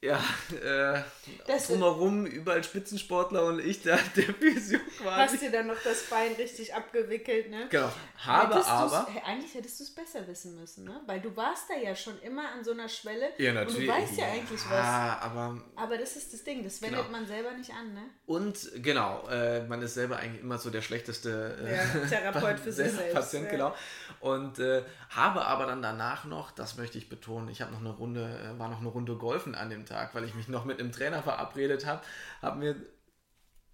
ja, 0.00 0.22
äh, 0.62 1.02
Das- 1.46 1.66
drumherum 1.66 2.24
überall 2.24 2.62
Spitzensportler 2.62 3.44
und 3.46 3.58
ich 3.58 3.82
da 3.82 3.98
der 4.16 4.22
Physio 4.34 4.78
quasi. 4.98 5.32
Hast 5.34 5.42
dir 5.42 5.50
dann 5.50 5.66
noch 5.66 5.82
das 5.82 6.02
Bein 6.04 6.32
richtig 6.34 6.72
abgewickelt, 6.72 7.50
ne? 7.50 7.66
Genau, 7.68 7.90
habe 8.18 8.54
Hättest 8.54 8.70
aber... 8.70 9.08
Eigentlich 9.24 9.54
hättest 9.54 9.80
du 9.80 9.84
es 9.84 9.94
besser 9.94 10.26
wissen 10.28 10.54
müssen, 10.54 10.84
ne? 10.84 11.00
Weil 11.06 11.20
du 11.20 11.34
warst 11.36 11.64
da 11.68 11.74
ja 11.76 11.96
schon 11.96 12.16
immer 12.20 12.48
an 12.52 12.62
so 12.62 12.70
einer 12.70 12.88
Schwelle. 12.88 13.32
Ja, 13.38 13.50
Und 13.50 13.56
natürlich. 13.56 13.86
du 13.86 13.92
weißt 13.92 14.18
ja 14.18 14.26
eigentlich 14.26 14.60
was. 14.64 14.70
Ja, 14.70 15.18
aber 15.20 15.60
Aber 15.74 15.98
das 15.98 16.14
ist 16.14 16.32
das 16.32 16.44
Ding, 16.44 16.62
das 16.62 16.80
wendet 16.80 17.00
Genau. 17.00 17.10
man 17.10 17.26
selber 17.26 17.52
nicht 17.54 17.72
an, 17.72 17.92
ne? 17.94 18.04
Und 18.26 18.70
genau, 18.76 19.26
äh, 19.28 19.64
man 19.66 19.82
ist 19.82 19.94
selber 19.94 20.18
eigentlich 20.18 20.42
immer 20.42 20.58
so 20.58 20.70
der 20.70 20.82
schlechteste 20.82 21.56
äh, 21.64 21.74
Ja, 21.74 22.06
Therapeut 22.08 22.60
für 22.60 22.70
sich 22.72 22.92
selbst, 22.92 23.14
Patient, 23.14 23.46
ja. 23.46 23.50
genau. 23.50 23.74
Und 24.20 24.58
äh, 24.60 24.82
habe 25.10 25.46
aber 25.46 25.66
dann 25.66 25.82
danach 25.82 26.24
noch, 26.24 26.50
das 26.50 26.76
möchte 26.76 26.98
ich 26.98 27.08
betonen, 27.08 27.48
ich 27.48 27.62
habe 27.62 27.72
noch 27.72 27.80
eine 27.80 27.90
Runde, 27.90 28.22
äh, 28.22 28.58
war 28.58 28.68
noch 28.68 28.80
eine 28.80 28.88
Runde 28.88 29.16
golfen 29.16 29.54
an 29.54 29.70
dem 29.70 29.86
Tag, 29.86 30.14
weil 30.14 30.24
ich 30.24 30.34
mich 30.34 30.48
noch 30.48 30.64
mit 30.64 30.80
einem 30.80 30.92
Trainer 30.92 31.22
verabredet 31.22 31.86
habe, 31.86 32.02
habe 32.42 32.58
mir 32.58 32.76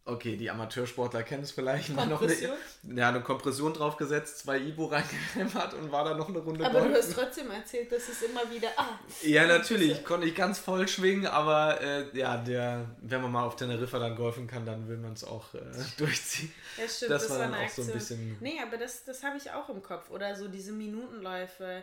Okay, 0.07 0.37
die 0.37 0.51
Amateursportler 0.51 1.23
kennen 1.23 1.45
es 1.45 1.53
vielleicht. 1.53 1.89
Mal 1.89 2.07
noch 2.07 2.21
eine, 2.21 2.31
Kompression? 2.35 2.57
ja, 2.95 3.09
eine 3.09 3.23
Kompression 3.23 3.73
draufgesetzt, 3.73 4.39
zwei 4.41 4.59
Ibo 4.59 4.85
reingehämmert 4.93 5.73
und 5.73 5.91
war 5.93 6.05
dann 6.05 6.19
noch 6.19 6.29
eine 6.29 6.41
Runde 6.41 6.63
Aber 6.67 6.81
du 6.81 6.89
golfen. 6.91 7.03
hast 7.03 7.15
trotzdem 7.15 7.51
erzählt, 7.51 7.91
dass 7.91 8.07
es 8.11 8.21
immer 8.21 8.43
wieder. 8.51 8.69
Ah, 8.77 8.99
Ja, 9.23 9.47
natürlich, 9.47 10.05
konnte 10.05 10.27
ich 10.27 10.35
ganz 10.35 10.59
voll 10.59 10.87
schwingen, 10.89 11.27
aber 11.27 11.81
äh, 11.81 12.05
ja, 12.19 12.37
der, 12.37 12.85
wenn 13.01 13.23
man 13.23 13.33
mal 13.33 13.45
auf 13.45 13.57
Teneriffa 13.57 13.99
dann 13.99 14.15
golfen 14.15 14.47
kann, 14.47 14.67
dann 14.67 14.89
will 14.89 14.99
man 14.99 15.15
es 15.15 15.25
auch 15.25 15.55
äh, 15.55 15.61
durchziehen. 15.97 16.53
Ja, 16.77 16.87
stimmt, 16.87 17.11
Das 17.11 17.23
das, 17.23 17.31
war 17.31 17.39
dann 17.39 17.55
auch 17.55 17.57
so 17.71 17.83
ein 17.83 17.89
Aktion. 17.89 17.93
bisschen- 17.93 18.37
Nee, 18.41 18.61
aber 18.61 18.77
das, 18.77 19.05
das 19.05 19.23
habe 19.23 19.39
ich 19.39 19.53
auch 19.53 19.71
im 19.71 19.83
Kopf. 19.83 20.11
Oder 20.11 20.37
so 20.37 20.49
diese 20.49 20.73
Minutenläufe, 20.73 21.83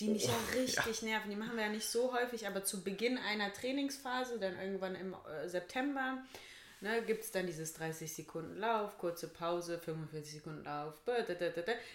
die 0.00 0.08
mich 0.08 0.24
ja 0.24 0.30
Oh, 0.32 0.58
richtig 0.58 1.02
nerven. 1.02 1.28
Die 1.30 1.36
machen 1.36 1.54
wir 1.56 1.64
ja 1.64 1.68
nicht 1.70 1.86
so 1.86 2.14
häufig, 2.14 2.46
aber 2.46 2.64
zu 2.64 2.82
Beginn 2.82 3.18
einer 3.18 3.52
Trainingsphase, 3.52 4.38
dann 4.38 4.58
irgendwann 4.58 4.94
im 4.94 5.12
äh, 5.12 5.46
September, 5.50 6.16
ne, 6.82 7.02
gibt 7.02 7.24
es 7.24 7.30
dann 7.30 7.46
dieses 7.46 7.72
30 7.74 8.12
Sekunden 8.12 8.58
Lauf, 8.58 8.98
kurze 8.98 9.28
Pause, 9.28 9.78
45 9.78 10.34
Sekunden 10.34 10.64
Lauf. 10.64 10.94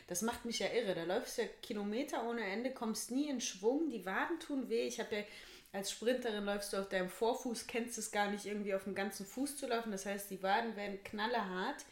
Das 0.07 0.21
macht 0.21 0.45
mich 0.45 0.59
ja 0.59 0.67
irre. 0.67 0.95
Da 0.95 1.03
läufst 1.03 1.37
du 1.37 1.43
ja 1.43 1.47
Kilometer 1.61 2.27
ohne 2.27 2.43
Ende, 2.43 2.71
kommst 2.71 3.11
nie 3.11 3.29
in 3.29 3.41
Schwung, 3.41 3.89
die 3.89 4.05
Waden 4.05 4.39
tun 4.39 4.69
weh. 4.69 4.87
Ich 4.87 4.99
habe 4.99 5.15
ja 5.15 5.23
als 5.73 5.91
Sprinterin 5.91 6.45
läufst 6.45 6.73
du 6.73 6.77
auf 6.77 6.89
deinem 6.89 7.09
Vorfuß, 7.09 7.67
kennst 7.67 7.97
es 7.97 8.11
gar 8.11 8.31
nicht 8.31 8.45
irgendwie 8.45 8.73
auf 8.73 8.85
dem 8.85 8.95
ganzen 8.95 9.25
Fuß 9.25 9.57
zu 9.57 9.67
laufen. 9.67 9.91
Das 9.91 10.05
heißt, 10.05 10.31
die 10.31 10.41
Waden 10.41 10.75
werden 10.75 11.03
knallehart. 11.03 11.85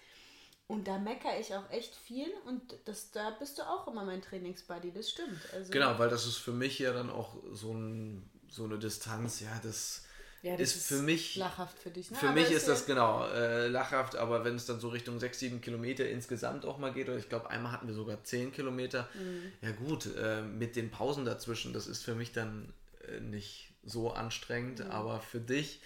Und 0.68 0.88
da 0.88 0.98
meckere 0.98 1.40
ich 1.40 1.54
auch 1.54 1.70
echt 1.70 1.96
viel 1.96 2.32
und 2.48 2.76
das, 2.86 3.12
da 3.12 3.30
bist 3.30 3.60
du 3.60 3.62
auch 3.62 3.88
immer 3.88 4.04
mein 4.04 4.24
Trainingsbuddy, 4.24 4.92
das 4.92 5.12
stimmt. 5.12 5.40
Also, 5.54 5.72
Genau, 5.72 6.00
weil 6.00 6.10
das 6.10 6.26
ist 6.26 6.38
für 6.38 6.54
mich 6.54 6.80
ja 6.80 6.92
dann 6.92 7.12
auch 7.12 7.36
so, 7.52 7.72
ein, 7.72 8.28
so 8.50 8.64
eine 8.64 8.80
Distanz, 8.80 9.42
ja, 9.42 9.60
das, 9.62 10.06
ja, 10.46 10.56
das 10.58 10.76
ist 10.76 10.88
für 10.88 11.02
mich- 11.02 11.36
lachhaft 11.38 11.80
für 11.80 11.90
dich. 11.90 12.12
Ne? 12.12 12.18
für 12.18 12.28
Aber 12.28 12.36
mich 12.36 12.46
es 12.52 12.58
ist 12.58 12.68
das 12.68 12.86
genau 12.86 13.26
äh, 13.28 13.68
lachhaft, 13.68 14.16
aber 14.16 14.46
wenn 14.46 14.56
es 14.56 14.66
dann 14.66 14.80
so 14.80 14.90
Richtung 14.90 15.20
6, 15.20 15.40
7 15.40 15.60
Kilometer 15.62 16.08
insgesamt 16.08 16.66
auch 16.66 16.78
mal 16.78 16.94
geht, 16.94 17.10
oder 17.10 17.18
ich 17.18 17.30
glaube, 17.30 17.50
einmal 17.50 17.72
hatten 17.72 17.88
wir 17.88 17.94
sogar 17.96 18.24
10 18.24 18.52
Kilometer, 18.52 19.10
Mhm. 19.16 19.52
ja 19.62 19.72
gut, 19.72 20.08
äh, 20.16 20.42
mit 20.42 20.76
den 20.76 20.92
Pausen 20.92 21.26
dazwischen, 21.26 21.74
das 21.74 21.88
ist 21.88 22.04
für 22.04 22.16
mich 22.16 22.32
dann 22.32 22.74
äh, 23.08 23.20
nicht 23.20 23.74
so 23.84 24.12
anstrengend, 24.12 24.80
Mhm. 24.86 24.92
aber 24.92 25.20
für 25.22 25.40
dich 25.40 25.82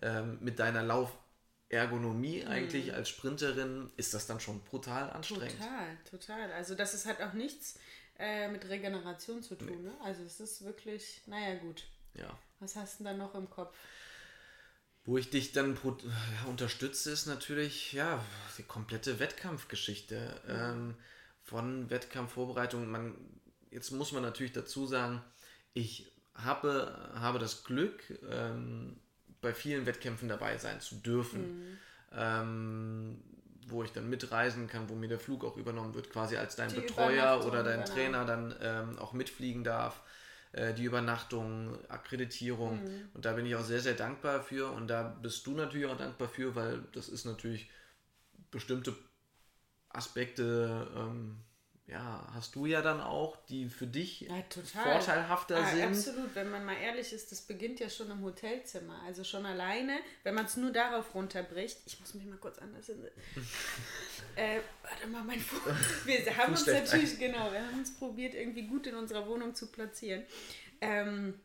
ähm, 0.00 0.38
mit 0.40 0.58
deiner 0.58 0.82
Laufergonomie 1.70 2.42
Mhm. 2.44 2.48
eigentlich 2.48 2.94
als 2.94 3.08
Sprinterin 3.08 3.90
ist 3.96 4.14
das 4.14 4.26
dann 4.26 4.40
schon 4.40 4.60
brutal 4.60 5.10
anstrengend. 5.10 5.52
Total, 5.58 5.96
total. 6.10 6.52
Also 6.52 6.74
das 6.74 6.94
ist 6.94 7.06
halt 7.06 7.20
auch 7.20 7.32
nichts 7.32 7.78
äh, 8.18 8.48
mit 8.48 8.68
Regeneration 8.68 9.42
zu 9.42 9.54
tun. 9.54 9.82
Ne? 9.84 9.92
Also 10.02 10.22
es 10.24 10.40
ist 10.40 10.64
wirklich, 10.64 11.20
naja 11.26 11.54
gut. 11.58 11.84
Ja. 12.14 12.36
Was 12.60 12.74
hast 12.74 12.98
du 13.00 13.04
denn 13.04 13.18
da 13.18 13.24
noch 13.24 13.34
im 13.36 13.48
Kopf? 13.48 13.76
Wo 15.08 15.16
ich 15.16 15.30
dich 15.30 15.52
dann 15.52 15.74
unterstütze, 16.46 17.10
ist 17.10 17.24
natürlich 17.24 17.94
ja 17.94 18.22
die 18.58 18.62
komplette 18.62 19.18
Wettkampfgeschichte. 19.18 20.38
Ähm, 20.46 20.96
von 21.40 21.88
Wettkampfvorbereitung. 21.88 22.90
Man, 22.90 23.14
jetzt 23.70 23.90
muss 23.90 24.12
man 24.12 24.22
natürlich 24.22 24.52
dazu 24.52 24.86
sagen, 24.86 25.22
ich 25.72 26.12
habe, 26.34 27.10
habe 27.14 27.38
das 27.38 27.64
Glück, 27.64 28.02
ähm, 28.30 29.00
bei 29.40 29.54
vielen 29.54 29.86
Wettkämpfen 29.86 30.28
dabei 30.28 30.58
sein 30.58 30.78
zu 30.82 30.96
dürfen. 30.96 31.78
Ähm, 32.12 33.22
wo 33.66 33.82
ich 33.82 33.92
dann 33.92 34.10
mitreisen 34.10 34.66
kann, 34.66 34.90
wo 34.90 34.94
mir 34.94 35.08
der 35.08 35.20
Flug 35.20 35.42
auch 35.42 35.56
übernommen 35.56 35.94
wird, 35.94 36.10
quasi 36.10 36.36
als 36.36 36.54
dein 36.54 36.68
Die 36.68 36.80
Betreuer 36.80 37.46
oder 37.46 37.62
dein 37.62 37.80
genau. 37.80 37.94
Trainer 37.94 38.24
dann 38.26 38.54
ähm, 38.60 38.98
auch 38.98 39.14
mitfliegen 39.14 39.64
darf. 39.64 40.02
Äh, 40.52 40.72
die 40.74 40.84
Übernachtung, 40.84 41.78
Akkreditierung. 41.88 42.82
Mhm. 42.82 43.08
Und 43.14 43.24
da 43.24 43.34
bin 43.34 43.46
ich 43.46 43.54
auch 43.54 43.64
sehr, 43.64 43.80
sehr 43.80 43.94
dankbar 43.94 44.42
für. 44.42 44.70
Und 44.72 44.88
da 44.88 45.02
bist 45.02 45.46
du 45.46 45.52
natürlich 45.52 45.86
auch 45.86 45.96
dankbar 45.96 46.28
für, 46.28 46.54
weil 46.54 46.82
das 46.92 47.08
ist 47.08 47.24
natürlich 47.24 47.70
bestimmte 48.50 48.94
Aspekte, 49.90 50.86
ähm, 50.96 51.38
ja, 51.88 52.28
hast 52.34 52.54
du 52.54 52.66
ja 52.66 52.82
dann 52.82 53.00
auch, 53.00 53.36
die 53.46 53.66
für 53.68 53.86
dich 53.86 54.20
Ja, 54.20 54.34
vorteilhafter 54.82 55.56
Ah, 55.56 55.70
sind. 55.74 55.84
Absolut, 55.84 56.34
wenn 56.34 56.50
man 56.50 56.64
mal 56.66 56.76
ehrlich 56.76 57.14
ist, 57.14 57.32
das 57.32 57.40
beginnt 57.40 57.80
ja 57.80 57.88
schon 57.88 58.10
im 58.10 58.22
Hotelzimmer. 58.22 59.00
Also 59.06 59.24
schon 59.24 59.46
alleine, 59.46 59.98
wenn 60.22 60.34
man 60.34 60.44
es 60.44 60.58
nur 60.58 60.70
darauf 60.70 61.14
runterbricht. 61.14 61.78
Ich 61.86 61.98
muss 61.98 62.12
mich 62.12 62.26
mal 62.26 62.36
kurz 62.36 62.58
anders 62.58 62.86
hin. 62.86 63.02
äh, 64.36 64.60
warte 64.82 65.06
mal, 65.06 65.24
mein 65.24 65.40
Fuß. 65.40 66.04
Wir 66.04 66.36
haben 66.36 66.52
uns 66.52 66.66
natürlich, 66.66 67.18
genau, 67.18 67.50
wir 67.50 67.66
haben 67.66 67.78
uns 67.78 67.96
probiert, 67.96 68.34
irgendwie 68.34 68.66
gut 68.66 68.86
in 68.86 68.94
unserer 68.94 69.26
Wohnung 69.26 69.54
zu 69.54 69.68
platzieren. 69.68 70.24
Ähm, 70.82 71.40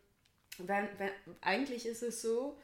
wenn, 0.57 0.89
wenn, 0.97 1.11
eigentlich 1.39 1.85
ist 1.85 2.03
es 2.03 2.21
so, 2.21 2.59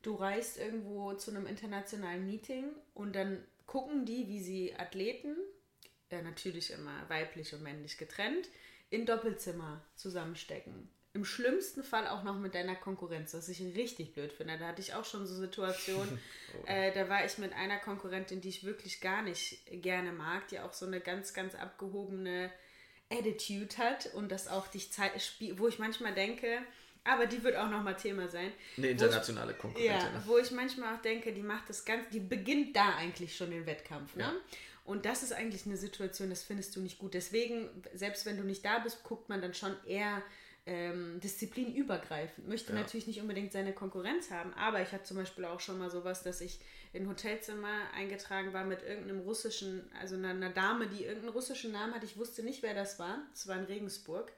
du 0.00 0.14
reist 0.14 0.56
irgendwo 0.56 1.12
zu 1.12 1.30
einem 1.30 1.46
internationalen 1.46 2.26
Meeting 2.26 2.70
und 2.94 3.14
dann 3.14 3.44
gucken 3.66 4.06
die, 4.06 4.28
wie 4.28 4.40
sie 4.40 4.74
Athleten, 4.76 5.36
ja 6.10 6.22
natürlich 6.22 6.70
immer 6.70 7.08
weiblich 7.08 7.54
und 7.54 7.62
männlich 7.62 7.98
getrennt, 7.98 8.48
in 8.90 9.06
Doppelzimmer 9.06 9.82
zusammenstecken. 9.94 10.90
Im 11.14 11.24
schlimmsten 11.24 11.82
Fall 11.82 12.06
auch 12.06 12.22
noch 12.22 12.38
mit 12.38 12.54
deiner 12.54 12.76
Konkurrenz, 12.76 13.34
was 13.34 13.48
ich 13.48 13.60
richtig 13.60 14.12
blöd 14.12 14.32
finde. 14.32 14.58
Da 14.58 14.68
hatte 14.68 14.82
ich 14.82 14.94
auch 14.94 15.04
schon 15.04 15.26
so 15.26 15.34
Situationen, 15.34 16.18
äh, 16.66 16.92
da 16.92 17.08
war 17.08 17.24
ich 17.24 17.38
mit 17.38 17.52
einer 17.52 17.78
Konkurrentin, 17.78 18.40
die 18.40 18.50
ich 18.50 18.64
wirklich 18.64 19.00
gar 19.00 19.22
nicht 19.22 19.60
gerne 19.82 20.12
mag, 20.12 20.48
die 20.48 20.60
auch 20.60 20.72
so 20.72 20.86
eine 20.86 21.00
ganz, 21.00 21.34
ganz 21.34 21.54
abgehobene 21.54 22.50
Attitude 23.10 23.76
hat 23.78 24.12
und 24.14 24.30
das 24.30 24.48
auch 24.48 24.68
dich 24.68 24.92
Zeit 24.92 25.20
spielt, 25.20 25.58
wo 25.58 25.66
ich 25.66 25.78
manchmal 25.78 26.14
denke, 26.14 26.60
aber 27.04 27.26
die 27.26 27.42
wird 27.42 27.56
auch 27.56 27.70
nochmal 27.70 27.96
Thema 27.96 28.28
sein. 28.28 28.52
Eine 28.76 28.88
internationale 28.88 29.54
Konkurrentin. 29.54 30.14
ja, 30.14 30.22
wo 30.26 30.36
ich 30.38 30.50
manchmal 30.50 30.94
auch 30.94 31.02
denke, 31.02 31.32
die 31.32 31.42
macht 31.42 31.68
das 31.70 31.84
ganz, 31.84 32.08
die 32.10 32.20
beginnt 32.20 32.76
da 32.76 32.96
eigentlich 32.96 33.34
schon 33.34 33.50
den 33.50 33.66
Wettkampf, 33.66 34.14
ne? 34.16 34.24
Ja. 34.24 34.32
Und 34.88 35.04
das 35.04 35.22
ist 35.22 35.34
eigentlich 35.34 35.66
eine 35.66 35.76
Situation, 35.76 36.30
das 36.30 36.42
findest 36.42 36.74
du 36.74 36.80
nicht 36.80 36.98
gut. 36.98 37.12
Deswegen, 37.12 37.68
selbst 37.92 38.24
wenn 38.24 38.38
du 38.38 38.42
nicht 38.42 38.64
da 38.64 38.78
bist, 38.78 39.04
guckt 39.04 39.28
man 39.28 39.42
dann 39.42 39.52
schon 39.52 39.76
eher 39.84 40.22
ähm, 40.64 41.20
disziplinübergreifend. 41.20 42.48
Möchte 42.48 42.72
ja. 42.72 42.78
natürlich 42.78 43.06
nicht 43.06 43.20
unbedingt 43.20 43.52
seine 43.52 43.74
Konkurrenz 43.74 44.30
haben, 44.30 44.54
aber 44.54 44.80
ich 44.80 44.92
hatte 44.92 45.04
zum 45.04 45.18
Beispiel 45.18 45.44
auch 45.44 45.60
schon 45.60 45.78
mal 45.78 45.90
sowas, 45.90 46.22
dass 46.22 46.40
ich 46.40 46.58
in 46.94 47.06
Hotelzimmer 47.06 47.90
eingetragen 47.94 48.54
war 48.54 48.64
mit 48.64 48.82
irgendeinem 48.82 49.20
russischen, 49.20 49.92
also 50.00 50.14
einer, 50.14 50.30
einer 50.30 50.48
Dame, 50.48 50.86
die 50.86 51.04
irgendeinen 51.04 51.34
russischen 51.34 51.70
Namen 51.70 51.94
hat. 51.94 52.02
Ich 52.02 52.16
wusste 52.16 52.42
nicht, 52.42 52.62
wer 52.62 52.72
das 52.72 52.98
war. 52.98 53.18
Es 53.34 53.46
war 53.46 53.58
in 53.58 53.64
Regensburg 53.64 54.32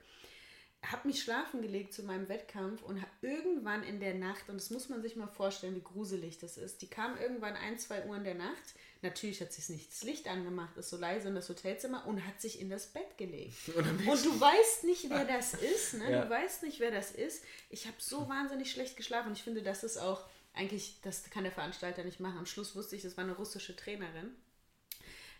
habe 0.84 1.08
mich 1.08 1.22
schlafen 1.22 1.60
gelegt 1.60 1.92
zu 1.92 2.02
meinem 2.02 2.28
Wettkampf 2.28 2.82
und 2.82 3.04
irgendwann 3.20 3.82
in 3.82 4.00
der 4.00 4.14
Nacht, 4.14 4.48
und 4.48 4.56
das 4.56 4.70
muss 4.70 4.88
man 4.88 5.02
sich 5.02 5.14
mal 5.14 5.26
vorstellen, 5.26 5.76
wie 5.76 5.82
gruselig 5.82 6.38
das 6.38 6.56
ist, 6.56 6.80
die 6.82 6.88
kam 6.88 7.18
irgendwann 7.18 7.54
ein, 7.54 7.78
zwei 7.78 8.06
Uhr 8.06 8.16
in 8.16 8.24
der 8.24 8.34
Nacht. 8.34 8.74
Natürlich 9.02 9.40
hat 9.40 9.52
sie 9.52 9.72
nicht 9.72 9.90
das 9.90 10.02
Licht 10.02 10.28
angemacht, 10.28 10.76
ist 10.76 10.90
so 10.90 10.98
leise 10.98 11.28
in 11.28 11.34
das 11.34 11.48
Hotelzimmer 11.48 12.06
und 12.06 12.26
hat 12.26 12.40
sich 12.40 12.60
in 12.60 12.68
das 12.68 12.86
Bett 12.88 13.16
gelegt. 13.16 13.56
Und, 13.74 14.06
und 14.06 14.24
du 14.24 14.40
weißt 14.40 14.84
nicht, 14.84 15.08
wer 15.08 15.24
das 15.24 15.54
ist. 15.74 15.94
Ne? 15.94 16.10
Ja. 16.10 16.24
Du 16.24 16.30
weißt 16.30 16.62
nicht, 16.64 16.80
wer 16.80 16.90
das 16.90 17.10
ist. 17.10 17.42
Ich 17.70 17.86
habe 17.86 17.96
so 17.98 18.28
wahnsinnig 18.28 18.70
schlecht 18.70 18.96
geschlafen 18.96 19.32
ich 19.32 19.42
finde, 19.42 19.62
das 19.62 19.84
ist 19.84 19.96
auch 19.96 20.22
eigentlich, 20.52 20.98
das 21.02 21.30
kann 21.30 21.44
der 21.44 21.52
Veranstalter 21.52 22.04
nicht 22.04 22.20
machen. 22.20 22.38
Am 22.38 22.46
Schluss 22.46 22.76
wusste 22.76 22.96
ich, 22.96 23.02
das 23.02 23.16
war 23.16 23.24
eine 23.24 23.34
russische 23.34 23.74
Trainerin. 23.74 24.34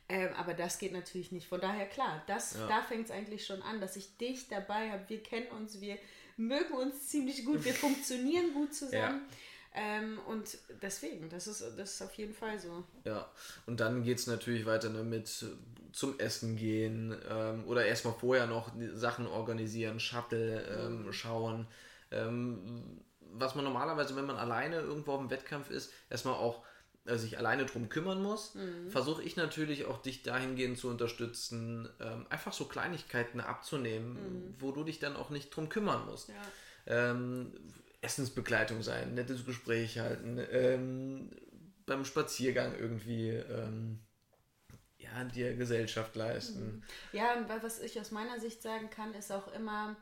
Ähm, 0.09 0.31
aber 0.37 0.55
das 0.55 0.79
geht 0.79 0.93
natürlich 0.93 1.31
nicht. 1.31 1.47
Von 1.47 1.61
daher, 1.61 1.87
klar, 1.87 2.23
das, 2.27 2.55
ja. 2.55 2.67
da 2.67 2.83
fängt 2.83 3.07
es 3.07 3.11
eigentlich 3.11 3.47
schon 3.47 3.63
an, 3.63 3.81
dass 3.81 3.97
ich 3.97 4.17
dich 4.17 4.49
dabei 4.49 4.91
habe. 4.91 5.09
Wir 5.09 5.23
kennen 5.23 5.49
uns, 5.49 5.81
wir 5.81 5.99
mögen 6.37 6.75
uns 6.75 7.09
ziemlich 7.09 7.45
gut, 7.45 7.65
wir 7.65 7.75
funktionieren 7.75 8.53
gut 8.55 8.75
zusammen. 8.75 9.29
Ja. 9.31 9.37
Ähm, 9.73 10.19
und 10.27 10.59
deswegen, 10.83 11.29
das 11.29 11.47
ist, 11.47 11.63
das 11.77 11.95
ist 11.95 12.03
auf 12.03 12.15
jeden 12.15 12.35
Fall 12.35 12.59
so. 12.59 12.85
Ja, 13.05 13.31
und 13.67 13.79
dann 13.79 14.03
geht 14.03 14.19
es 14.19 14.27
natürlich 14.27 14.67
weiter 14.67 14.89
ne, 14.89 15.05
mit 15.05 15.45
zum 15.93 16.19
Essen 16.19 16.57
gehen 16.57 17.17
ähm, 17.29 17.65
oder 17.67 17.85
erstmal 17.85 18.15
vorher 18.15 18.47
noch 18.47 18.73
Sachen 18.95 19.27
organisieren, 19.27 20.01
Shuttle 20.01 20.63
ähm, 20.63 21.05
mhm. 21.05 21.13
schauen. 21.13 21.67
Ähm, 22.11 23.01
was 23.33 23.55
man 23.55 23.65
normalerweise, 23.65 24.17
wenn 24.17 24.27
man 24.27 24.37
alleine 24.37 24.81
irgendwo 24.81 25.13
auf 25.13 25.21
dem 25.21 25.31
Wettkampf 25.31 25.71
ist, 25.71 25.93
erstmal 26.09 26.35
auch 26.35 26.65
äh, 27.07 27.17
sich 27.17 27.39
alleine 27.39 27.65
drum 27.65 27.89
kümmern 27.89 28.23
muss, 28.23 28.55
mhm. 28.55 28.91
versuche 28.91 29.23
ich 29.23 29.37
natürlich 29.37 29.85
auch 29.85 30.03
dich 30.03 30.23
dahingehend 30.23 30.79
zu 30.79 30.89
unterstützen, 30.89 31.89
ähm, 32.01 32.27
einfach 32.29 32.53
so 32.53 32.65
Kleinigkeiten 32.65 33.41
abzunehmen, 33.41 34.15
mhm. 34.15 34.55
wo 34.59 34.73
du 34.73 34.85
dich 34.85 34.99
dann 34.99 35.17
auch 35.17 35.31
nicht 35.31 35.55
drum 35.55 35.69
kümmern 35.69 36.07
musst. 36.07 36.29
Ja. 36.87 37.11
Essensbegleitung 38.01 38.83
sein, 38.83 39.15
nettes 39.15 39.45
Gespräch 39.45 39.99
halten, 39.99 40.39
ähm, 40.51 41.31
beim 41.87 42.05
Spaziergang 42.05 42.75
irgendwie 42.79 43.31
ähm, 43.31 44.01
ja, 44.97 45.25
dir 45.25 45.55
Gesellschaft 45.57 46.15
leisten. 46.17 46.77
Mhm. 46.77 46.83
Ja, 47.13 47.35
und 47.35 47.49
was 47.49 47.81
ich 47.81 48.01
aus 48.01 48.11
meiner 48.11 48.39
Sicht 48.41 48.63
sagen 48.63 48.91
kann, 48.91 49.13
ist 49.15 49.33
auch 49.33 49.53
immer, 49.53 49.97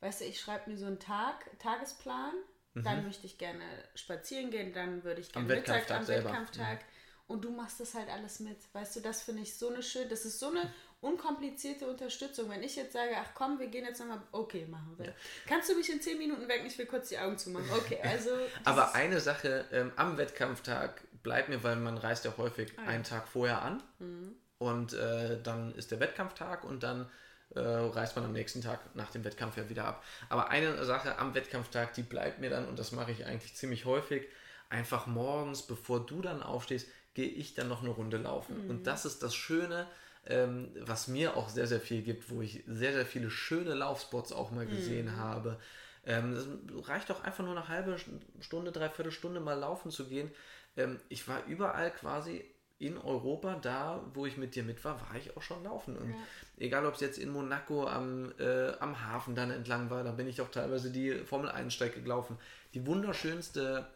weißt 0.00 0.22
du, 0.22 0.24
ich 0.24 0.40
schreibe 0.40 0.70
mir 0.70 0.76
so 0.76 0.86
einen 0.86 0.98
Tag, 0.98 1.58
Tagesplan 1.58 2.34
Mhm. 2.74 2.82
Dann 2.84 3.04
möchte 3.04 3.26
ich 3.26 3.38
gerne 3.38 3.64
spazieren 3.94 4.50
gehen, 4.50 4.72
dann 4.72 5.02
würde 5.02 5.20
ich 5.20 5.32
gerne 5.32 5.50
am 5.50 5.56
Mittag 5.56 5.88
Wettkampftag 5.88 6.00
am 6.00 6.24
Wettkampftag. 6.24 6.78
Mhm. 6.78 6.86
Und 7.26 7.44
du 7.44 7.50
machst 7.50 7.80
das 7.80 7.94
halt 7.94 8.08
alles 8.08 8.40
mit. 8.40 8.58
Weißt 8.74 8.96
du, 8.96 9.00
das 9.00 9.22
finde 9.22 9.42
ich 9.42 9.56
so 9.56 9.68
eine 9.68 9.82
schön, 9.82 10.08
das 10.08 10.24
ist 10.24 10.40
so 10.40 10.48
eine 10.48 10.72
unkomplizierte 11.00 11.86
Unterstützung. 11.86 12.50
Wenn 12.50 12.62
ich 12.62 12.76
jetzt 12.76 12.92
sage, 12.92 13.12
ach 13.16 13.30
komm, 13.34 13.58
wir 13.58 13.68
gehen 13.68 13.84
jetzt 13.84 14.00
nochmal, 14.00 14.20
okay, 14.32 14.66
machen 14.66 14.94
wir. 14.98 15.06
Ja. 15.06 15.12
Kannst 15.46 15.70
du 15.70 15.74
mich 15.74 15.90
in 15.90 16.00
10 16.00 16.18
Minuten 16.18 16.48
wecken? 16.48 16.66
Ich 16.66 16.76
will 16.78 16.86
kurz 16.86 17.08
die 17.08 17.18
Augen 17.18 17.38
zumachen. 17.38 17.70
Okay, 17.72 17.98
also. 18.02 18.30
Aber 18.64 18.94
eine 18.94 19.20
Sache 19.20 19.64
ähm, 19.72 19.92
am 19.96 20.18
Wettkampftag 20.18 21.02
bleibt 21.22 21.48
mir, 21.48 21.62
weil 21.62 21.76
man 21.76 21.96
reist 21.96 22.24
ja 22.24 22.34
häufig 22.36 22.72
ah, 22.76 22.82
ja. 22.82 22.88
einen 22.88 23.04
Tag 23.04 23.28
vorher 23.28 23.62
an. 23.62 23.82
Mhm. 23.98 24.34
Und 24.58 24.92
äh, 24.92 25.40
dann 25.42 25.74
ist 25.74 25.90
der 25.90 26.00
Wettkampftag 26.00 26.64
und 26.64 26.82
dann 26.82 27.08
äh, 27.54 27.60
reist 27.60 28.14
man 28.14 28.26
am 28.26 28.32
nächsten 28.32 28.60
Tag 28.60 28.94
nach 28.94 29.10
dem 29.10 29.24
Wettkampf 29.24 29.56
ja 29.56 29.68
wieder 29.70 29.86
ab. 29.86 30.04
Aber 30.28 30.50
eine 30.50 30.84
Sache 30.84 31.18
am 31.18 31.34
Wettkampftag, 31.34 31.94
die 31.94 32.02
bleibt 32.02 32.40
mir 32.40 32.50
dann, 32.50 32.68
und 32.68 32.78
das 32.78 32.92
mache 32.92 33.10
ich 33.10 33.24
eigentlich 33.24 33.56
ziemlich 33.56 33.86
häufig, 33.86 34.28
einfach 34.68 35.06
morgens, 35.06 35.62
bevor 35.62 36.04
du 36.04 36.20
dann 36.20 36.42
aufstehst, 36.42 36.88
gehe 37.14 37.28
ich 37.28 37.54
dann 37.54 37.68
noch 37.68 37.80
eine 37.80 37.90
Runde 37.90 38.18
laufen. 38.18 38.64
Mhm. 38.64 38.70
Und 38.70 38.86
das 38.86 39.04
ist 39.04 39.22
das 39.22 39.34
Schöne, 39.34 39.88
ähm, 40.26 40.68
was 40.80 41.08
mir 41.08 41.36
auch 41.36 41.48
sehr, 41.48 41.66
sehr 41.66 41.80
viel 41.80 42.02
gibt, 42.02 42.30
wo 42.30 42.42
ich 42.42 42.62
sehr, 42.66 42.92
sehr 42.92 43.06
viele 43.06 43.30
schöne 43.30 43.74
Laufspots 43.74 44.32
auch 44.32 44.50
mal 44.50 44.66
gesehen 44.66 45.06
mhm. 45.06 45.16
habe. 45.16 45.58
Ähm, 46.04 46.32
es 46.32 46.46
reicht 46.88 47.10
doch 47.10 47.24
einfach 47.24 47.44
nur 47.44 47.56
eine 47.56 47.68
halbe 47.68 47.96
Stunde, 48.40 48.72
dreiviertel 48.72 49.12
Stunde 49.12 49.40
mal 49.40 49.58
laufen 49.58 49.90
zu 49.90 50.08
gehen. 50.08 50.30
Ähm, 50.76 50.98
ich 51.08 51.26
war 51.28 51.44
überall 51.46 51.90
quasi 51.90 52.44
in 52.78 52.96
Europa, 52.96 53.56
da 53.60 54.02
wo 54.14 54.24
ich 54.24 54.38
mit 54.38 54.54
dir 54.54 54.62
mit 54.62 54.82
war, 54.84 54.98
war 55.00 55.16
ich 55.16 55.36
auch 55.36 55.42
schon 55.42 55.62
laufen. 55.62 55.96
Und 55.96 56.10
ja. 56.10 56.16
egal, 56.58 56.86
ob 56.86 56.94
es 56.94 57.00
jetzt 57.00 57.18
in 57.18 57.30
Monaco 57.30 57.86
am, 57.86 58.32
äh, 58.38 58.72
am 58.80 59.06
Hafen 59.06 59.34
dann 59.34 59.50
entlang 59.50 59.90
war, 59.90 60.02
da 60.02 60.12
bin 60.12 60.26
ich 60.26 60.40
auch 60.40 60.50
teilweise 60.50 60.90
die 60.90 61.18
Formel 61.26 61.50
1-Strecke 61.50 62.00
gelaufen. 62.00 62.38
Die 62.72 62.86
wunderschönste 62.86 63.86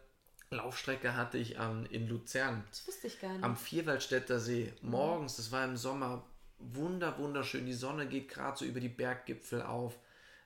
Laufstrecke 0.55 1.15
hatte 1.15 1.37
ich 1.37 1.55
ähm, 1.55 1.85
in 1.89 2.07
Luzern. 2.07 2.63
Das 2.69 2.87
wusste 2.87 3.07
ich 3.07 3.19
gar 3.19 3.31
nicht. 3.33 3.43
Am 3.43 3.55
Vierwaldstätter 3.55 4.39
See. 4.39 4.73
Morgens, 4.81 5.37
das 5.37 5.51
war 5.51 5.63
im 5.65 5.77
Sommer, 5.77 6.23
wunder, 6.59 7.17
wunderschön. 7.17 7.65
Die 7.65 7.73
Sonne 7.73 8.07
geht 8.07 8.29
gerade 8.29 8.57
so 8.57 8.65
über 8.65 8.79
die 8.79 8.89
Berggipfel 8.89 9.61
auf. 9.61 9.97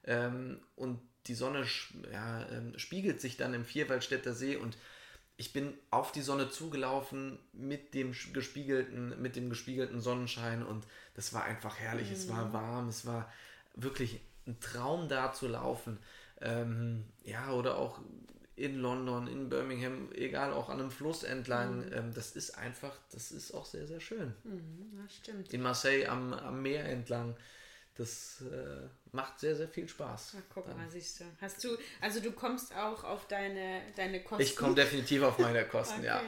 Ähm, 0.04 0.60
und 0.76 1.00
die 1.28 1.36
Sonne 1.36 1.66
ja, 2.12 2.44
äh, 2.44 2.78
spiegelt 2.78 3.22
sich 3.22 3.38
dann 3.38 3.54
im 3.54 3.66
Vierwaldstätter 3.66 4.34
See 4.34 4.56
und 4.56 4.78
ich 5.38 5.54
bin 5.54 5.74
auf 5.90 6.12
die 6.12 6.22
Sonne 6.22 6.50
zugelaufen 6.50 7.40
mit 7.54 7.94
dem 7.94 8.14
gespiegelten, 8.34 9.22
mit 9.22 9.38
dem 9.38 9.50
gespiegelten 9.50 10.02
Sonnenschein 10.02 10.66
und 10.66 10.86
das 11.14 11.34
war 11.34 11.46
einfach 11.46 11.78
herrlich. 11.80 12.10
Mhm. 12.10 12.14
Es 12.14 12.30
war 12.30 12.46
mhm. 12.46 12.54
warm, 12.54 12.88
es 12.90 13.06
war 13.06 13.32
wirklich 13.76 14.20
ein 14.48 14.60
Traum 14.60 15.08
da 15.08 15.32
zu 15.32 15.48
laufen. 15.48 15.98
Ähm, 16.42 17.06
ja, 17.24 17.52
oder 17.52 17.78
auch 17.78 18.02
in 18.60 18.80
London, 18.80 19.28
in 19.28 19.50
Birmingham, 19.50 20.10
egal, 20.14 20.54
auch 20.54 20.70
an 20.70 20.80
einem 20.80 20.92
Fluss 20.92 21.24
entlang. 21.24 21.86
Mhm. 21.86 21.94
Ähm, 21.94 22.14
das 22.14 22.32
ist 22.36 22.58
einfach, 22.58 22.96
das 23.12 23.32
ist 23.32 23.54
auch 23.54 23.66
sehr, 23.66 23.88
sehr 23.88 24.00
schön. 24.00 24.34
Mhm, 24.44 25.02
das 25.04 25.16
stimmt. 25.16 25.54
In 25.54 25.62
Marseille 25.62 26.08
am, 26.08 26.34
am 26.34 26.62
Meer 26.62 26.86
entlang 26.86 27.36
das 28.00 28.42
äh, 28.50 28.88
macht 29.12 29.40
sehr, 29.42 29.56
sehr 29.56 29.68
viel 29.68 29.88
Spaß. 29.88 30.38
Ach, 30.38 30.44
guck 30.54 30.66
dann. 30.66 30.78
mal, 30.78 30.90
siehst 30.90 31.20
du. 31.20 31.26
Hast 31.42 31.64
du, 31.64 31.78
also 32.00 32.22
du 32.22 32.32
kommst 32.32 32.74
auch 32.74 33.04
auf 33.04 33.28
deine, 33.28 33.82
deine 33.96 34.24
Kosten? 34.24 34.42
Ich 34.42 34.56
komme 34.56 34.74
definitiv 34.74 35.22
auf 35.22 35.38
meine 35.38 35.66
Kosten, 35.68 36.00
okay. 36.00 36.06
ja. 36.06 36.22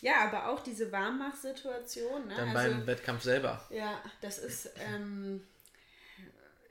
Ja, 0.00 0.24
aber 0.24 0.48
auch 0.48 0.60
diese 0.60 0.90
Warmmachsituation. 0.90 2.28
Ne? 2.28 2.34
Dann 2.34 2.56
also, 2.56 2.70
beim 2.70 2.86
Wettkampf 2.86 3.22
selber. 3.22 3.62
Ja, 3.70 4.00
das 4.20 4.38
ist, 4.38 4.70
ähm, 4.76 5.42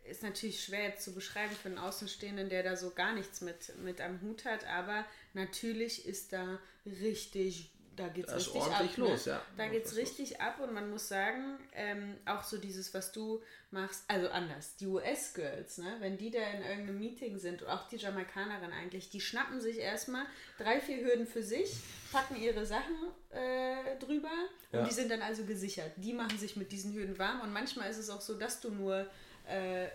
ist 0.07 0.23
natürlich 0.23 0.63
schwer 0.63 0.83
jetzt 0.83 1.03
zu 1.03 1.13
beschreiben 1.13 1.55
für 1.55 1.69
einen 1.69 1.77
Außenstehenden, 1.77 2.49
der 2.49 2.63
da 2.63 2.75
so 2.75 2.91
gar 2.91 3.13
nichts 3.13 3.41
mit, 3.41 3.77
mit 3.79 4.01
am 4.01 4.21
Hut 4.21 4.45
hat, 4.45 4.65
aber 4.67 5.05
natürlich 5.33 6.05
ist 6.05 6.33
da 6.33 6.59
richtig 6.85 7.71
da 7.97 8.07
geht 8.09 8.27
es 8.27 8.35
richtig 8.35 8.61
ab. 8.61 8.81
Ne? 8.81 8.89
Los, 8.97 9.25
ne? 9.25 9.31
ja. 9.33 9.41
Da 9.57 9.67
geht 9.67 9.85
es 9.85 9.95
richtig 9.95 10.29
los. 10.31 10.39
ab 10.39 10.59
und 10.61 10.73
man 10.73 10.89
muss 10.89 11.07
sagen, 11.07 11.57
ähm, 11.73 12.15
auch 12.25 12.43
so 12.43 12.57
dieses, 12.57 12.93
was 12.93 13.11
du 13.11 13.41
machst, 13.71 14.03
also 14.07 14.29
anders, 14.29 14.75
die 14.77 14.85
US-Girls, 14.85 15.79
ne? 15.79 15.97
wenn 15.99 16.17
die 16.17 16.29
da 16.29 16.39
in 16.39 16.61
irgendeinem 16.61 16.99
Meeting 16.99 17.37
sind, 17.39 17.65
auch 17.65 17.87
die 17.89 17.97
Jamaikanerin 17.97 18.71
eigentlich, 18.71 19.09
die 19.09 19.19
schnappen 19.19 19.59
sich 19.59 19.79
erstmal 19.79 20.25
drei, 20.59 20.79
vier 20.79 21.03
Hürden 21.03 21.25
für 21.25 21.41
sich, 21.41 21.75
packen 22.11 22.35
ihre 22.35 22.65
Sachen 22.65 22.95
äh, 23.31 23.97
drüber 23.99 24.31
ja. 24.71 24.79
und 24.79 24.87
die 24.87 24.93
sind 24.93 25.09
dann 25.09 25.23
also 25.23 25.43
gesichert. 25.43 25.91
Die 25.97 26.13
machen 26.13 26.37
sich 26.37 26.55
mit 26.55 26.71
diesen 26.71 26.93
Hürden 26.93 27.17
warm 27.17 27.41
und 27.41 27.51
manchmal 27.51 27.89
ist 27.89 27.97
es 27.97 28.09
auch 28.11 28.21
so, 28.21 28.35
dass 28.35 28.61
du 28.61 28.69
nur 28.69 29.07
äh, 29.47 29.87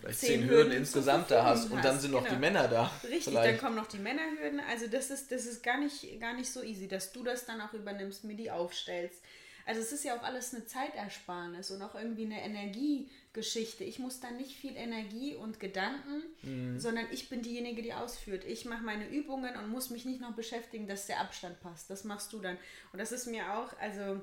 vielleicht 0.00 0.20
zehn, 0.20 0.28
zehn 0.28 0.40
Hürden, 0.42 0.56
Hürden 0.56 0.72
insgesamt 0.72 1.30
da 1.30 1.44
hast 1.44 1.70
und 1.70 1.84
dann 1.84 1.98
sind 2.00 2.12
noch 2.12 2.24
genau. 2.24 2.34
die 2.34 2.40
Männer 2.40 2.68
da. 2.68 2.90
Richtig, 3.04 3.24
vielleicht. 3.24 3.48
dann 3.48 3.58
kommen 3.58 3.76
noch 3.76 3.86
die 3.86 3.98
Männerhürden. 3.98 4.60
Also 4.70 4.86
das 4.86 5.10
ist, 5.10 5.32
das 5.32 5.46
ist 5.46 5.62
gar 5.62 5.78
nicht, 5.78 6.20
gar 6.20 6.34
nicht 6.34 6.50
so 6.50 6.62
easy, 6.62 6.88
dass 6.88 7.12
du 7.12 7.22
das 7.22 7.46
dann 7.46 7.60
auch 7.60 7.72
übernimmst, 7.72 8.24
mir 8.24 8.36
die 8.36 8.50
aufstellst. 8.50 9.20
Also 9.64 9.80
es 9.80 9.92
ist 9.92 10.04
ja 10.04 10.16
auch 10.16 10.22
alles 10.22 10.52
eine 10.52 10.66
Zeitersparnis 10.66 11.70
und 11.70 11.82
auch 11.82 11.94
irgendwie 11.94 12.24
eine 12.24 12.42
Energiegeschichte. 12.42 13.84
Ich 13.84 13.98
muss 13.98 14.18
dann 14.20 14.36
nicht 14.36 14.56
viel 14.56 14.76
Energie 14.76 15.36
und 15.36 15.60
Gedanken, 15.60 16.22
mhm. 16.42 16.80
sondern 16.80 17.06
ich 17.12 17.28
bin 17.28 17.42
diejenige, 17.42 17.82
die 17.82 17.94
ausführt. 17.94 18.44
Ich 18.44 18.64
mache 18.64 18.82
meine 18.82 19.08
Übungen 19.08 19.56
und 19.56 19.68
muss 19.68 19.90
mich 19.90 20.04
nicht 20.04 20.20
noch 20.20 20.34
beschäftigen, 20.34 20.88
dass 20.88 21.06
der 21.06 21.20
Abstand 21.20 21.60
passt. 21.60 21.90
Das 21.90 22.04
machst 22.04 22.32
du 22.32 22.40
dann. 22.40 22.56
Und 22.92 22.98
das 22.98 23.12
ist 23.12 23.26
mir 23.26 23.54
auch, 23.54 23.72
also 23.78 24.20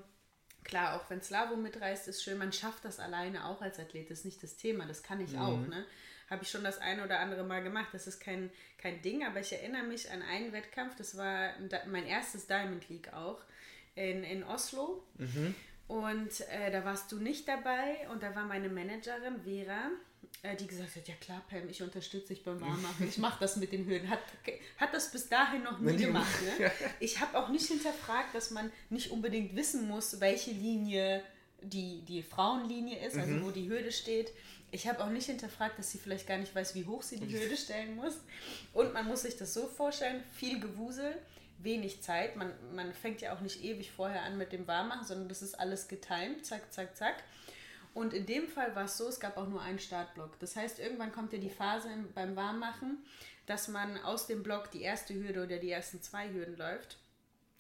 Klar, 0.64 0.96
auch 0.96 1.10
wenn 1.10 1.22
Slavo 1.22 1.56
mitreist, 1.56 2.08
ist 2.08 2.24
schön, 2.24 2.38
man 2.38 2.54
schafft 2.54 2.86
das 2.86 3.00
alleine 3.00 3.46
auch 3.46 3.62
als 3.62 3.80
Athlet, 3.80 4.10
das 4.10 4.20
ist 4.20 4.26
nicht 4.26 4.44
das 4.44 4.58
Thema, 4.58 4.86
das 4.86 5.04
kann 5.04 5.22
ich 5.22 5.32
mhm. 5.32 5.40
auch. 5.40 5.68
Ne? 5.68 5.86
Habe 6.30 6.44
ich 6.44 6.52
schon 6.52 6.64
das 6.64 6.78
eine 6.78 7.04
oder 7.04 7.20
andere 7.20 7.44
Mal 7.44 7.64
gemacht, 7.64 7.90
das 7.92 8.06
ist 8.06 8.20
kein, 8.20 8.52
kein 8.78 9.02
Ding, 9.02 9.26
aber 9.26 9.40
ich 9.40 9.52
erinnere 9.52 9.84
mich 9.84 10.12
an 10.12 10.22
einen 10.22 10.52
Wettkampf, 10.52 10.96
das 10.96 11.18
war 11.18 11.54
mein 11.88 12.06
erstes 12.06 12.46
Diamond 12.46 12.88
League 12.90 13.14
auch, 13.14 13.42
in, 13.96 14.24
in 14.24 14.44
Oslo. 14.44 15.04
Mhm. 15.18 15.56
Und 15.88 16.42
äh, 16.52 16.70
da 16.72 16.86
warst 16.86 17.12
du 17.12 17.18
nicht 17.18 17.48
dabei 17.48 18.08
und 18.12 18.22
da 18.22 18.36
war 18.36 18.46
meine 18.46 18.70
Managerin 18.70 19.42
Vera 19.44 19.90
die 20.60 20.68
gesagt 20.68 20.96
hat, 20.96 21.08
ja 21.08 21.16
klar, 21.16 21.42
Pam, 21.50 21.68
ich 21.70 21.82
unterstütze 21.82 22.34
dich 22.34 22.44
beim 22.44 22.62
Warmmachen, 22.62 23.08
ich 23.10 23.18
mache 23.18 23.40
das 23.42 23.58
mit 23.58 23.72
den 23.74 23.86
Höhen. 23.86 24.10
Hat, 24.10 24.20
hat 24.78 24.94
das 24.94 25.12
bis 25.12 25.28
dahin 25.28 25.64
noch 25.64 25.80
nie 25.80 25.98
gemacht. 25.98 26.42
Ne? 26.60 26.72
Ich 27.00 27.20
habe 27.20 27.38
auch 27.38 27.50
nicht 27.50 27.68
hinterfragt, 27.68 28.34
dass 28.34 28.52
man 28.52 28.72
nicht 28.90 29.12
unbedingt 29.12 29.56
wissen 29.56 29.88
muss, 29.88 30.20
welche 30.22 30.52
Linie 30.52 31.24
die, 31.62 32.02
die 32.06 32.24
Frauenlinie 32.24 33.06
ist, 33.06 33.18
also 33.18 33.32
Mhm. 33.32 33.44
wo 33.46 33.52
die 33.52 33.68
Hürde 33.70 33.92
steht. 33.92 34.32
Ich 34.72 34.88
habe 34.88 35.04
auch 35.04 35.10
nicht 35.10 35.26
hinterfragt, 35.26 35.78
dass 35.78 35.92
sie 35.92 35.98
vielleicht 35.98 36.26
gar 36.28 36.38
nicht 36.38 36.56
weiß, 36.56 36.74
wie 36.76 36.86
hoch 36.86 37.02
sie 37.04 37.20
die 37.20 37.34
Hürde 37.38 37.58
stellen 37.58 37.96
muss. 37.98 38.14
Und 38.74 38.94
man 38.94 39.08
muss 39.08 39.24
sich 39.24 39.36
das 39.36 39.54
so 39.54 39.68
vorstellen, 39.68 40.24
viel 40.36 40.60
Gewusel, 40.62 41.16
wenig 41.58 42.02
Zeit. 42.02 42.38
Man, 42.38 42.54
man 42.76 42.94
fängt 42.94 43.20
ja 43.22 43.36
auch 43.36 43.42
nicht 43.42 43.62
ewig 43.64 43.92
vorher 43.92 44.22
an 44.24 44.38
mit 44.38 44.54
dem 44.54 44.68
Warmmachen, 44.68 45.06
sondern 45.06 45.28
das 45.28 45.42
ist 45.42 45.60
alles 45.60 45.90
getimt, 45.90 46.46
zack, 46.46 46.72
zack, 46.72 46.96
zack. 46.96 47.24
Und 47.94 48.14
in 48.14 48.26
dem 48.26 48.48
Fall 48.48 48.76
war 48.76 48.86
es 48.86 48.98
so, 48.98 49.08
es 49.08 49.20
gab 49.20 49.38
auch 49.38 49.48
nur 49.48 49.62
einen 49.62 49.80
Startblock. 49.80 50.40
Das 50.40 50.56
heißt, 50.56 50.80
irgendwann 50.80 51.12
kommt 51.12 51.34
ja 51.34 51.40
die 51.40 51.50
Phase 51.50 51.92
im, 51.92 52.12
beim 52.14 52.36
Warmmachen, 52.36 53.04
dass 53.46 53.68
man 53.68 53.98
aus 54.04 54.28
dem 54.28 54.44
Block 54.44 54.72
die 54.72 54.82
erste 54.82 55.14
Hürde 55.14 55.44
oder 55.44 55.58
die 55.58 55.72
ersten 55.72 56.02
zwei 56.02 56.32
Hürden 56.32 56.56
läuft. 56.56 56.98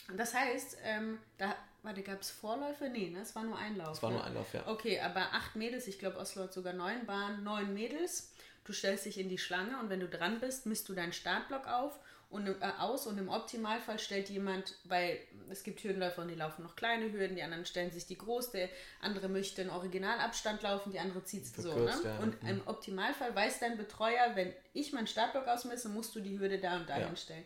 Und 0.07 0.17
das 0.17 0.34
heißt, 0.34 0.77
ähm, 0.84 1.19
da, 1.38 1.55
warte, 1.84 2.03
gab 2.03 2.21
es 2.21 2.32
Vorläufe? 2.32 2.89
Nee, 2.89 3.09
ne? 3.09 3.21
es 3.21 3.36
war 3.36 3.43
nur 3.43 3.57
ein 3.57 3.75
Lauf. 3.75 3.97
Es 3.97 4.03
war 4.03 4.11
ne? 4.11 4.17
nur 4.17 4.25
ein 4.25 4.34
Lauf, 4.34 4.53
ja. 4.53 4.67
Okay, 4.67 4.99
aber 4.99 5.34
acht 5.34 5.55
Mädels, 5.55 5.88
ich 5.88 5.99
glaube 5.99 6.17
Oslo 6.17 6.43
hat 6.43 6.53
sogar 6.53 6.73
neun 6.73 7.05
Bahnen, 7.05 7.43
neun 7.43 7.73
Mädels. 7.73 8.32
Du 8.65 8.73
stellst 8.73 9.05
dich 9.05 9.17
in 9.17 9.30
die 9.30 9.38
Schlange 9.38 9.80
und 9.80 9.89
wenn 9.89 9.99
du 9.99 10.07
dran 10.07 10.39
bist, 10.39 10.65
misst 10.65 10.89
du 10.89 10.93
deinen 10.93 11.13
Startblock 11.13 11.67
auf 11.67 11.99
und 12.30 12.45
im, 12.47 12.61
äh, 12.61 12.65
aus 12.80 13.07
und 13.07 13.17
im 13.17 13.27
Optimalfall 13.30 13.97
stellt 13.97 14.30
jemand, 14.30 14.75
weil 14.84 15.19
es 15.49 15.63
gibt 15.63 15.84
Hürdenläufer 15.84 16.21
und 16.21 16.27
die 16.27 16.36
laufen 16.36 16.63
noch 16.63 16.75
kleine 16.75 17.11
Hürden, 17.11 17.36
die 17.36 17.41
anderen 17.41 17.65
stellen 17.65 17.91
sich 17.91 18.05
die 18.05 18.17
groß, 18.17 18.51
der 18.51 18.69
andere 19.01 19.30
möchte 19.30 19.61
einen 19.61 19.71
Originalabstand 19.71 20.61
laufen, 20.61 20.91
die 20.91 20.99
andere 20.99 21.23
zieht 21.23 21.43
es 21.43 21.53
so. 21.55 21.69
Ne? 21.73 21.73
Verkürzt, 21.88 22.03
ja. 22.05 22.17
Und 22.19 22.36
im 22.47 22.61
Optimalfall 22.67 23.36
weiß 23.36 23.59
dein 23.59 23.77
Betreuer, 23.77 24.36
wenn 24.36 24.53
ich 24.73 24.93
meinen 24.93 25.07
Startblock 25.07 25.47
ausmesse, 25.47 25.89
musst 25.89 26.15
du 26.15 26.19
die 26.19 26.38
Hürde 26.39 26.59
da 26.59 26.77
und 26.77 26.88
da 26.89 26.99
Ja. 26.99 27.07
hinstellen. 27.07 27.45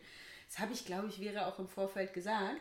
Das 0.50 0.58
habe 0.58 0.72
ich, 0.74 0.84
glaube 0.84 1.08
ich, 1.08 1.16
Vera 1.16 1.48
auch 1.48 1.58
im 1.58 1.68
Vorfeld 1.68 2.12
gesagt. 2.12 2.60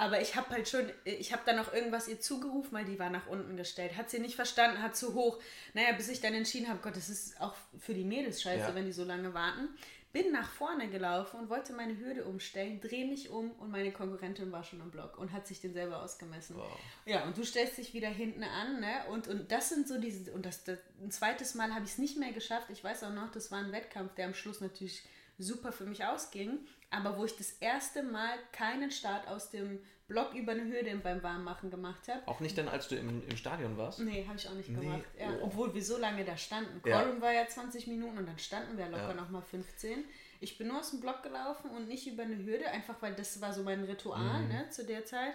Aber 0.00 0.20
ich 0.20 0.36
habe 0.36 0.50
halt 0.50 0.68
schon, 0.68 0.88
ich 1.04 1.32
habe 1.32 1.42
dann 1.44 1.56
noch 1.56 1.72
irgendwas 1.72 2.06
ihr 2.06 2.20
zugerufen, 2.20 2.70
weil 2.72 2.84
die 2.84 3.00
war 3.00 3.10
nach 3.10 3.26
unten 3.26 3.56
gestellt. 3.56 3.96
Hat 3.96 4.10
sie 4.10 4.20
nicht 4.20 4.36
verstanden, 4.36 4.80
hat 4.80 4.96
zu 4.96 5.14
hoch. 5.14 5.40
Naja, 5.74 5.90
bis 5.96 6.08
ich 6.08 6.20
dann 6.20 6.34
entschieden 6.34 6.68
habe, 6.68 6.78
Gott, 6.82 6.94
das 6.94 7.08
ist 7.08 7.40
auch 7.40 7.54
für 7.80 7.94
die 7.94 8.04
Mädels 8.04 8.40
scheiße, 8.42 8.68
Ja. 8.68 8.74
wenn 8.76 8.84
die 8.84 8.92
so 8.92 9.02
lange 9.02 9.34
warten. 9.34 9.68
Bin 10.12 10.32
nach 10.32 10.48
vorne 10.48 10.88
gelaufen 10.88 11.38
und 11.38 11.50
wollte 11.50 11.74
meine 11.74 11.98
Hürde 11.98 12.24
umstellen, 12.24 12.80
drehe 12.80 13.06
mich 13.06 13.28
um 13.28 13.52
und 13.52 13.70
meine 13.70 13.92
Konkurrentin 13.92 14.50
war 14.50 14.64
schon 14.64 14.80
am 14.80 14.90
Block 14.90 15.18
und 15.18 15.32
hat 15.32 15.46
sich 15.46 15.60
den 15.60 15.74
selber 15.74 16.02
ausgemessen. 16.02 16.56
Wow. 16.56 16.78
Ja, 17.04 17.24
und 17.24 17.36
du 17.36 17.44
stellst 17.44 17.76
dich 17.76 17.92
wieder 17.92 18.08
hinten 18.08 18.42
an, 18.42 18.80
ne? 18.80 19.04
Und, 19.10 19.28
und 19.28 19.52
das 19.52 19.68
sind 19.68 19.86
so 19.86 20.00
diese, 20.00 20.32
und 20.32 20.46
das, 20.46 20.64
das 20.64 20.78
ein 21.02 21.10
zweites 21.10 21.54
Mal 21.54 21.74
habe 21.74 21.84
ich 21.84 21.92
es 21.92 21.98
nicht 21.98 22.16
mehr 22.16 22.32
geschafft. 22.32 22.70
Ich 22.70 22.82
weiß 22.82 23.04
auch 23.04 23.12
noch, 23.12 23.30
das 23.30 23.50
war 23.50 23.58
ein 23.58 23.72
Wettkampf, 23.72 24.14
der 24.14 24.26
am 24.26 24.34
Schluss 24.34 24.62
natürlich 24.62 25.02
super 25.36 25.72
für 25.72 25.84
mich 25.84 26.04
ausging, 26.04 26.66
aber 26.90 27.18
wo 27.18 27.24
ich 27.24 27.36
das 27.36 27.52
erste 27.52 28.02
Mal 28.02 28.36
keinen 28.52 28.90
Start 28.90 29.28
aus 29.28 29.50
dem 29.50 29.78
Block 30.08 30.34
über 30.34 30.52
eine 30.52 30.64
Hürde 30.64 30.96
beim 30.96 31.22
Warmmachen 31.22 31.70
gemacht 31.70 32.08
habe. 32.08 32.26
Auch 32.26 32.40
nicht 32.40 32.56
dann, 32.58 32.66
als 32.66 32.88
du 32.88 32.96
im, 32.96 33.22
im 33.28 33.36
Stadion 33.36 33.76
warst? 33.76 34.00
Nee, 34.00 34.24
habe 34.26 34.36
ich 34.38 34.48
auch 34.48 34.54
nicht 34.54 34.70
Nee, 34.70 34.80
gemacht. 34.80 35.02
Ja, 35.18 35.28
oh. 35.40 35.44
Obwohl 35.44 35.74
wir 35.74 35.84
so 35.84 35.98
lange 35.98 36.24
da 36.24 36.36
standen. 36.36 36.80
Ja. 36.88 37.02
Quorum 37.02 37.20
war 37.20 37.32
ja 37.32 37.46
20 37.46 37.86
Minuten 37.88 38.18
und 38.18 38.26
dann 38.26 38.38
standen 38.38 38.76
wir 38.78 38.86
locker 38.88 39.08
Ja. 39.10 39.14
nochmal 39.14 39.42
15. 39.42 40.04
Ich 40.40 40.56
bin 40.56 40.68
nur 40.68 40.78
aus 40.80 40.90
dem 40.90 41.00
Block 41.00 41.22
gelaufen 41.22 41.70
und 41.70 41.88
nicht 41.88 42.06
über 42.06 42.22
eine 42.22 42.36
Hürde, 42.44 42.68
einfach 42.70 43.00
weil 43.02 43.14
das 43.14 43.40
war 43.40 43.52
so 43.52 43.62
mein 43.62 43.84
Ritual 43.84 44.40
Mhm. 44.42 44.48
ne, 44.48 44.70
zu 44.70 44.84
der 44.86 45.04
Zeit. 45.04 45.34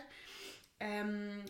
Ähm, 0.79 1.43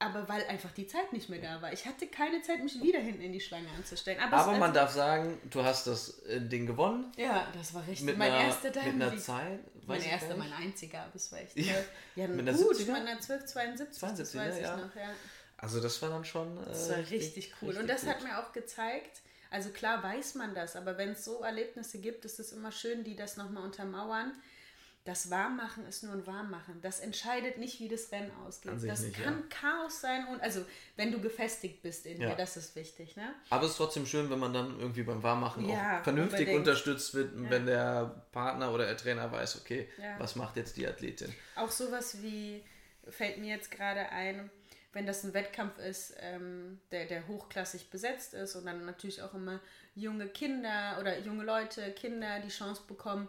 aber 0.00 0.28
weil 0.28 0.44
einfach 0.46 0.72
die 0.72 0.86
Zeit 0.86 1.12
nicht 1.12 1.28
mehr 1.28 1.40
da 1.40 1.60
war. 1.60 1.72
Ich 1.72 1.84
hatte 1.84 2.06
keine 2.06 2.40
Zeit, 2.42 2.64
mich 2.64 2.82
wieder 2.82 2.98
hinten 2.98 3.20
in 3.20 3.32
die 3.32 3.40
Schlange 3.40 3.68
anzustellen. 3.76 4.18
Aber, 4.18 4.38
Aber 4.38 4.58
man 4.58 4.72
darf 4.72 4.90
sagen, 4.90 5.38
du 5.50 5.62
hast 5.62 5.86
das 5.86 6.20
äh, 6.24 6.40
Ding 6.40 6.66
gewonnen. 6.66 7.12
Ja, 7.16 7.46
das 7.52 7.74
war 7.74 7.86
richtig. 7.86 8.06
Mit 8.06 8.18
mein 8.18 8.32
einer, 8.32 8.44
erster 8.44 8.68
mit 8.68 8.78
einer 8.78 8.92
Diamond 8.92 9.20
Zeit. 9.20 9.60
Mein 9.86 10.02
erster, 10.02 10.36
mein 10.36 10.52
einziger, 10.52 11.02
aber 11.02 11.14
es 11.16 11.30
war 11.30 11.40
echt 11.40 11.56
Ja. 11.56 11.74
Ja, 12.16 12.28
Mit 12.28 12.48
einer 12.48 12.56
gut, 12.56 12.76
70er? 12.76 12.86
mit 12.86 12.96
einer 12.96 13.10
1272, 13.10 13.98
72, 13.98 14.16
das 14.18 14.34
weiß 14.34 14.54
ne, 14.54 14.60
ich 14.60 14.66
ja. 14.66 14.76
noch, 14.76 14.96
ja. 14.96 15.10
Also 15.58 15.80
das 15.80 16.00
war 16.00 16.08
dann 16.08 16.24
schon. 16.24 16.56
Äh, 16.56 16.66
Das 16.66 16.88
war 16.90 16.98
richtig 16.98 17.52
cool. 17.60 17.68
richtig 17.68 17.82
und 17.82 17.86
das 17.88 18.00
gut. 18.02 18.10
hat 18.10 18.22
mir 18.22 18.38
auch 18.38 18.52
gezeigt, 18.52 19.20
also 19.50 19.68
klar 19.70 20.02
weiß 20.02 20.36
man 20.36 20.54
das, 20.54 20.76
aber 20.76 20.96
wenn 20.96 21.10
es 21.10 21.24
so 21.24 21.42
Erlebnisse 21.42 21.98
gibt, 21.98 22.24
ist 22.24 22.40
es 22.40 22.52
immer 22.52 22.72
schön, 22.72 23.04
die 23.04 23.16
das 23.16 23.36
nochmal 23.36 23.64
untermauern. 23.64 24.32
Das 25.04 25.30
Warmmachen 25.30 25.86
ist 25.86 26.02
nur 26.02 26.12
ein 26.12 26.26
Warmmachen. 26.26 26.82
Das 26.82 27.00
entscheidet 27.00 27.56
nicht, 27.56 27.80
wie 27.80 27.88
das 27.88 28.12
Rennen 28.12 28.30
ausgeht. 28.46 28.72
Das 28.86 29.00
nicht, 29.00 29.16
ja. 29.16 29.24
kann 29.24 29.48
Chaos 29.48 30.02
sein 30.02 30.26
und 30.28 30.42
also 30.42 30.64
wenn 30.96 31.10
du 31.10 31.20
gefestigt 31.22 31.80
bist 31.82 32.04
in 32.04 32.20
Ja. 32.20 32.30
dir, 32.30 32.36
das 32.36 32.58
ist 32.58 32.76
wichtig, 32.76 33.16
ne? 33.16 33.34
Aber 33.48 33.64
es 33.64 33.72
ist 33.72 33.76
trotzdem 33.78 34.04
schön, 34.04 34.28
wenn 34.28 34.38
man 34.38 34.52
dann 34.52 34.78
irgendwie 34.78 35.02
beim 35.02 35.22
Warmmachen 35.22 35.66
Ja, 35.66 36.00
auch 36.00 36.04
vernünftig 36.04 36.40
unbedingt. 36.40 36.58
unterstützt 36.58 37.14
wird, 37.14 37.30
wenn 37.34 37.64
der 37.64 38.26
Partner 38.30 38.74
oder 38.74 38.84
der 38.86 38.96
Trainer 38.98 39.32
weiß, 39.32 39.60
okay, 39.62 39.88
Ja. 39.96 40.18
was 40.18 40.36
macht 40.36 40.56
jetzt 40.56 40.76
die 40.76 40.86
Athletin? 40.86 41.34
Auch 41.56 41.70
sowas 41.70 42.20
wie, 42.22 42.62
fällt 43.08 43.38
mir 43.38 43.54
jetzt 43.54 43.70
gerade 43.70 44.10
ein, 44.10 44.50
wenn 44.92 45.06
das 45.06 45.24
ein 45.24 45.32
Wettkampf 45.32 45.78
ist, 45.78 46.14
ähm, 46.20 46.78
der, 46.90 47.06
der 47.06 47.26
hochklassig 47.26 47.88
besetzt 47.88 48.34
ist 48.34 48.54
und 48.54 48.66
dann 48.66 48.84
natürlich 48.84 49.22
auch 49.22 49.32
immer 49.32 49.60
junge 49.94 50.28
Kinder 50.28 50.98
oder 51.00 51.18
junge 51.20 51.44
Leute, 51.44 51.90
Kinder 51.92 52.40
die 52.40 52.48
Chance 52.48 52.82
bekommen, 52.86 53.28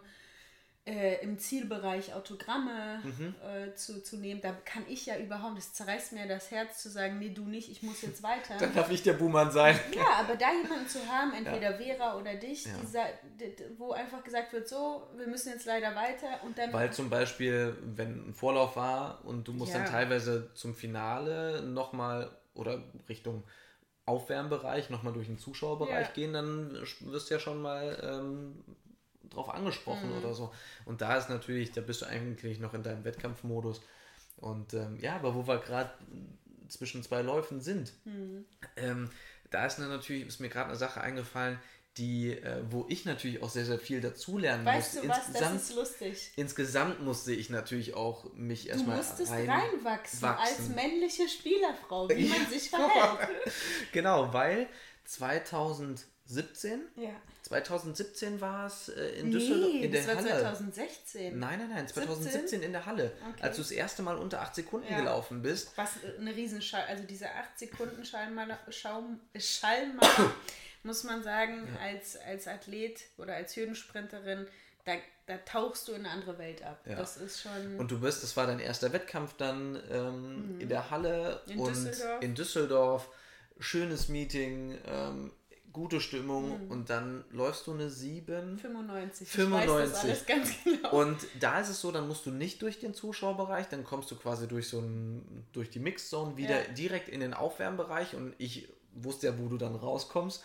äh, 0.84 1.22
im 1.22 1.38
Zielbereich 1.38 2.12
Autogramme 2.12 3.00
Mhm. 3.04 3.34
äh, 3.40 3.72
zu, 3.76 4.02
zu 4.02 4.16
nehmen. 4.16 4.40
Da 4.40 4.50
kann 4.64 4.84
ich 4.88 5.06
ja 5.06 5.16
überhaupt, 5.16 5.56
das 5.56 5.72
zerreißt 5.74 6.12
mir 6.12 6.26
das 6.26 6.50
Herz 6.50 6.82
zu 6.82 6.90
sagen, 6.90 7.20
nee, 7.20 7.28
du 7.30 7.44
nicht, 7.44 7.70
ich 7.70 7.82
muss 7.84 8.02
jetzt 8.02 8.22
weiter. 8.24 8.56
Dann 8.58 8.74
darf 8.74 8.90
ich 8.90 9.02
der 9.04 9.12
Buhmann 9.12 9.52
sein. 9.52 9.78
Ja, 9.94 10.18
aber 10.18 10.34
da 10.34 10.52
jemanden 10.52 10.88
zu 10.88 10.98
haben, 11.06 11.32
entweder 11.34 11.74
Vera 11.78 12.16
oder 12.18 12.34
dich, 12.34 12.66
Ja. 12.66 12.72
dieser, 12.82 13.04
wo 13.78 13.92
einfach 13.92 14.24
gesagt 14.24 14.52
wird, 14.52 14.68
so, 14.68 15.08
wir 15.16 15.28
müssen 15.28 15.50
jetzt 15.52 15.66
leider 15.66 15.94
weiter 15.94 16.42
und 16.44 16.58
dann 16.58 16.72
Weil 16.72 16.92
zum 16.92 17.08
Beispiel, 17.08 17.76
wenn 17.94 18.30
ein 18.30 18.34
Vorlauf 18.34 18.74
war 18.74 19.24
und 19.24 19.46
du 19.46 19.52
musst 19.52 19.72
Ja. 19.74 19.80
dann 19.82 19.88
teilweise 19.88 20.50
zum 20.54 20.74
Finale 20.74 21.62
nochmal 21.62 22.28
oder 22.54 22.82
Richtung 23.08 23.44
Aufwärmbereich 24.04 24.90
nochmal 24.90 25.12
durch 25.12 25.28
den 25.28 25.38
Zuschauerbereich 25.38 26.08
Ja. 26.08 26.12
gehen, 26.12 26.32
dann 26.32 26.72
wirst 27.02 27.30
du 27.30 27.34
ja 27.34 27.38
schon 27.40 27.62
mal 27.62 27.98
ähm, 28.02 28.64
drauf 29.32 29.48
angesprochen 29.48 30.10
Mhm. 30.10 30.18
oder 30.18 30.34
so. 30.34 30.52
Und 30.84 31.00
da 31.00 31.16
ist 31.16 31.28
natürlich, 31.28 31.72
da 31.72 31.80
bist 31.80 32.02
du 32.02 32.06
eigentlich 32.06 32.58
noch 32.60 32.74
in 32.74 32.82
deinem 32.82 33.04
Wettkampfmodus. 33.04 33.80
Und 34.36 34.74
ähm, 34.74 34.96
ja, 35.00 35.16
aber 35.16 35.34
wo 35.34 35.46
wir 35.46 35.58
gerade 35.58 35.92
zwischen 36.68 37.02
zwei 37.02 37.22
Läufen 37.22 37.60
sind, 37.60 37.92
Mhm. 38.04 38.44
ähm, 38.76 39.10
da 39.50 39.66
ist 39.66 39.78
mir 39.78 39.86
natürlich, 39.86 40.26
ist 40.26 40.40
mir 40.40 40.48
gerade 40.48 40.68
eine 40.70 40.76
Sache 40.78 41.00
eingefallen, 41.00 41.58
die, 41.98 42.30
äh, 42.30 42.62
wo 42.70 42.86
ich 42.88 43.04
natürlich 43.04 43.42
auch 43.42 43.50
sehr, 43.50 43.66
sehr 43.66 43.78
viel 43.78 44.00
dazulernen 44.00 44.64
Weißt 44.64 44.94
musste. 44.94 45.06
du 45.06 45.12
was, 45.12 45.26
Insgesamt, 45.26 45.56
das 45.56 45.62
ist 45.68 45.76
lustig. 45.76 46.32
insgesamt 46.36 47.02
musste 47.02 47.34
ich 47.34 47.50
natürlich 47.50 47.92
auch 47.92 48.32
mich 48.32 48.62
Du 48.62 48.68
erstmal 48.70 48.96
musstest 48.96 49.30
rein, 49.30 49.50
reinwachsen 49.50 50.22
wachsen. 50.22 50.56
als 50.58 50.68
männliche 50.70 51.28
Spielerfrau, 51.28 52.08
wie 52.08 52.28
man 52.28 52.46
sich 52.50 52.70
verhält. 52.70 53.28
Genau, 53.92 54.32
weil 54.32 54.68
2017, 56.32 56.80
Ja. 56.96 57.10
2017 57.42 58.40
war 58.40 58.66
es 58.66 58.88
äh, 58.88 59.20
in 59.20 59.30
Düsseldorf 59.30 59.72
Nee, 59.72 59.84
in 59.84 59.92
der 59.92 60.00
das 60.02 60.08
war 60.08 60.16
Halle. 60.16 60.28
2016. 60.40 61.38
Nein, 61.38 61.58
nein, 61.58 61.68
nein, 61.70 61.88
2017 61.88 62.62
in 62.62 62.72
der 62.72 62.86
Halle. 62.86 63.12
Okay. 63.32 63.42
Als 63.42 63.56
du 63.56 63.62
das 63.62 63.70
erste 63.70 64.02
Mal 64.02 64.16
unter 64.16 64.40
8 64.40 64.54
Sekunden 64.54 64.90
Ja. 64.90 64.98
gelaufen 64.98 65.42
bist. 65.42 65.72
Was 65.76 65.90
eine 66.18 66.34
Riesenschall, 66.34 66.84
also 66.88 67.04
diese 67.04 67.26
8 67.30 67.58
Sekunden 67.58 68.04
Schallmaler, 68.04 68.58
muss 70.82 71.04
man 71.04 71.22
sagen, 71.22 71.68
als, 71.82 72.16
als 72.16 72.48
Athlet 72.48 73.00
oder 73.18 73.34
als 73.34 73.54
Hürdensprinterin, 73.56 74.46
da, 74.84 74.94
da 75.26 75.36
tauchst 75.38 75.86
du 75.88 75.92
in 75.92 76.00
eine 76.06 76.10
andere 76.10 76.38
Welt 76.38 76.62
ab. 76.64 76.80
Ja. 76.86 76.96
Das 76.96 77.16
ist 77.16 77.40
schon. 77.42 77.78
Und 77.78 77.90
du 77.90 78.00
bist, 78.00 78.22
das 78.22 78.36
war 78.36 78.46
dein 78.46 78.58
erster 78.58 78.92
Wettkampf 78.92 79.34
dann 79.36 79.80
ähm, 79.90 80.56
in 80.58 80.68
der 80.68 80.90
Halle 80.90 81.40
Mhm. 81.46 81.52
In 81.52 81.58
und 81.60 81.68
Düsseldorf. 81.76 82.22
in 82.22 82.34
Düsseldorf. 82.34 83.08
Schönes 83.60 84.08
Meeting, 84.08 84.76
ähm, 84.86 85.30
gute 85.72 86.00
Stimmung 86.00 86.68
und 86.68 86.90
dann 86.90 87.24
läufst 87.30 87.66
du 87.66 87.72
eine 87.72 87.88
7. 87.90 88.58
95. 88.58 89.26
Ich 89.28 89.32
95. 89.34 89.70
weiß 89.74 89.90
das 89.92 90.00
alles 90.04 90.26
ganz 90.26 90.50
genau. 90.64 90.90
Und 90.90 91.18
da 91.40 91.60
ist 91.60 91.68
es 91.70 91.80
so, 91.80 91.90
dann 91.92 92.06
musst 92.08 92.26
du 92.26 92.30
nicht 92.30 92.60
durch 92.62 92.78
den 92.78 92.94
Zuschauerbereich, 92.94 93.68
dann 93.68 93.84
kommst 93.84 94.10
du 94.10 94.16
quasi 94.16 94.46
durch 94.48 94.68
so 94.68 94.80
ein, 94.80 95.46
durch 95.52 95.70
die 95.70 95.78
Mixzone 95.80 96.36
wieder 96.36 96.60
Ja. 96.66 96.72
direkt 96.72 97.08
in 97.08 97.20
den 97.20 97.34
Aufwärmbereich 97.34 98.14
und 98.14 98.34
ich 98.38 98.68
wusste 98.94 99.28
ja, 99.28 99.38
wo 99.38 99.48
du 99.48 99.56
dann 99.56 99.74
rauskommst. 99.74 100.44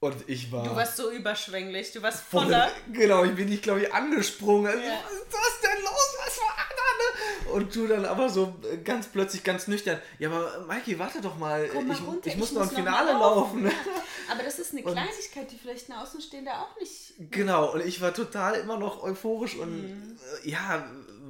Und 0.00 0.14
ich 0.28 0.52
war. 0.52 0.62
du 0.62 0.76
warst 0.76 0.96
so 0.96 1.10
überschwänglich, 1.10 1.90
du 1.90 2.00
warst 2.02 2.20
voll- 2.22 2.44
voller. 2.44 2.70
Genau, 2.92 3.24
ich 3.24 3.34
bin 3.34 3.48
nicht, 3.48 3.64
glaube 3.64 3.80
ich, 3.82 3.92
angesprungen. 3.92 4.72
Ja. 4.80 5.00
Was 5.04 5.12
ist 5.12 5.26
das 5.32 5.60
denn 5.60 5.82
los? 5.82 6.16
Was 6.24 6.38
war 6.38 6.56
da? 6.56 7.47
ne? 7.47 7.47
Und 7.58 7.74
du 7.74 7.86
dann 7.86 8.04
aber 8.04 8.28
so 8.28 8.54
äh, 8.72 8.76
ganz 8.78 9.06
plötzlich, 9.08 9.42
ganz 9.44 9.66
nüchtern. 9.68 10.00
Ja, 10.18 10.30
aber 10.30 10.64
Mikey, 10.68 10.98
warte 10.98 11.20
doch 11.20 11.36
mal. 11.36 11.68
Mal 11.68 11.92
ich, 11.94 12.06
runter, 12.06 12.26
ich 12.28 12.36
muss 12.36 12.52
noch 12.52 12.62
ein 12.62 12.68
mal 12.68 12.74
Finale 12.74 13.12
laufen. 13.12 13.64
Ja. 13.66 13.72
Aber 14.30 14.42
das 14.42 14.58
ist 14.58 14.72
eine 14.72 14.82
Und- 14.82 14.92
Kleinigkeit, 14.92 15.50
die 15.50 15.56
vielleicht 15.56 15.88
ein 15.88 15.94
Außenstehender 15.94 16.52
auch 16.60 16.78
nicht. 16.78 17.14
Genau, 17.30 17.72
und 17.72 17.86
ich 17.86 18.00
war 18.02 18.12
total 18.12 18.56
immer 18.56 18.78
noch 18.78 19.02
euphorisch 19.02 19.56
und 19.56 19.70
Mhm. 19.70 20.18
äh, 20.44 20.50
ja, 20.50 20.86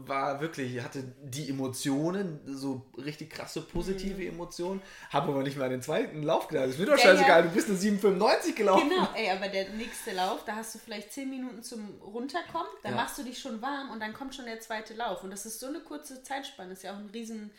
war 0.08 0.40
wirklich, 0.40 0.82
hatte 0.82 1.04
die 1.22 1.48
Emotionen, 1.50 2.40
so 2.46 2.82
richtig 2.96 3.30
krasse 3.30 3.60
positive 3.62 4.26
Emotionen, 4.26 4.80
habe 5.10 5.32
aber 5.32 5.42
nicht 5.42 5.56
mal 5.58 5.68
den 5.68 5.82
zweiten 5.82 6.22
Lauf 6.22 6.48
gedacht. 6.48 6.68
Ist 6.68 6.78
mir 6.78 6.86
doch 6.86 6.92
Mhm. 6.94 6.96
Der 6.98 7.04
scheißegal, 7.16 7.40
ja- 7.40 7.48
du 7.48 7.54
bist 7.54 7.68
eine 7.68 7.78
7,95 7.78 8.54
gelaufen. 8.56 8.88
Genau, 8.88 9.08
ey, 9.14 9.30
aber 9.30 9.48
der 9.48 9.68
nächste 9.70 10.12
Lauf, 10.12 10.44
da 10.44 10.56
hast 10.56 10.74
du 10.74 10.78
vielleicht 10.78 11.12
10 11.12 11.30
Minuten 11.30 11.62
zum 11.62 12.00
Runterkommen, 12.00 12.68
dann 12.82 12.92
Ja. 12.96 13.02
machst 13.02 13.18
du 13.18 13.22
dich 13.22 13.38
schon 13.38 13.60
warm 13.62 13.90
und 13.90 14.00
dann 14.00 14.12
kommt 14.14 14.34
schon 14.34 14.46
der 14.46 14.60
zweite 14.60 14.94
Lauf. 14.94 15.22
Und 15.22 15.30
das 15.30 15.46
ist 15.46 15.60
so 15.60 15.66
eine 15.66 15.80
kurze 15.80 16.22
Zeitspanne, 16.22 16.72
ist 16.72 16.82
ja 16.82 16.92
auch 16.92 16.98
ein 16.98 17.10
riesen 17.12 17.50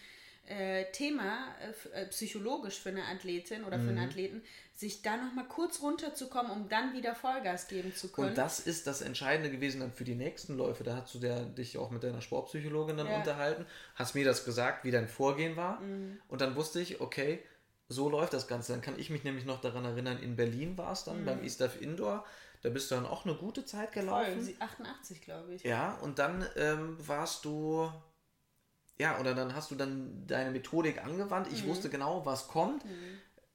Thema 0.92 1.48
äh, 1.94 2.02
äh, 2.02 2.06
psychologisch 2.08 2.80
für 2.80 2.90
eine 2.90 3.06
Athletin 3.06 3.64
oder 3.64 3.78
für 3.80 3.90
einen 3.90 3.96
Mhm. 4.04 4.10
Athleten, 4.10 4.44
sich 4.74 5.02
da 5.02 5.18
nochmal 5.18 5.46
kurz 5.48 5.82
runterzukommen, 5.82 6.52
um 6.52 6.70
dann 6.70 6.94
wieder 6.94 7.14
Vollgas 7.14 7.68
geben 7.68 7.94
zu 7.94 8.10
können. 8.10 8.30
Und 8.30 8.38
das 8.38 8.60
ist 8.60 8.88
das 8.88 9.02
Entscheidende 9.02 9.52
gewesen 9.52 9.82
dann 9.82 9.92
für 9.92 10.06
die 10.06 10.16
nächsten 10.16 10.56
Läufe. 10.58 10.84
Da 10.84 10.96
hast 10.96 11.14
du 11.14 11.20
der, 11.20 11.42
dich 11.46 11.78
auch 11.78 11.92
mit 11.92 12.04
deiner 12.04 12.22
Sportpsychologin 12.22 12.98
dann 12.98 13.08
Ja. 13.08 13.18
unterhalten, 13.18 13.66
hast 13.96 14.16
mir 14.16 14.24
das 14.26 14.46
gesagt, 14.46 14.86
wie 14.86 14.92
dein 14.92 15.08
Vorgehen 15.08 15.56
war. 15.56 15.80
Mhm. 15.82 16.20
Und 16.30 16.42
dann 16.42 16.56
wusste 16.56 16.80
ich, 16.80 17.02
okay, 17.02 17.40
so 17.90 18.10
läuft 18.10 18.34
das 18.34 18.48
Ganze. 18.48 18.72
Dann 18.72 18.82
kann 18.82 18.98
ich 18.98 19.10
mich 19.10 19.24
nämlich 19.24 19.46
noch 19.46 19.60
daran 19.62 19.84
erinnern, 19.84 20.18
in 20.22 20.36
Berlin 20.36 20.78
war 20.78 20.94
es 20.94 21.04
dann 21.04 21.26
beim 21.26 21.44
ISTAF 21.44 21.82
Indoor. 21.82 22.24
Da 22.62 22.70
bist 22.70 22.92
du 22.92 22.96
dann 22.96 23.06
auch 23.06 23.26
eine 23.26 23.36
gute 23.36 23.66
Zeit 23.66 23.92
gelaufen. 23.94 24.32
Mhm. 24.32 24.36
Voll, 24.36 24.44
sie- 24.44 24.56
88, 24.62 25.22
glaube 25.22 25.54
ich. 25.56 25.64
Ja, 25.64 25.96
und 26.02 26.20
dann 26.20 26.46
ähm, 26.56 26.98
warst 27.06 27.46
du, 27.46 27.92
ja, 29.00 29.20
oder 29.20 29.34
dann 29.34 29.56
hast 29.56 29.72
du 29.72 29.76
dann 29.76 30.24
deine 30.28 30.52
Methodik 30.52 31.04
angewandt. 31.04 31.48
Ich 31.52 31.64
Mhm. 31.64 31.70
wusste 31.70 31.90
genau, 31.90 32.26
was 32.26 32.48
kommt. 32.48 32.84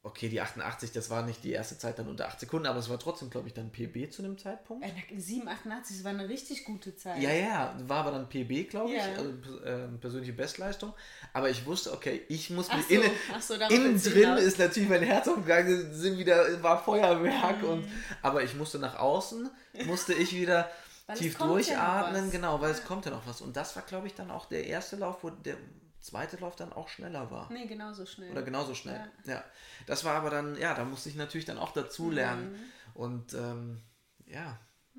Okay, 0.07 0.29
die 0.29 0.43
88, 0.43 0.93
das 0.93 1.09
war 1.09 1.23
nicht 1.23 1.43
die 1.45 1.53
erste 1.53 1.79
Zeit 1.79 1.99
dann 1.99 2.09
unter 2.09 2.27
8 2.29 2.39
Sekunden, 2.39 2.67
aber 2.67 2.79
es 2.79 2.91
war 2.91 2.99
trotzdem, 2.99 3.31
glaube 3.31 3.49
ich, 3.49 3.55
dann 3.55 3.71
PB 3.73 4.11
zu 4.11 4.21
dem 4.21 4.37
Zeitpunkt. 4.37 4.85
Äh, 4.85 5.19
7, 5.19 5.49
88, 5.49 5.97
das 5.97 6.05
war 6.05 6.11
eine 6.11 6.29
richtig 6.29 6.65
gute 6.67 6.95
Zeit. 6.95 7.23
Ja, 7.23 7.31
ja, 7.33 7.75
war 7.87 8.01
aber 8.01 8.11
dann 8.11 8.29
PB, 8.29 8.65
glaube 8.69 8.91
ich, 8.91 8.99
Ja. 8.99 9.05
also 9.17 9.31
pers- 9.31 9.63
äh, 9.65 9.89
persönliche 9.99 10.35
Bestleistung. 10.35 10.93
Aber 11.33 11.49
ich 11.49 11.65
wusste, 11.65 11.91
okay, 11.95 12.21
ich 12.29 12.51
muss 12.51 12.71
mich 12.71 12.87
so, 12.87 12.95
innen, 12.95 13.11
so, 13.41 13.55
innen 13.55 13.99
drin 14.03 14.13
hinaus. 14.13 14.41
ist 14.43 14.59
natürlich 14.59 14.91
mein 14.91 15.03
Herz 15.03 15.27
aufgegangen, 15.27 15.95
sind 15.95 16.19
wieder, 16.19 16.63
war 16.63 16.85
Feuerwerk 16.85 17.63
Mhm. 17.63 17.69
und 17.69 17.89
aber 18.21 18.43
ich 18.43 18.55
musste 18.55 18.79
nach 18.79 18.99
außen, 18.99 19.49
musste 19.87 20.13
ich 20.13 20.35
wieder 20.37 20.71
Weil 21.07 21.19
tief 21.19 21.39
ja 21.39 21.47
durchatmen, 21.47 22.27
was. 22.27 22.31
genau, 22.31 22.61
weil 22.61 22.71
es 22.71 22.85
kommt 22.85 23.05
ja 23.05 23.11
noch 23.11 23.27
was. 23.27 23.41
Und 23.41 23.57
das 23.57 23.77
war, 23.77 23.83
glaube 23.83 24.07
ich, 24.07 24.15
dann 24.15 24.31
auch 24.31 24.47
der 24.47 24.67
erste 24.67 24.97
Lauf, 24.97 25.23
wo 25.23 25.31
der 25.31 25.57
zweite 26.01 26.37
Lauf 26.37 26.57
dann 26.57 26.73
auch 26.73 26.89
schneller 26.89 27.31
war. 27.31 27.51
Nee, 27.53 27.67
genauso 27.67 28.07
schnell. 28.07 28.31
Oder 28.31 28.43
genauso 28.43 28.75
schnell. 28.75 29.11
Ja. 29.25 29.45
Das 29.87 30.05
war 30.05 30.15
aber 30.15 30.31
dann, 30.31 30.57
ja, 30.57 30.75
da 30.75 30.85
musste 30.85 31.09
ich 31.09 31.15
natürlich 31.15 31.47
dann 31.47 31.59
auch 31.59 31.73
dazu 31.73 32.11
lernen. 32.11 32.53
Mhm. 32.53 32.59
Und 32.95 33.35
ähm, 33.35 33.81
ja, 34.27 34.59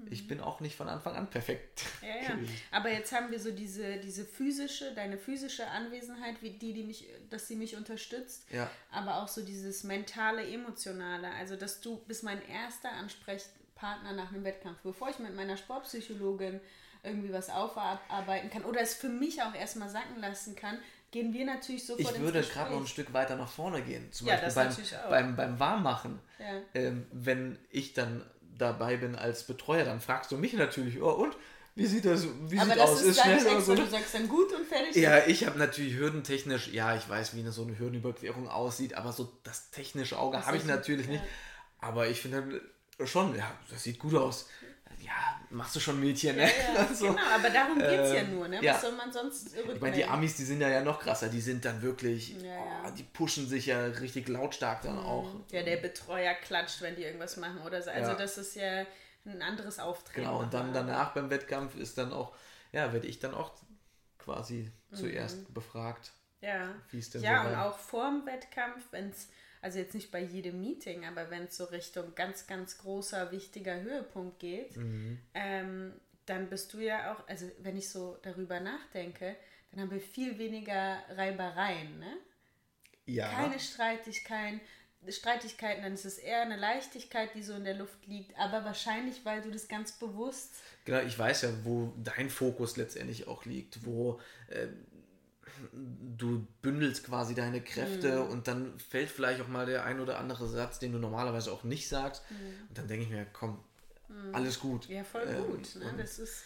ich 0.09 0.27
bin 0.27 0.41
auch 0.41 0.59
nicht 0.59 0.75
von 0.75 0.89
Anfang 0.89 1.15
an 1.15 1.29
perfekt. 1.29 1.85
Ja, 2.01 2.33
ja. 2.33 2.39
Aber 2.71 2.91
jetzt 2.91 3.13
haben 3.13 3.31
wir 3.31 3.39
so 3.39 3.51
diese, 3.51 3.97
diese 3.97 4.25
physische, 4.25 4.93
deine 4.93 5.17
physische 5.17 5.67
Anwesenheit, 5.67 6.41
wie 6.41 6.51
die, 6.51 6.73
die 6.73 6.83
mich, 6.83 7.07
dass 7.29 7.47
sie 7.47 7.55
mich 7.55 7.77
unterstützt. 7.77 8.45
Ja. 8.51 8.69
Aber 8.91 9.21
auch 9.21 9.29
so 9.29 9.41
dieses 9.41 9.83
mentale, 9.85 10.45
emotionale. 10.45 11.31
Also, 11.31 11.55
dass 11.55 11.79
du 11.79 11.97
bist 12.07 12.23
mein 12.23 12.45
erster 12.47 12.91
Ansprechpartner 13.75 14.13
nach 14.13 14.31
einem 14.31 14.43
Wettkampf. 14.43 14.79
Bevor 14.83 15.09
ich 15.09 15.19
mit 15.19 15.35
meiner 15.35 15.57
Sportpsychologin 15.57 16.59
irgendwie 17.03 17.31
was 17.31 17.49
aufarbeiten 17.49 18.49
kann 18.49 18.65
oder 18.65 18.81
es 18.81 18.95
für 18.95 19.09
mich 19.09 19.41
auch 19.41 19.53
erstmal 19.53 19.89
sacken 19.89 20.19
lassen 20.19 20.55
kann, 20.55 20.79
gehen 21.11 21.33
wir 21.33 21.45
natürlich 21.45 21.85
sofort 21.85 22.15
Ich 22.15 22.19
würde 22.19 22.41
gerade 22.41 22.71
noch 22.73 22.81
ein 22.81 22.87
Stück 22.87 23.13
weiter 23.13 23.35
nach 23.35 23.49
vorne 23.49 23.81
gehen. 23.83 24.11
Zum 24.11 24.27
Ja, 24.27 24.37
Beispiel 24.37 24.83
beim, 25.03 25.09
beim, 25.09 25.35
beim 25.35 25.59
Warmmachen. 25.59 26.19
Ja. 26.39 26.61
Ähm, 26.73 27.05
wenn 27.11 27.59
ich 27.69 27.93
dann 27.93 28.25
dabei 28.57 28.97
bin 28.97 29.15
als 29.15 29.43
Betreuer, 29.43 29.85
dann 29.85 29.99
fragst 29.99 30.31
du 30.31 30.37
mich 30.37 30.53
natürlich, 30.53 31.01
oh, 31.01 31.11
und? 31.11 31.35
Wie 31.77 31.85
sieht 31.85 32.05
das 32.05 32.25
wie 32.47 32.57
Aber 32.57 32.69
sieht 32.69 32.77
das 32.79 32.89
aus? 32.89 33.01
ist, 33.01 33.19
dann 33.19 33.25
schnell 33.25 33.53
extra, 33.57 33.61
so? 33.61 33.75
du 33.75 33.85
sagst 33.85 34.13
dann 34.15 34.29
gut 34.29 34.53
und 34.53 34.65
fertig. 34.65 34.95
Ja, 34.95 35.27
ich 35.27 35.45
habe 35.45 35.59
natürlich 35.59 35.95
hürdentechnisch, 35.95 36.69
ja, 36.69 36.95
ich 36.95 37.07
weiß, 37.07 37.35
wie 37.35 37.41
eine, 37.41 37.51
so 37.51 37.63
eine 37.63 37.77
Hürdenüberquerung 37.77 38.47
aussieht, 38.47 38.93
aber 38.93 39.11
so 39.11 39.37
das 39.43 39.71
technische 39.71 40.17
Auge 40.17 40.45
habe 40.45 40.55
ich 40.55 40.63
ist- 40.63 40.69
natürlich 40.69 41.07
ja. 41.07 41.11
nicht. 41.13 41.23
Aber 41.79 42.07
ich 42.07 42.21
finde 42.21 42.61
schon, 43.03 43.35
ja, 43.35 43.51
das 43.69 43.83
sieht 43.83 43.99
gut 43.99 44.15
aus. 44.15 44.47
Ja, 45.01 45.39
machst 45.49 45.75
du 45.75 45.79
schon 45.79 45.99
Mädchen, 45.99 46.35
ne? 46.35 46.43
Ja, 46.43 46.49
ja, 46.73 46.87
Also, 46.87 47.07
genau, 47.07 47.21
aber 47.33 47.49
darum 47.49 47.77
geht 47.77 47.99
es 47.99 48.13
ja 48.13 48.21
ähm, 48.21 48.35
nur. 48.35 48.47
Ne? 48.47 48.61
ja. 48.61 48.73
Was 48.73 48.81
soll 48.81 48.91
man 48.93 49.11
sonst 49.11 49.55
Ich 49.55 49.81
meine, 49.81 49.95
die 49.95 50.05
Amis, 50.05 50.35
die 50.35 50.43
sind 50.45 50.61
ja, 50.61 50.69
ja 50.69 50.81
noch 50.83 50.99
krasser, 50.99 51.29
die 51.29 51.41
sind 51.41 51.65
dann 51.65 51.81
wirklich, 51.81 52.29
Ja, 52.29 52.47
ja. 52.47 52.83
Oh, 52.87 52.91
die 52.97 53.03
pushen 53.03 53.47
sich 53.47 53.65
ja 53.67 53.85
richtig 53.85 54.27
lautstark 54.27 54.81
dann 54.83 54.97
auch. 54.99 55.27
Ja, 55.51 55.63
der 55.63 55.77
Betreuer 55.77 56.33
klatscht, 56.35 56.81
wenn 56.81 56.95
die 56.95 57.03
irgendwas 57.03 57.37
machen 57.37 57.59
oder 57.61 57.81
so. 57.81 57.89
Also 57.89 58.11
Ja. 58.11 58.17
das 58.17 58.37
ist 58.37 58.55
ja 58.55 58.85
ein 59.25 59.41
anderes 59.41 59.79
Auftreten. 59.79 60.21
Genau, 60.21 60.39
und 60.39 60.53
dann 60.53 60.73
danach 60.73 61.13
beim 61.13 61.29
Wettkampf 61.29 61.75
ist 61.75 61.97
dann 61.97 62.13
auch, 62.13 62.35
ja, 62.71 62.93
werde 62.93 63.07
ich 63.07 63.19
dann 63.19 63.33
auch 63.33 63.51
quasi 64.19 64.71
Mhm. 64.91 64.95
zuerst 64.95 65.53
befragt, 65.53 66.13
Ja, 66.41 66.75
wie 66.91 66.99
es 66.99 67.09
denn 67.09 67.21
ja 67.21 67.43
so 67.43 67.49
und 67.49 67.55
auch 67.55 67.77
vorm 67.77 68.25
Wettkampf, 68.25 68.83
wenn 68.91 69.09
es, 69.09 69.29
also 69.65 69.79
jetzt 69.79 69.95
nicht 69.95 70.11
bei 70.11 70.21
jedem 70.21 70.61
Meeting, 70.61 71.05
aber 71.05 71.29
wenn 71.31 71.45
es 71.45 71.57
so 71.57 71.63
Richtung 71.65 72.13
ganz, 72.15 72.45
ganz 72.45 72.77
großer, 72.77 73.31
wichtiger 73.31 73.81
Höhepunkt 73.81 74.39
geht, 74.39 74.77
Mhm. 74.77 75.17
ähm, 75.33 75.93
dann 76.27 76.49
bist 76.49 76.71
du 76.73 76.79
ja 76.79 77.13
auch, 77.13 77.27
also 77.27 77.45
wenn 77.59 77.75
ich 77.75 77.89
so 77.89 78.17
darüber 78.21 78.59
nachdenke, 78.59 79.35
dann 79.71 79.81
haben 79.81 79.91
wir 79.91 79.99
viel 79.99 80.37
weniger 80.37 80.99
Reibereien, 81.09 81.99
ne? 81.99 82.17
Ja, 83.07 83.27
keine 83.29 83.59
Streitigkeiten, 83.59 84.61
Streitigkeiten, 85.07 85.83
dann 85.83 85.93
ist 85.93 86.05
es 86.05 86.17
eher 86.17 86.41
eine 86.41 86.57
Leichtigkeit, 86.57 87.29
die 87.35 87.43
so 87.43 87.53
in 87.53 87.63
der 87.63 87.75
Luft 87.75 88.05
liegt, 88.07 88.35
aber 88.37 88.63
wahrscheinlich, 88.65 89.23
weil 89.25 89.41
du 89.41 89.51
das 89.51 89.67
ganz 89.67 89.91
bewusst. 89.93 90.55
genau, 90.85 91.01
ich 91.01 91.17
weiß 91.17 91.43
ja, 91.43 91.49
wo 91.63 91.93
dein 92.03 92.29
Fokus 92.29 92.77
letztendlich 92.77 93.27
auch 93.27 93.45
liegt, 93.45 93.85
wo 93.85 94.19
äh, 94.49 94.67
du 95.71 96.45
bündelst 96.61 97.03
quasi 97.05 97.35
deine 97.35 97.61
Kräfte 97.61 98.23
Mhm. 98.23 98.29
und 98.31 98.47
dann 98.47 98.79
fällt 98.79 99.09
vielleicht 99.09 99.41
auch 99.41 99.47
mal 99.47 99.65
der 99.65 99.83
ein 99.85 99.99
oder 99.99 100.17
andere 100.19 100.47
Satz, 100.47 100.79
den 100.79 100.91
du 100.91 100.99
normalerweise 100.99 101.51
auch 101.51 101.63
nicht 101.63 101.87
sagst. 101.87 102.23
Mhm. 102.29 102.67
Und 102.69 102.77
dann 102.77 102.87
denke 102.87 103.03
ich 103.05 103.09
mir, 103.11 103.25
komm, 103.33 103.59
alles 104.33 104.59
gut. 104.59 104.87
Ja, 104.87 105.03
voll 105.03 105.23
Ähm, 105.27 105.45
gut. 105.47 105.75
Ne? 105.75 105.89
und- 105.89 105.99
Das 105.99 106.19
ist. 106.19 106.43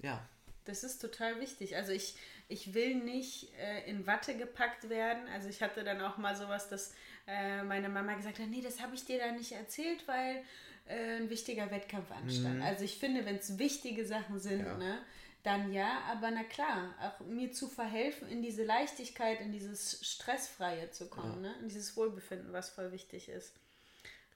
Ja, 0.00 0.26
Das 0.66 0.82
ist 0.82 0.98
total 1.00 1.40
wichtig. 1.40 1.76
Also 1.76 1.92
ich, 1.92 2.16
ich 2.48 2.72
will 2.72 2.94
nicht 2.96 3.52
äh, 3.58 3.88
in 3.88 4.06
Watte 4.06 4.34
gepackt 4.36 4.88
werden. 4.88 5.28
Also 5.34 5.48
ich 5.50 5.60
hatte 5.62 5.84
dann 5.84 6.00
auch 6.00 6.16
mal 6.16 6.34
sowas, 6.34 6.68
dass 6.70 6.94
äh, 7.26 7.62
meine 7.62 7.90
Mama 7.90 8.14
gesagt 8.14 8.38
hat, 8.38 8.48
nee, 8.48 8.62
das 8.62 8.80
habe 8.80 8.94
ich 8.94 9.04
dir 9.04 9.18
da 9.18 9.30
nicht 9.32 9.52
erzählt, 9.52 10.08
weil 10.08 10.42
äh, 10.86 11.16
ein 11.18 11.28
wichtiger 11.28 11.70
Wettkampf 11.70 12.10
anstand. 12.12 12.62
Also 12.62 12.82
ich 12.84 12.98
finde, 12.98 13.26
wenn 13.26 13.36
es 13.36 13.58
wichtige 13.58 14.06
Sachen 14.06 14.38
sind, 14.38 14.60
Ja. 14.64 14.76
ne, 14.78 14.98
dann 15.44 15.72
ja, 15.72 16.00
aber 16.10 16.30
na 16.30 16.42
klar, 16.42 16.94
auch 17.00 17.20
mir 17.26 17.52
zu 17.52 17.68
verhelfen, 17.68 18.28
in 18.28 18.42
diese 18.42 18.64
Leichtigkeit, 18.64 19.40
in 19.40 19.52
dieses 19.52 20.04
Stressfreie 20.04 20.90
zu 20.90 21.06
kommen, 21.08 21.42
ne? 21.42 21.54
in 21.60 21.68
dieses 21.68 21.96
Wohlbefinden, 21.96 22.52
was 22.52 22.70
voll 22.70 22.90
wichtig 22.92 23.28
ist. 23.28 23.52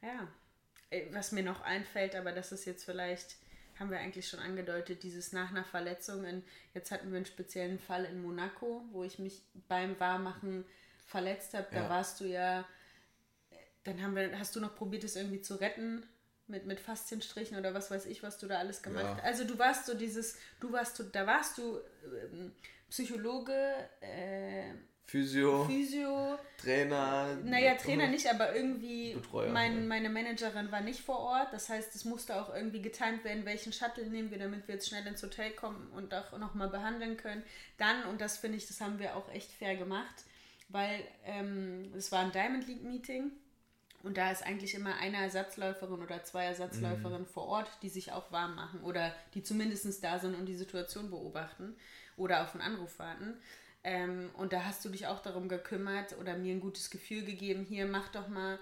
Ja, 0.02 0.28
was 1.12 1.32
mir 1.32 1.42
noch 1.42 1.62
einfällt, 1.62 2.14
aber 2.14 2.32
das 2.32 2.52
ist 2.52 2.66
jetzt 2.66 2.84
vielleicht, 2.84 3.36
haben 3.78 3.90
wir 3.90 3.98
eigentlich 3.98 4.28
schon 4.28 4.40
angedeutet, 4.40 5.02
dieses 5.02 5.32
nach 5.32 5.50
einer 5.50 5.64
Verletzung. 5.64 6.24
In, 6.24 6.44
jetzt 6.74 6.90
hatten 6.90 7.10
wir 7.10 7.16
einen 7.16 7.26
speziellen 7.26 7.78
Fall 7.78 8.04
in 8.04 8.22
Monaco, 8.22 8.84
wo 8.92 9.02
ich 9.02 9.18
mich 9.18 9.42
beim 9.66 9.98
Warmachen 9.98 10.64
verletzt 11.06 11.54
habe. 11.54 11.68
Da 11.70 11.84
Ja. 11.84 11.88
warst 11.88 12.20
du 12.20 12.26
ja, 12.26 12.66
dann 13.84 14.02
haben 14.02 14.14
wir, 14.14 14.38
hast 14.38 14.54
du 14.56 14.60
noch 14.60 14.76
probiert, 14.76 15.04
es 15.04 15.16
irgendwie 15.16 15.40
zu 15.40 15.54
retten 15.54 16.06
mit, 16.48 16.66
mit 16.66 16.80
Faszienstrichen 16.80 17.58
oder 17.58 17.74
was 17.74 17.90
weiß 17.90 18.06
ich, 18.06 18.22
was 18.22 18.38
du 18.38 18.46
da 18.46 18.58
alles 18.58 18.82
gemacht 18.82 19.04
Ja. 19.04 19.16
hast. 19.16 19.24
Also 19.24 19.44
du 19.44 19.58
warst 19.58 19.86
so 19.86 19.94
dieses, 19.94 20.36
du 20.60 20.72
warst, 20.72 20.98
du, 20.98 21.04
da 21.04 21.26
warst 21.26 21.58
du 21.58 21.78
ähm, 22.32 22.52
Psychologe, 22.90 23.52
äh, 24.00 24.72
Physio, 25.04 25.64
Physio, 25.64 26.38
Trainer. 26.58 27.34
naja, 27.42 27.74
Trainer 27.76 28.08
nicht, 28.08 28.28
aber 28.30 28.54
irgendwie 28.54 29.14
Betreuer, 29.14 29.46
ja. 29.46 29.52
mein, 29.52 29.88
meine 29.88 30.10
Managerin 30.10 30.70
war 30.70 30.82
nicht 30.82 31.00
vor 31.00 31.18
Ort. 31.20 31.50
Das 31.52 31.70
heißt, 31.70 31.94
es 31.94 32.04
musste 32.04 32.36
auch 32.36 32.54
irgendwie 32.54 32.82
getimt 32.82 33.24
werden, 33.24 33.46
welchen 33.46 33.72
Shuttle 33.72 34.04
nehmen 34.06 34.30
wir, 34.30 34.38
damit 34.38 34.68
wir 34.68 34.74
jetzt 34.74 34.86
schnell 34.88 35.06
ins 35.06 35.22
Hotel 35.22 35.52
kommen 35.52 35.88
und 35.96 36.12
auch 36.12 36.36
nochmal 36.38 36.68
behandeln 36.68 37.16
können. 37.16 37.42
Dann, 37.78 38.04
und 38.04 38.20
das 38.20 38.36
finde 38.36 38.58
ich, 38.58 38.66
das 38.66 38.82
haben 38.82 38.98
wir 38.98 39.16
auch 39.16 39.32
echt 39.32 39.50
fair 39.50 39.76
gemacht, 39.76 40.14
weil 40.68 41.00
ähm, 41.24 41.90
es 41.96 42.12
war 42.12 42.20
ein 42.20 42.32
Diamond 42.32 42.66
League 42.66 42.84
Meeting 42.84 43.32
und 44.02 44.16
da 44.16 44.30
ist 44.30 44.44
eigentlich 44.44 44.74
immer 44.74 44.96
eine 44.96 45.16
Ersatzläuferin 45.16 46.00
oder 46.02 46.22
zwei 46.24 46.44
Ersatzläuferinnen 46.44 47.26
vor 47.26 47.46
Ort, 47.46 47.70
die 47.82 47.88
sich 47.88 48.12
auch 48.12 48.30
warm 48.30 48.54
machen 48.54 48.80
oder 48.82 49.14
die 49.34 49.42
zumindest 49.42 50.02
da 50.04 50.18
sind 50.18 50.34
und 50.34 50.46
die 50.46 50.54
Situation 50.54 51.10
beobachten 51.10 51.76
oder 52.16 52.42
auf 52.42 52.54
einen 52.54 52.62
Anruf 52.62 52.98
warten. 52.98 53.34
Ähm, 53.84 54.30
und 54.36 54.52
da 54.52 54.64
hast 54.64 54.84
du 54.84 54.88
dich 54.88 55.06
auch 55.06 55.20
darum 55.20 55.48
gekümmert 55.48 56.16
oder 56.18 56.36
mir 56.36 56.54
ein 56.54 56.60
gutes 56.60 56.90
Gefühl 56.90 57.24
gegeben, 57.24 57.64
hier 57.64 57.86
mach 57.86 58.08
doch 58.08 58.28
mal 58.28 58.58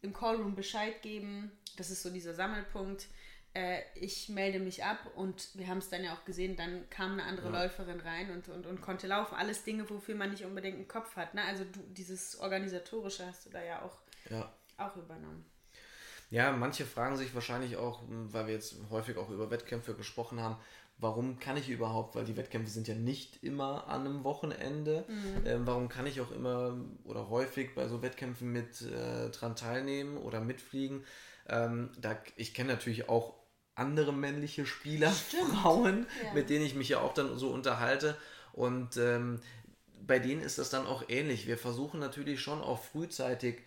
im 0.00 0.12
Callroom 0.12 0.54
Bescheid 0.54 1.02
geben. 1.02 1.50
Das 1.76 1.90
ist 1.90 2.02
so 2.02 2.10
dieser 2.10 2.34
Sammelpunkt. 2.34 3.06
Äh, 3.54 3.80
ich 3.94 4.28
melde 4.28 4.60
mich 4.60 4.84
ab 4.84 4.98
und 5.16 5.50
wir 5.54 5.68
haben 5.68 5.78
es 5.78 5.88
dann 5.88 6.04
ja 6.04 6.14
auch 6.14 6.24
gesehen, 6.24 6.56
dann 6.56 6.88
kam 6.90 7.12
eine 7.12 7.24
andere 7.24 7.50
Läuferin 7.50 8.00
rein 8.00 8.30
und, 8.30 8.48
und, 8.48 8.66
und 8.66 8.80
konnte 8.80 9.06
laufen. 9.06 9.34
Alles 9.34 9.64
Dinge, 9.64 9.88
wofür 9.90 10.14
man 10.14 10.30
nicht 10.30 10.44
unbedingt 10.44 10.76
einen 10.76 10.88
Kopf 10.88 11.16
hat. 11.16 11.34
Ne? 11.34 11.42
Also 11.42 11.64
du, 11.64 11.80
dieses 11.88 12.38
Organisatorische 12.38 13.26
hast 13.26 13.46
du 13.46 13.50
da 13.50 13.62
ja 13.62 13.82
auch, 13.82 13.98
Ja. 14.30 14.52
Auch 14.78 14.96
übernommen. 14.96 15.44
Ja, 16.30 16.52
manche 16.52 16.84
fragen 16.84 17.16
sich 17.16 17.34
wahrscheinlich 17.34 17.76
auch, 17.76 18.02
weil 18.08 18.46
wir 18.46 18.54
jetzt 18.54 18.76
häufig 18.90 19.16
auch 19.16 19.30
über 19.30 19.50
Wettkämpfe 19.50 19.94
gesprochen 19.94 20.40
haben, 20.40 20.56
warum 20.98 21.38
kann 21.38 21.56
ich 21.56 21.68
überhaupt, 21.70 22.14
weil 22.16 22.24
die 22.24 22.36
Wettkämpfe 22.36 22.70
sind 22.70 22.86
ja 22.86 22.94
nicht 22.94 23.42
immer 23.42 23.86
an 23.88 24.00
einem 24.02 24.24
Wochenende, 24.24 25.06
ähm, 25.46 25.66
warum 25.66 25.88
kann 25.88 26.06
ich 26.06 26.20
auch 26.20 26.30
immer 26.30 26.76
oder 27.04 27.30
häufig 27.30 27.74
bei 27.74 27.88
so 27.88 28.02
Wettkämpfen 28.02 28.52
mit 28.52 28.82
äh, 28.82 29.30
dran 29.30 29.56
teilnehmen 29.56 30.18
oder 30.18 30.40
mitfliegen? 30.40 31.04
Ähm, 31.48 31.90
da, 31.98 32.16
ich 32.36 32.52
kenne 32.52 32.72
natürlich 32.72 33.08
auch 33.08 33.34
andere 33.74 34.12
männliche 34.12 34.66
Spieler, 34.66 35.10
Frauen, 35.10 36.06
Ja. 36.24 36.34
mit 36.34 36.50
denen 36.50 36.66
ich 36.66 36.74
mich 36.74 36.90
ja 36.90 37.00
auch 37.00 37.14
dann 37.14 37.38
so 37.38 37.50
unterhalte 37.50 38.16
und 38.52 38.98
ähm, 38.98 39.40
bei 40.06 40.18
denen 40.18 40.42
ist 40.42 40.58
das 40.58 40.68
dann 40.70 40.86
auch 40.86 41.04
ähnlich. 41.08 41.46
Wir 41.46 41.58
versuchen 41.58 42.00
natürlich 42.00 42.40
schon 42.40 42.60
auch 42.60 42.82
frühzeitig 42.82 43.62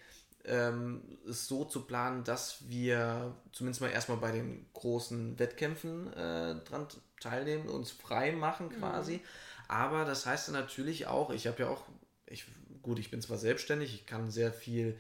ähm, 0.46 1.02
es 1.28 1.48
so 1.48 1.66
zu 1.66 1.86
planen, 1.86 2.24
dass 2.24 2.68
wir 2.70 3.36
zumindest 3.52 3.82
mal 3.82 3.90
erstmal 3.90 4.18
bei 4.18 4.32
den 4.32 4.66
großen 4.74 5.38
Wettkämpfen 5.40 6.12
äh, 6.14 6.56
dran 6.64 6.88
teilnehmen, 7.20 7.70
uns 7.70 7.92
frei 7.92 8.32
machen 8.32 8.68
mhm. 8.68 8.80
quasi. 8.80 9.14
Mhm. 9.16 9.22
Aber 9.68 10.06
das 10.06 10.26
heißt 10.26 10.48
dann 10.48 10.56
natürlich 10.56 11.08
auch, 11.08 11.30
ich 11.30 11.48
habe 11.48 11.64
ja 11.64 11.70
auch, 11.70 11.86
ich, 12.26 12.46
gut, 12.82 13.00
ich 13.00 13.12
bin 13.12 13.22
zwar 13.22 13.38
selbstständig, 13.38 13.94
ich 13.94 14.06
kann 14.06 14.30
sehr 14.30 14.52
viel 14.52 15.00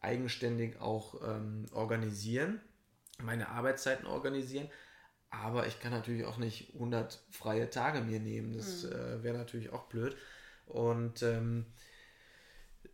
eigenständig 0.00 0.80
auch 0.80 1.20
ähm, 1.22 1.66
organisieren, 1.72 2.60
meine 3.18 3.48
Arbeitszeiten 3.48 4.06
organisieren, 4.06 4.68
aber 5.30 5.66
ich 5.66 5.80
kann 5.80 5.92
natürlich 5.92 6.24
auch 6.24 6.36
nicht 6.36 6.74
100 6.74 7.20
freie 7.30 7.70
Tage 7.70 8.02
mir 8.02 8.20
nehmen. 8.20 8.52
Das 8.52 8.84
mhm. 8.84 8.92
äh, 8.92 9.22
wäre 9.22 9.38
natürlich 9.38 9.72
auch 9.72 9.84
blöd. 9.84 10.16
Und 10.66 11.22
ähm, 11.22 11.66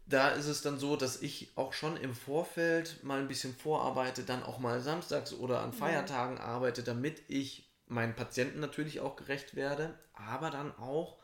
da 0.09 0.31
ist 0.31 0.47
es 0.47 0.63
dann 0.63 0.79
so, 0.79 0.97
dass 0.97 1.21
ich 1.21 1.53
auch 1.55 1.75
schon 1.75 1.97
im 1.99 2.15
Vorfeld 2.15 3.05
mal 3.05 3.21
ein 3.21 3.29
bisschen 3.29 3.55
vorarbeite, 3.55 4.23
dann 4.23 4.43
auch 4.43 4.59
mal 4.59 4.81
samstags 4.81 5.35
oder 5.35 5.61
an 5.61 5.73
Feiertagen 5.73 6.37
mhm. 6.37 6.41
arbeite, 6.41 6.83
damit 6.83 7.23
ich 7.29 7.71
meinen 7.87 8.15
Patienten 8.15 8.61
natürlich 8.61 9.01
auch 9.01 9.17
gerecht 9.17 9.55
werde, 9.55 9.95
aber 10.15 10.51
dann 10.51 10.77
auch 10.79 11.19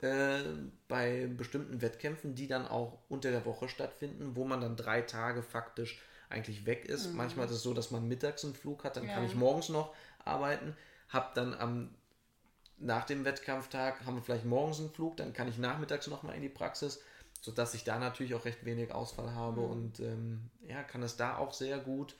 äh, 0.00 0.40
bei 0.88 1.26
bestimmten 1.26 1.80
Wettkämpfen, 1.80 2.34
die 2.34 2.48
dann 2.48 2.68
auch 2.68 2.98
unter 3.08 3.30
der 3.30 3.44
Woche 3.46 3.68
stattfinden, 3.68 4.36
wo 4.36 4.44
man 4.44 4.60
dann 4.60 4.76
drei 4.76 5.02
Tage 5.02 5.42
faktisch 5.42 6.00
eigentlich 6.28 6.66
weg 6.66 6.84
ist. 6.84 7.08
Mhm. 7.08 7.16
Manchmal 7.16 7.46
ist 7.46 7.52
es 7.52 7.62
so, 7.62 7.72
dass 7.72 7.90
man 7.90 8.06
mittags 8.06 8.44
einen 8.44 8.54
Flug 8.54 8.84
hat, 8.84 8.96
dann 8.96 9.06
ja. 9.06 9.14
kann 9.14 9.24
ich 9.24 9.34
morgens 9.34 9.70
noch 9.70 9.94
arbeiten, 10.24 10.76
habe 11.08 11.30
dann 11.34 11.54
am 11.54 11.94
nach 12.80 13.06
dem 13.06 13.24
Wettkampftag 13.24 14.06
haben 14.06 14.14
wir 14.14 14.22
vielleicht 14.22 14.44
morgens 14.44 14.78
einen 14.78 14.90
Flug, 14.90 15.16
dann 15.16 15.32
kann 15.32 15.48
ich 15.48 15.58
nachmittags 15.58 16.06
noch 16.06 16.22
mal 16.22 16.34
in 16.34 16.42
die 16.42 16.48
Praxis 16.48 17.00
sodass 17.40 17.74
ich 17.74 17.84
da 17.84 17.98
natürlich 17.98 18.34
auch 18.34 18.44
recht 18.44 18.64
wenig 18.64 18.92
Ausfall 18.92 19.32
habe 19.34 19.60
mhm. 19.60 19.70
und 19.70 20.00
ähm, 20.00 20.50
ja, 20.66 20.82
kann 20.82 21.02
es 21.02 21.16
da 21.16 21.38
auch 21.38 21.52
sehr 21.52 21.78
gut 21.78 22.14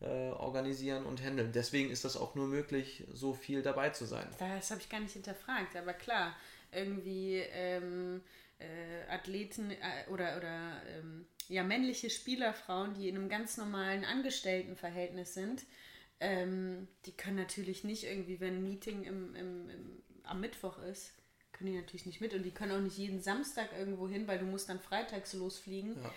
äh, 0.00 0.30
organisieren 0.30 1.06
und 1.06 1.22
handeln. 1.22 1.52
Deswegen 1.52 1.90
ist 1.90 2.04
das 2.04 2.16
auch 2.16 2.34
nur 2.34 2.46
möglich, 2.46 3.04
so 3.12 3.32
viel 3.34 3.62
dabei 3.62 3.90
zu 3.90 4.04
sein. 4.04 4.28
Das 4.38 4.70
habe 4.70 4.80
ich 4.80 4.88
gar 4.88 5.00
nicht 5.00 5.12
hinterfragt, 5.12 5.76
aber 5.76 5.94
klar, 5.94 6.34
irgendwie 6.72 7.36
ähm, 7.52 8.20
äh, 8.58 9.10
Athleten 9.10 9.70
äh, 9.70 10.10
oder, 10.10 10.36
oder 10.36 10.82
ähm, 10.88 11.26
ja, 11.48 11.62
männliche 11.62 12.10
Spielerfrauen, 12.10 12.94
die 12.94 13.08
in 13.08 13.16
einem 13.16 13.28
ganz 13.28 13.56
normalen 13.56 14.04
Angestelltenverhältnis 14.04 15.34
sind, 15.34 15.64
ähm, 16.20 16.88
die 17.04 17.12
können 17.12 17.36
natürlich 17.36 17.84
nicht 17.84 18.04
irgendwie, 18.04 18.40
wenn 18.40 18.56
ein 18.56 18.62
Meeting 18.62 19.04
im, 19.04 19.34
im, 19.34 19.70
im, 19.70 20.02
am 20.24 20.40
Mittwoch 20.40 20.78
ist, 20.78 21.12
können 21.56 21.72
die 21.72 21.78
natürlich 21.78 22.06
nicht 22.06 22.20
mit 22.20 22.34
und 22.34 22.42
die 22.42 22.50
können 22.50 22.72
auch 22.72 22.80
nicht 22.80 22.98
jeden 22.98 23.20
Samstag 23.20 23.70
irgendwo 23.78 24.08
hin, 24.08 24.28
weil 24.28 24.38
du 24.38 24.44
musst 24.44 24.68
dann 24.68 24.80
freitags 24.80 25.32
losfliegen. 25.32 25.96
Ja. 26.02 26.10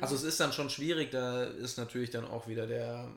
Also 0.00 0.14
es 0.14 0.22
ist 0.22 0.38
dann 0.38 0.52
schon 0.52 0.70
schwierig, 0.70 1.10
da 1.10 1.44
ist 1.44 1.78
natürlich 1.78 2.10
dann 2.10 2.24
auch 2.24 2.46
wieder 2.46 2.66
der, 2.66 3.08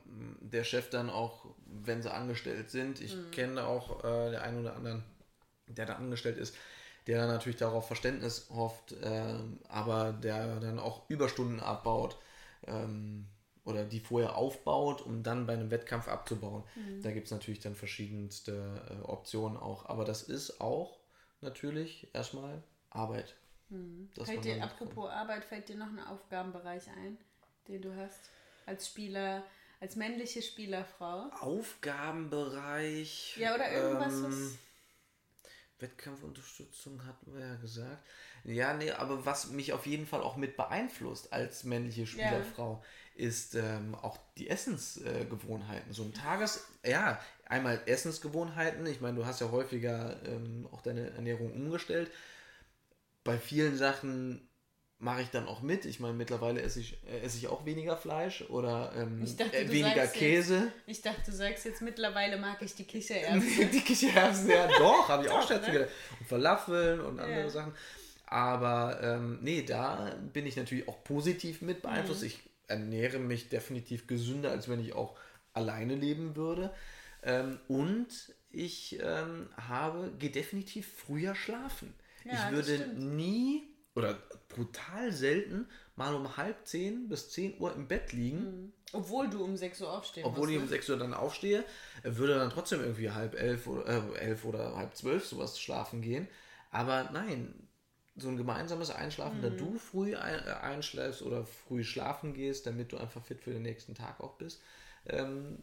der 0.42 0.64
Chef 0.64 0.90
dann 0.90 1.10
auch, 1.10 1.46
wenn 1.66 2.02
sie 2.02 2.12
angestellt 2.12 2.72
sind. 2.72 3.00
Ich 3.02 3.16
mhm. 3.16 3.32
kenne 3.32 3.66
auch 3.66 4.04
äh, 4.04 4.32
der 4.32 4.44
einen 4.44 4.62
oder 4.62 4.76
anderen, 4.76 5.04
der 5.68 5.86
da 5.86 5.96
angestellt 5.96 6.38
ist, 6.38 6.56
der 7.06 7.20
dann 7.20 7.30
natürlich 7.30 7.58
darauf 7.58 7.88
Verständnis 7.88 8.50
hofft, 8.50 8.94
äh, 8.94 9.36
aber 9.68 10.14
der 10.14 10.60
dann 10.60 10.80
auch 10.80 11.10
Überstunden 11.10 11.60
abbaut 11.60 12.18
ähm, 12.66 13.28
oder 13.66 13.86
die 13.86 14.00
vorher 14.00 14.36
aufbaut, 14.36 15.02
um 15.02 15.22
dann 15.24 15.46
bei 15.46 15.54
einem 15.54 15.70
Wettkampf 15.72 16.08
abzubauen. 16.08 16.64
Mhm. 16.76 17.02
Da 17.02 17.12
gibt 17.12 17.28
es 17.28 17.32
natürlich 17.32 17.60
dann 17.60 17.76
verschiedenste 17.76 18.82
äh, 18.90 19.04
Optionen 19.04 19.58
auch. 19.58 19.86
Aber 19.88 20.06
das 20.06 20.24
ist 20.24 20.60
auch 20.60 21.03
natürlich 21.44 22.08
erstmal 22.14 22.64
Arbeit. 22.90 23.36
Hm. 23.70 24.10
Fällt 24.24 24.46
dir, 24.46 24.64
apropos 24.64 25.10
kann. 25.10 25.20
Arbeit, 25.20 25.46
fällt 25.46 25.70
dir 25.70 25.76
noch 25.78 25.88
ein 25.88 26.00
Aufgabenbereich 26.00 26.90
ein, 26.90 27.18
den 27.68 27.82
du 27.82 27.96
hast 27.96 28.30
als 28.66 28.88
Spieler, 28.88 29.44
als 29.80 29.96
männliche 29.96 30.42
Spielerfrau? 30.42 31.30
Aufgabenbereich. 31.40 33.38
Ja, 33.38 33.54
oder 33.56 33.72
irgendwas, 33.72 34.14
ähm, 34.14 34.24
was. 34.26 34.58
Wettkampfunterstützung 35.80 37.06
hatten 37.06 37.34
wir 37.34 37.46
ja 37.46 37.56
gesagt. 37.56 38.08
Ja, 38.46 38.74
nee, 38.74 38.92
aber 38.92 39.26
was 39.26 39.52
mich 39.52 39.72
auf 39.74 39.86
jeden 39.86 40.06
Fall 40.06 40.22
auch 40.22 40.36
mit 40.36 40.58
beeinflusst 40.58 41.32
als 41.32 41.64
männliche 41.64 42.06
Spielerfrau, 42.06 42.84
ja. 43.16 43.26
ist 43.26 43.56
ähm, 43.56 43.96
auch 43.96 44.18
die 44.38 44.50
Essensgewohnheiten. 44.50 45.92
Äh, 45.92 45.94
so 45.94 46.04
ein 46.04 46.14
Tages, 46.14 46.66
ja, 46.86 47.20
einmal 47.46 47.82
Essensgewohnheiten. 47.86 48.86
Ich 48.88 49.00
meine, 49.00 49.16
du 49.18 49.26
hast 49.26 49.40
ja 49.40 49.50
häufiger 49.50 50.18
ähm, 50.26 50.68
auch 50.72 50.82
deine 50.82 51.12
Ernährung 51.12 51.54
umgestellt. 51.54 52.12
Bei 53.24 53.38
vielen 53.38 53.78
Sachen 53.78 54.50
mache 55.04 55.22
ich 55.22 55.30
dann 55.30 55.48
auch 55.48 55.62
mit. 55.62 55.86
Ich 55.86 56.00
meine, 56.00 56.14
mittlerweile 56.14 56.62
esse 56.62 56.80
ich, 56.80 56.98
äh, 57.08 57.20
esse 57.20 57.38
ich 57.38 57.48
auch 57.48 57.66
weniger 57.66 57.96
Fleisch 57.96 58.42
oder 58.50 58.92
ähm, 58.96 59.26
dachte, 59.38 59.58
äh, 59.58 59.70
weniger 59.70 60.08
Käse. 60.08 60.56
Jetzt, 60.56 60.74
ich 60.88 61.02
dachte, 61.02 61.22
du 61.26 61.32
sagst 61.32 61.66
jetzt, 61.66 61.82
mittlerweile 61.82 62.38
mag 62.38 62.62
ich 62.62 62.74
die 62.76 62.86
Kichererbsen. 62.86 63.72
die 63.74 63.82
Kichererbsen, 63.82 64.50
ja 64.50 64.68
doch, 64.68 65.08
habe 65.08 65.26
ich 65.26 65.32
auch 65.32 65.48
schon 65.48 65.62
ne? 65.62 65.88
Und 66.20 66.28
Falafeln 66.28 67.02
und 67.02 67.20
andere 67.20 67.42
ja. 67.42 67.50
Sachen. 67.50 67.74
Aber 68.34 69.00
ähm, 69.04 69.38
nee, 69.44 69.62
da 69.62 70.16
bin 70.34 70.48
ich 70.48 70.56
natürlich 70.56 70.88
auch 70.88 71.04
positiv 71.04 71.62
mit 71.62 71.84
beeinflusst. 71.84 72.22
Mhm. 72.22 72.28
Ich 72.28 72.40
ernähre 72.66 73.20
mich 73.20 73.50
definitiv 73.50 74.08
gesünder, 74.08 74.50
als 74.50 74.68
wenn 74.68 74.80
ich 74.80 74.94
auch 74.94 75.16
alleine 75.54 75.94
leben 75.94 76.36
würde. 76.36 76.74
Ähm, 77.22 77.60
und 77.68 78.08
ich 78.50 78.98
ähm, 79.04 79.50
habe, 79.56 80.12
gehe 80.18 80.32
definitiv 80.32 80.92
früher 80.98 81.36
schlafen. 81.36 81.94
Ja, 82.26 82.34
ich 82.34 82.56
würde 82.56 82.96
nie 82.96 83.68
oder 83.94 84.18
brutal 84.50 85.12
selten 85.12 85.68
mal 85.96 86.16
um 86.16 86.36
halb 86.36 86.68
zehn 86.68 87.10
bis 87.10 87.30
zehn 87.30 87.60
Uhr 87.60 87.76
im 87.76 87.88
Bett 87.88 88.14
liegen. 88.14 88.40
Mhm. 88.40 88.74
Obwohl 88.94 89.30
du 89.30 89.44
um 89.44 89.58
sechs 89.58 89.80
Uhr 89.80 89.92
aufstehst. 89.92 90.26
Obwohl 90.26 90.50
ich 90.50 90.58
um 90.58 90.64
ne? 90.64 90.70
sechs 90.70 90.90
Uhr 90.90 90.98
dann 90.98 91.14
aufstehe, 91.14 91.64
würde 92.02 92.34
dann 92.34 92.50
trotzdem 92.50 92.80
irgendwie 92.82 93.12
halb 93.12 93.36
elf 93.40 93.68
oder 93.68 93.86
äh, 93.86 94.18
elf 94.18 94.44
oder 94.44 94.76
halb 94.76 94.96
zwölf 94.96 95.24
sowas 95.24 95.60
schlafen 95.60 96.02
gehen. 96.02 96.28
Aber 96.72 97.12
nein, 97.14 97.54
so 98.16 98.30
ein 98.30 98.38
gemeinsames 98.38 98.92
Einschlafen, 98.92 99.40
mhm. 99.40 99.42
da 99.42 99.50
du 99.50 99.78
früh 99.78 100.16
ein, 100.16 100.46
äh, 100.46 100.52
einschläfst 100.52 101.22
oder 101.22 101.46
früh 101.46 101.84
schlafen 101.84 102.34
gehst, 102.34 102.68
damit 102.68 102.92
du 102.92 102.98
einfach 102.98 103.24
fit 103.24 103.42
für 103.42 103.52
den 103.52 103.64
nächsten 103.64 103.96
Tag 103.96 104.20
auch 104.20 104.36
bist, 104.36 104.62
ähm, 105.08 105.62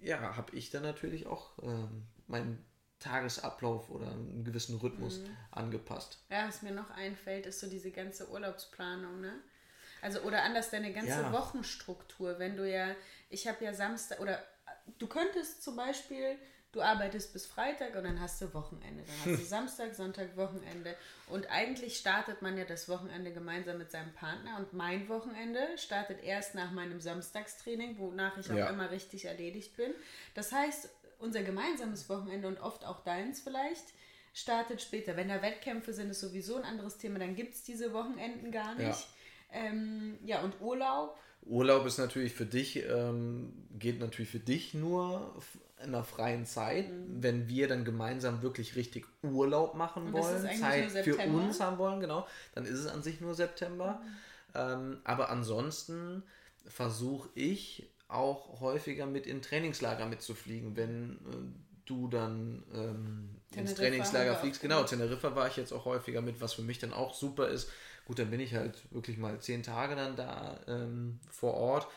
ja, 0.00 0.36
habe 0.36 0.54
ich 0.56 0.70
dann 0.70 0.82
natürlich 0.82 1.26
auch 1.26 1.50
ähm, 1.62 2.04
meinen 2.26 2.64
Tagesablauf 3.00 3.90
oder 3.90 4.10
einen 4.10 4.44
gewissen 4.44 4.76
Rhythmus 4.78 5.20
mhm. 5.20 5.36
angepasst. 5.50 6.18
Ja, 6.30 6.46
was 6.46 6.62
mir 6.62 6.72
noch 6.72 6.90
einfällt, 6.90 7.46
ist 7.46 7.60
so 7.60 7.68
diese 7.68 7.90
ganze 7.90 8.28
Urlaubsplanung, 8.28 9.20
ne? 9.20 9.34
Also, 10.00 10.20
oder 10.20 10.42
anders 10.42 10.70
deine 10.70 10.92
ganze 10.92 11.10
ja. 11.10 11.32
Wochenstruktur. 11.32 12.38
Wenn 12.38 12.56
du 12.56 12.68
ja, 12.68 12.94
ich 13.30 13.48
habe 13.48 13.64
ja 13.64 13.74
Samstag, 13.74 14.20
oder 14.20 14.40
du 14.98 15.06
könntest 15.06 15.62
zum 15.62 15.76
Beispiel 15.76 16.36
du 16.72 16.82
arbeitest 16.82 17.32
bis 17.32 17.46
Freitag 17.46 17.96
und 17.96 18.04
dann 18.04 18.20
hast 18.20 18.40
du 18.40 18.52
Wochenende. 18.54 19.02
Dann 19.04 19.32
hast 19.32 19.42
du 19.42 19.46
Samstag, 19.48 19.94
Sonntag, 19.94 20.36
Wochenende. 20.36 20.94
Und 21.28 21.50
eigentlich 21.50 21.96
startet 21.96 22.42
man 22.42 22.56
ja 22.58 22.64
das 22.64 22.88
Wochenende 22.88 23.32
gemeinsam 23.32 23.78
mit 23.78 23.90
seinem 23.90 24.12
Partner. 24.12 24.58
Und 24.58 24.72
mein 24.72 25.08
Wochenende 25.08 25.60
startet 25.76 26.22
erst 26.22 26.54
nach 26.54 26.70
meinem 26.70 27.00
Samstagstraining, 27.00 27.98
wonach 27.98 28.36
ich 28.38 28.50
auch 28.50 28.56
ja. 28.56 28.68
immer 28.68 28.90
richtig 28.90 29.24
erledigt 29.24 29.76
bin. 29.76 29.92
Das 30.34 30.52
heißt, 30.52 30.90
unser 31.18 31.42
gemeinsames 31.42 32.08
Wochenende 32.08 32.48
und 32.48 32.60
oft 32.60 32.84
auch 32.84 33.02
deins 33.02 33.40
vielleicht 33.40 33.86
startet 34.34 34.80
später. 34.80 35.16
Wenn 35.16 35.28
da 35.28 35.42
Wettkämpfe 35.42 35.92
sind, 35.92 36.10
ist 36.10 36.20
sowieso 36.20 36.56
ein 36.56 36.64
anderes 36.64 36.98
Thema. 36.98 37.18
Dann 37.18 37.34
gibt 37.34 37.54
es 37.54 37.62
diese 37.64 37.92
Wochenenden 37.92 38.52
gar 38.52 38.74
nicht. 38.74 38.86
Ja, 38.88 39.06
ähm, 39.52 40.18
ja 40.24 40.42
und 40.42 40.60
Urlaub. 40.60 41.18
Urlaub 41.42 41.86
ist 41.86 41.98
natürlich 41.98 42.34
für 42.34 42.46
dich, 42.46 42.84
ähm, 42.84 43.52
geht 43.78 44.00
natürlich 44.00 44.30
für 44.30 44.38
dich 44.38 44.74
nur 44.74 45.34
in 45.84 45.92
der 45.92 46.04
freien 46.04 46.46
Zeit, 46.46 46.90
mhm. 46.90 47.22
wenn 47.22 47.48
wir 47.48 47.68
dann 47.68 47.84
gemeinsam 47.84 48.42
wirklich 48.42 48.76
richtig 48.76 49.06
Urlaub 49.22 49.74
machen 49.74 50.12
wollen, 50.12 50.42
Zeit 50.58 50.90
für 50.90 51.16
uns 51.16 51.60
haben 51.60 51.78
wollen, 51.78 52.00
genau, 52.00 52.26
dann 52.54 52.64
ist 52.64 52.78
es 52.78 52.86
an 52.86 53.02
sich 53.02 53.20
nur 53.20 53.34
September. 53.34 54.00
Mhm. 54.02 54.16
Ähm, 54.54 55.00
aber 55.04 55.30
ansonsten 55.30 56.22
versuche 56.66 57.28
ich 57.34 57.90
auch 58.08 58.60
häufiger 58.60 59.06
mit 59.06 59.26
in 59.26 59.42
Trainingslager 59.42 60.06
mitzufliegen, 60.06 60.76
wenn 60.76 61.12
äh, 61.12 61.68
du 61.84 62.08
dann 62.08 62.64
ähm, 62.74 63.28
ins 63.54 63.74
Trainingslager 63.74 64.36
fliegst. 64.36 64.60
Genau, 64.60 64.82
Teneriffa 64.84 65.34
war 65.34 65.48
ich 65.48 65.56
jetzt 65.56 65.72
auch 65.72 65.84
häufiger 65.84 66.20
mit, 66.20 66.40
was 66.40 66.54
für 66.54 66.62
mich 66.62 66.78
dann 66.78 66.92
auch 66.92 67.14
super 67.14 67.48
ist. 67.48 67.70
Gut, 68.06 68.18
dann 68.18 68.30
bin 68.30 68.40
ich 68.40 68.54
halt 68.54 68.74
wirklich 68.90 69.18
mal 69.18 69.38
zehn 69.40 69.62
Tage 69.62 69.94
dann 69.94 70.16
da 70.16 70.58
ähm, 70.66 71.20
vor 71.30 71.54
Ort 71.54 71.88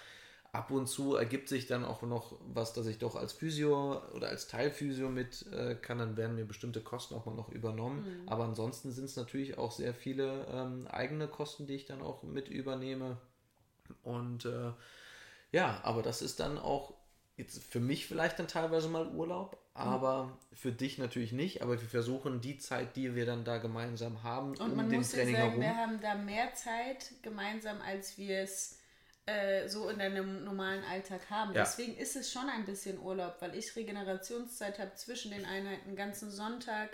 ab 0.53 0.69
und 0.69 0.87
zu 0.87 1.15
ergibt 1.15 1.47
sich 1.47 1.67
dann 1.67 1.85
auch 1.85 2.01
noch 2.01 2.37
was, 2.41 2.73
dass 2.73 2.85
ich 2.85 2.97
doch 2.97 3.15
als 3.15 3.31
Physio 3.31 4.01
oder 4.13 4.27
als 4.27 4.47
Teilphysio 4.47 5.09
mit 5.09 5.45
äh, 5.53 5.75
kann, 5.75 5.99
dann 5.99 6.17
werden 6.17 6.35
mir 6.35 6.45
bestimmte 6.45 6.81
Kosten 6.81 7.15
auch 7.15 7.25
mal 7.25 7.35
noch 7.35 7.49
übernommen. 7.49 8.23
Mhm. 8.23 8.29
Aber 8.29 8.43
ansonsten 8.43 8.91
sind 8.91 9.05
es 9.05 9.15
natürlich 9.15 9.57
auch 9.57 9.71
sehr 9.71 9.93
viele 9.93 10.45
ähm, 10.51 10.87
eigene 10.87 11.27
Kosten, 11.27 11.67
die 11.67 11.75
ich 11.75 11.85
dann 11.85 12.01
auch 12.01 12.23
mit 12.23 12.49
übernehme. 12.49 13.17
Und 14.03 14.45
äh, 14.45 14.71
ja, 15.53 15.79
aber 15.83 16.01
das 16.01 16.21
ist 16.21 16.41
dann 16.41 16.57
auch 16.57 16.95
jetzt 17.37 17.63
für 17.63 17.79
mich 17.79 18.05
vielleicht 18.05 18.37
dann 18.37 18.47
teilweise 18.47 18.89
mal 18.89 19.07
Urlaub, 19.07 19.57
aber 19.73 20.25
mhm. 20.25 20.55
für 20.55 20.71
dich 20.73 20.97
natürlich 20.97 21.31
nicht. 21.31 21.61
Aber 21.61 21.79
wir 21.79 21.87
versuchen 21.87 22.41
die 22.41 22.57
Zeit, 22.57 22.97
die 22.97 23.15
wir 23.15 23.25
dann 23.25 23.45
da 23.45 23.57
gemeinsam 23.57 24.21
haben, 24.23 24.51
und 24.51 24.61
um 24.61 24.75
man 24.75 24.89
den 24.89 24.99
muss 24.99 25.11
Training 25.11 25.35
sagen, 25.35 25.47
herum. 25.47 25.61
Wir 25.61 25.77
haben 25.77 26.01
da 26.01 26.15
mehr 26.15 26.53
Zeit 26.55 27.13
gemeinsam, 27.21 27.79
als 27.81 28.17
wir 28.17 28.39
es 28.39 28.80
äh, 29.25 29.67
so 29.67 29.89
in 29.89 29.99
deinem 29.99 30.43
normalen 30.43 30.83
Alltag 30.83 31.29
haben. 31.29 31.53
Ja. 31.53 31.63
Deswegen 31.63 31.95
ist 31.95 32.15
es 32.15 32.31
schon 32.31 32.49
ein 32.49 32.65
bisschen 32.65 32.99
Urlaub, 32.99 33.35
weil 33.39 33.55
ich 33.55 33.75
Regenerationszeit 33.75 34.79
habe 34.79 34.95
zwischen 34.95 35.31
den 35.31 35.45
Einheiten, 35.45 35.89
den 35.89 35.95
ganzen 35.95 36.31
Sonntag. 36.31 36.89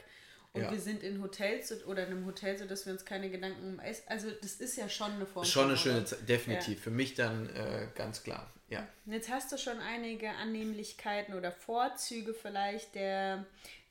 Und 0.54 0.64
ja. 0.64 0.72
wir 0.72 0.80
sind 0.80 1.04
in 1.04 1.22
Hotels 1.22 1.86
oder 1.86 2.08
in 2.08 2.14
einem 2.14 2.26
Hotel, 2.26 2.58
sodass 2.58 2.86
wir 2.86 2.94
uns 2.94 3.06
keine 3.06 3.30
Gedanken 3.30 3.74
um 3.74 3.80
Essen. 3.80 4.04
Also, 4.08 4.32
das 4.32 4.56
ist 4.56 4.76
ja 4.76 4.90
schon 4.90 5.12
eine 5.12 5.26
Form. 5.26 5.46
Schon 5.46 5.68
eine 5.68 5.78
schöne 5.78 6.04
Zeit, 6.06 6.28
definitiv. 6.28 6.78
Ja. 6.78 6.84
Für 6.84 6.92
mich 6.92 7.16
dann 7.16 7.48
äh, 7.50 7.88
ganz 7.96 8.24
klar. 8.24 8.52
Ja. 8.70 8.86
Jetzt 9.06 9.30
hast 9.30 9.52
du 9.52 9.58
schon 9.58 9.80
einige 9.80 10.30
Annehmlichkeiten 10.30 11.34
oder 11.36 11.52
Vorzüge 11.52 12.34
vielleicht 12.34 12.96
der, 12.96 13.46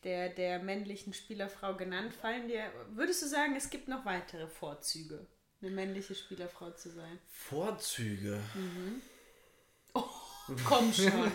der, 0.04 0.28
der 0.28 0.58
männlichen 0.58 1.14
Spielerfrau 1.14 1.74
genannt. 1.76 2.12
Fallen 2.12 2.48
dir, 2.48 2.64
würdest 2.90 3.22
du 3.22 3.26
sagen, 3.26 3.54
es 3.56 3.70
gibt 3.70 3.88
noch 3.88 4.04
weitere 4.04 4.46
Vorzüge? 4.46 5.26
Eine 5.60 5.70
männliche 5.70 6.14
Spielerfrau 6.14 6.70
zu 6.70 6.90
sein. 6.90 7.18
Vorzüge. 7.28 8.40
Mhm. 8.54 9.02
Oh, 9.94 10.04
komm 10.64 10.92
schon. 10.92 11.32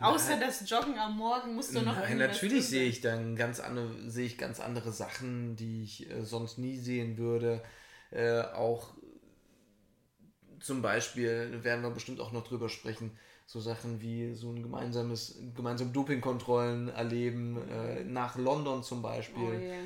Außer 0.00 0.38
das 0.38 0.68
Joggen 0.68 0.98
am 0.98 1.16
Morgen 1.16 1.54
musst 1.54 1.74
du 1.74 1.80
noch. 1.80 1.96
Nein, 1.96 2.18
natürlich 2.18 2.66
sehe 2.66 2.86
ich 2.86 3.00
dann 3.00 3.36
ganz 3.36 3.60
andere, 3.60 4.10
sehe 4.10 4.26
ich 4.26 4.38
ganz 4.38 4.60
andere 4.60 4.92
Sachen, 4.92 5.56
die 5.56 5.84
ich 5.84 6.10
äh, 6.10 6.24
sonst 6.24 6.58
nie 6.58 6.76
sehen 6.76 7.18
würde. 7.18 7.62
Äh, 8.10 8.40
auch 8.40 8.94
zum 10.60 10.82
Beispiel 10.82 11.62
werden 11.62 11.82
wir 11.82 11.90
bestimmt 11.90 12.20
auch 12.20 12.32
noch 12.32 12.46
drüber 12.46 12.68
sprechen. 12.68 13.18
So 13.46 13.60
Sachen 13.60 14.00
wie 14.00 14.34
so 14.34 14.50
ein 14.50 14.62
gemeinsames, 14.62 15.38
gemeinsam 15.54 15.92
Dopingkontrollen 15.92 16.88
erleben, 16.88 17.68
äh, 17.68 18.02
nach 18.02 18.36
London 18.36 18.82
zum 18.82 19.02
Beispiel. 19.02 19.42
Oh, 19.42 19.52
yeah. 19.52 19.78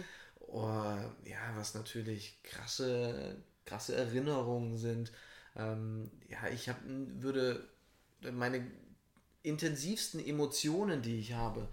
Oh, 0.53 0.97
ja, 1.25 1.57
was 1.57 1.75
natürlich 1.75 2.43
krasse, 2.43 3.37
krasse 3.65 3.95
Erinnerungen 3.95 4.77
sind. 4.77 5.13
Ähm, 5.57 6.11
ja, 6.29 6.49
ich 6.49 6.69
hab, 6.69 6.77
würde 6.87 7.69
meine 8.33 8.67
intensivsten 9.43 10.25
Emotionen, 10.25 11.03
die 11.03 11.19
ich 11.19 11.33
habe, 11.33 11.69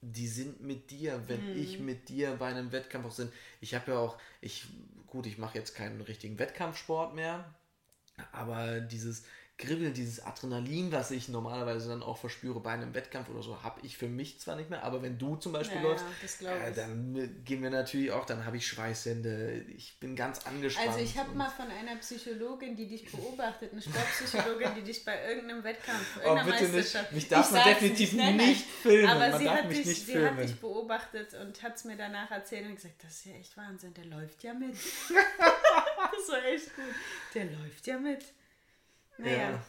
die 0.00 0.28
sind 0.28 0.60
mit 0.60 0.90
dir, 0.90 1.22
wenn 1.28 1.52
mhm. 1.52 1.58
ich 1.58 1.78
mit 1.78 2.08
dir 2.08 2.36
bei 2.36 2.46
einem 2.46 2.72
Wettkampf 2.72 3.06
auch 3.06 3.12
sind. 3.12 3.32
Ich 3.60 3.74
habe 3.74 3.92
ja 3.92 3.98
auch, 3.98 4.18
ich, 4.40 4.66
gut, 5.06 5.26
ich 5.26 5.38
mache 5.38 5.58
jetzt 5.58 5.74
keinen 5.74 6.00
richtigen 6.00 6.38
Wettkampfsport 6.38 7.14
mehr, 7.14 7.54
aber 8.32 8.80
dieses, 8.80 9.24
Kribbeln, 9.58 9.94
dieses 9.94 10.22
Adrenalin, 10.22 10.92
was 10.92 11.10
ich 11.10 11.28
normalerweise 11.28 11.88
dann 11.88 12.02
auch 12.02 12.18
verspüre 12.18 12.60
bei 12.60 12.72
einem 12.72 12.92
Wettkampf 12.92 13.30
oder 13.30 13.42
so, 13.42 13.62
habe 13.62 13.80
ich 13.84 13.96
für 13.96 14.06
mich 14.06 14.38
zwar 14.38 14.54
nicht 14.54 14.68
mehr, 14.68 14.82
aber 14.82 15.00
wenn 15.00 15.18
du 15.18 15.36
zum 15.36 15.52
Beispiel 15.52 15.78
ja, 15.78 15.82
läufst, 15.82 16.04
äh, 16.42 16.72
dann 16.74 17.42
gehen 17.42 17.62
wir 17.62 17.70
natürlich 17.70 18.10
auch, 18.10 18.26
dann 18.26 18.44
habe 18.44 18.58
ich 18.58 18.66
Schweißhände, 18.66 19.64
ich 19.74 19.98
bin 19.98 20.14
ganz 20.14 20.44
angespannt. 20.46 20.88
Also 20.88 21.00
ich 21.00 21.16
habe 21.16 21.32
mal 21.32 21.48
von 21.48 21.70
einer 21.70 21.96
Psychologin, 21.96 22.76
die 22.76 22.86
dich 22.86 23.10
beobachtet, 23.10 23.72
eine 23.72 23.80
Sportpsychologin, 23.80 24.74
die 24.76 24.82
dich 24.82 25.02
bei 25.06 25.26
irgendeinem 25.26 25.64
Wettkampf, 25.64 26.18
oh, 26.18 26.20
irgendeiner 26.20 26.54
oh, 26.54 26.60
bitte 26.60 26.76
Nicht. 26.76 27.12
Mich 27.12 27.28
darf 27.28 27.50
man 27.50 27.64
definitiv 27.64 28.12
nicht, 28.12 28.22
nein, 28.22 28.36
nicht 28.36 28.66
filmen, 28.66 29.08
aber 29.08 29.28
man 29.30 29.38
sie, 29.38 29.48
hat 29.48 29.70
dich, 29.70 29.86
nicht 29.86 30.04
sie 30.04 30.12
filmen. 30.12 30.36
hat 30.36 30.44
dich 30.44 30.60
beobachtet 30.60 31.32
und 31.32 31.62
hat 31.62 31.76
es 31.76 31.84
mir 31.84 31.96
danach 31.96 32.30
erzählt 32.30 32.66
und 32.66 32.76
gesagt, 32.76 33.02
das 33.02 33.12
ist 33.12 33.24
ja 33.24 33.32
echt 33.32 33.56
Wahnsinn, 33.56 33.94
der 33.94 34.04
läuft 34.04 34.42
ja 34.42 34.52
mit. 34.52 34.74
das 35.08 36.28
war 36.28 36.44
echt 36.44 36.76
gut. 36.76 36.94
Der 37.32 37.44
läuft 37.46 37.86
ja 37.86 37.98
mit. 37.98 38.22
Naja. 39.18 39.50
Ja. 39.50 39.64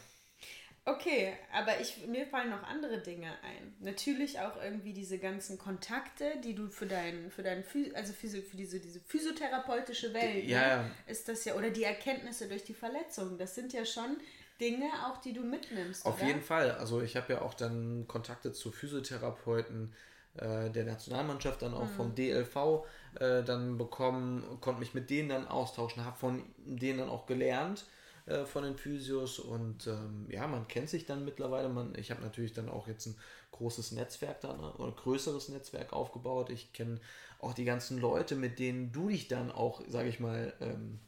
Okay, 0.88 1.34
aber 1.52 1.80
ich, 1.80 2.06
mir 2.06 2.26
fallen 2.26 2.48
noch 2.48 2.62
andere 2.62 2.98
Dinge 2.98 3.28
ein. 3.42 3.74
Natürlich 3.80 4.40
auch 4.40 4.56
irgendwie 4.62 4.94
diese 4.94 5.18
ganzen 5.18 5.58
Kontakte, 5.58 6.24
die 6.42 6.54
du 6.54 6.68
für 6.68 6.86
deinen, 6.86 7.30
für 7.30 7.42
deinen, 7.42 7.62
also 7.94 8.14
für, 8.14 8.28
für 8.28 8.56
diese, 8.56 8.80
diese 8.80 9.00
physiotherapeutische 9.00 10.14
Welt, 10.14 10.44
ja, 10.44 10.84
ne, 10.84 10.90
ist 11.06 11.28
das 11.28 11.44
ja, 11.44 11.56
oder 11.56 11.68
die 11.70 11.84
Erkenntnisse 11.84 12.48
durch 12.48 12.64
die 12.64 12.72
Verletzung, 12.72 13.36
das 13.36 13.54
sind 13.54 13.74
ja 13.74 13.84
schon 13.84 14.16
Dinge 14.62 14.86
auch, 15.06 15.18
die 15.18 15.34
du 15.34 15.42
mitnimmst. 15.42 16.06
Auf 16.06 16.18
oder? 16.18 16.26
jeden 16.26 16.42
Fall. 16.42 16.70
Also 16.72 17.02
ich 17.02 17.16
habe 17.16 17.34
ja 17.34 17.42
auch 17.42 17.52
dann 17.52 18.06
Kontakte 18.08 18.52
zu 18.52 18.72
Physiotherapeuten 18.72 19.92
äh, 20.36 20.70
der 20.70 20.84
Nationalmannschaft, 20.84 21.60
dann 21.60 21.74
auch 21.74 21.84
mhm. 21.84 21.96
vom 21.96 22.14
DLV 22.14 22.86
äh, 23.20 23.42
dann 23.42 23.76
bekommen, 23.76 24.58
konnte 24.62 24.80
mich 24.80 24.94
mit 24.94 25.10
denen 25.10 25.28
dann 25.28 25.48
austauschen, 25.48 26.04
habe 26.06 26.16
von 26.16 26.42
denen 26.56 27.00
dann 27.00 27.10
auch 27.10 27.26
gelernt 27.26 27.84
äh, 28.28 28.44
von 28.44 28.62
den 28.62 28.76
Physios 28.76 29.38
und 29.38 29.86
ähm, 29.86 30.26
ja, 30.28 30.46
man 30.46 30.68
kennt 30.68 30.90
sich 30.90 31.06
dann 31.06 31.24
mittlerweile. 31.24 31.68
Man, 31.68 31.94
ich 31.96 32.10
habe 32.10 32.22
natürlich 32.22 32.52
dann 32.52 32.68
auch 32.68 32.86
jetzt 32.86 33.06
ein 33.06 33.16
großes 33.52 33.92
Netzwerk 33.92 34.42
dann 34.42 34.60
ne, 34.60 34.72
oder 34.74 34.92
größeres 34.92 35.48
Netzwerk 35.48 35.92
aufgebaut. 35.92 36.50
Ich 36.50 36.72
kenne 36.74 37.00
auch 37.40 37.54
die 37.54 37.64
ganzen 37.64 37.98
Leute, 37.98 38.36
mit 38.36 38.58
denen 38.58 38.92
du 38.92 39.08
dich 39.08 39.28
dann 39.28 39.50
auch, 39.50 39.82
sage 39.88 40.10
ich 40.10 40.20
mal, 40.20 40.52
ähm, 40.60 40.98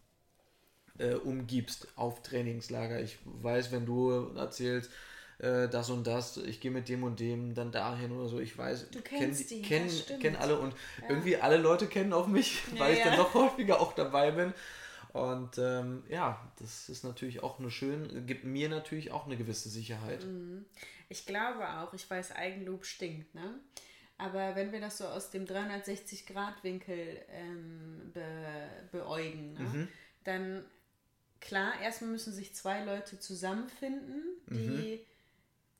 äh, 0.98 1.14
umgibst 1.14 1.88
auf 1.96 2.22
Trainingslager. 2.22 3.00
Ich 3.00 3.18
weiß, 3.24 3.70
wenn 3.70 3.84
du 3.84 4.32
erzählst, 4.36 4.90
äh, 5.40 5.68
das 5.68 5.90
und 5.90 6.06
das, 6.06 6.36
ich 6.38 6.60
gehe 6.60 6.70
mit 6.70 6.88
dem 6.88 7.02
und 7.02 7.20
dem 7.20 7.54
dann 7.54 7.72
dahin 7.72 8.12
oder 8.12 8.28
so. 8.28 8.38
Ich 8.38 8.56
weiß, 8.56 8.90
du 8.90 9.00
kennst 9.02 9.48
kenn, 9.48 9.58
die, 9.60 9.62
kenn, 9.62 10.20
kenn 10.20 10.36
alle 10.36 10.58
und 10.58 10.74
ja. 11.02 11.10
irgendwie 11.10 11.36
alle 11.36 11.58
Leute 11.58 11.86
kennen 11.86 12.12
auch 12.12 12.26
mich, 12.26 12.62
ja, 12.72 12.78
weil 12.80 12.94
ich 12.94 13.00
ja. 13.00 13.06
dann 13.06 13.18
noch 13.18 13.34
häufiger 13.34 13.80
auch 13.80 13.92
dabei 13.92 14.30
bin. 14.30 14.54
Und 15.12 15.58
ähm, 15.58 16.04
ja, 16.08 16.40
das 16.58 16.88
ist 16.88 17.02
natürlich 17.02 17.42
auch 17.42 17.58
eine 17.58 17.70
schön, 17.70 18.26
gibt 18.26 18.44
mir 18.44 18.68
natürlich 18.68 19.10
auch 19.10 19.26
eine 19.26 19.36
gewisse 19.36 19.68
Sicherheit. 19.68 20.24
Mhm. 20.24 20.64
Ich 21.08 21.26
glaube 21.26 21.68
auch, 21.68 21.92
ich 21.94 22.08
weiß, 22.08 22.32
Eigenlob 22.32 22.84
stinkt, 22.84 23.34
ne? 23.34 23.58
Aber 24.18 24.54
wenn 24.54 24.70
wir 24.70 24.80
das 24.80 24.98
so 24.98 25.06
aus 25.06 25.30
dem 25.30 25.46
360-Grad-Winkel 25.46 27.22
ähm, 27.30 28.10
be, 28.12 28.68
beäugen, 28.92 29.54
ne? 29.54 29.60
mhm. 29.60 29.88
dann 30.24 30.64
klar, 31.40 31.80
erstmal 31.80 32.10
müssen 32.10 32.34
sich 32.34 32.54
zwei 32.54 32.84
Leute 32.84 33.18
zusammenfinden, 33.18 34.22
die, 34.46 34.98
mhm. 34.98 35.00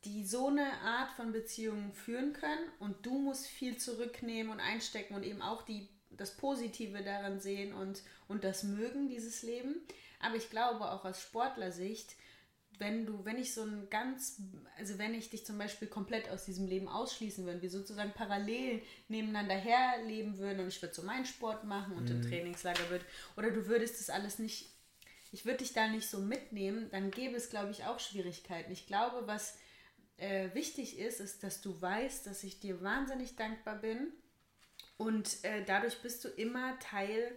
die 0.05 0.25
so 0.25 0.49
eine 0.49 0.73
Art 0.81 1.13
von 1.13 1.33
Beziehungen 1.33 1.93
führen 1.93 2.33
können 2.33 2.67
und 2.79 3.05
du 3.05 3.19
musst 3.19 3.47
viel 3.47 3.77
zurücknehmen 3.77 4.51
und 4.51 4.61
einstecken 4.61 5.15
und 5.15 5.23
eben 5.23 5.43
auch 5.43 5.61
die 5.63 5.87
das 6.21 6.37
Positive 6.37 7.03
daran 7.03 7.41
sehen 7.41 7.73
und, 7.73 8.03
und 8.29 8.45
das 8.45 8.63
mögen, 8.63 9.09
dieses 9.09 9.43
Leben. 9.43 9.77
Aber 10.21 10.37
ich 10.37 10.51
glaube 10.51 10.91
auch 10.91 11.05
aus 11.05 11.23
Sportlersicht, 11.23 12.15
wenn 12.79 13.05
du, 13.05 13.25
wenn 13.25 13.39
ich 13.39 13.53
so 13.53 13.63
ein 13.63 13.89
ganz, 13.91 14.41
also 14.79 14.99
wenn 14.99 15.15
ich 15.15 15.31
dich 15.31 15.45
zum 15.45 15.59
Beispiel 15.59 15.89
komplett 15.89 16.31
aus 16.31 16.45
diesem 16.45 16.67
Leben 16.67 16.89
ausschließen 16.89 17.45
würde, 17.45 17.63
wir 17.63 17.71
sozusagen 17.71 18.13
parallel 18.13 18.83
nebeneinander 19.09 19.55
herleben 19.55 20.39
würden 20.39 20.61
und 20.61 20.69
ich 20.69 20.81
würde 20.81 20.95
so 20.95 21.03
meinen 21.03 21.27
Sport 21.27 21.65
machen 21.65 21.97
und 21.97 22.05
mhm. 22.05 22.17
im 22.17 22.23
Trainingslager 22.23 22.89
würde, 22.89 23.05
oder 23.37 23.51
du 23.51 23.67
würdest 23.67 24.01
das 24.01 24.09
alles 24.09 24.39
nicht, 24.39 24.71
ich 25.31 25.45
würde 25.45 25.59
dich 25.59 25.75
da 25.75 25.89
nicht 25.89 26.09
so 26.09 26.21
mitnehmen, 26.21 26.89
dann 26.91 27.11
gäbe 27.11 27.37
es, 27.37 27.51
glaube 27.51 27.71
ich, 27.71 27.85
auch 27.85 28.01
Schwierigkeiten. 28.01 28.73
Ich 28.73 28.87
glaube, 28.87 29.27
was 29.27 29.59
äh, 30.17 30.55
wichtig 30.55 30.99
ist, 30.99 31.21
ist, 31.21 31.43
dass 31.43 31.61
du 31.61 31.81
weißt, 31.81 32.27
dass 32.27 32.45
ich 32.45 32.61
dir 32.61 32.83
wahnsinnig 32.83 33.37
dankbar 33.37 33.77
bin 33.77 34.13
und 35.01 35.43
äh, 35.45 35.65
dadurch 35.65 36.03
bist 36.03 36.23
du 36.25 36.29
immer 36.29 36.79
Teil, 36.79 37.33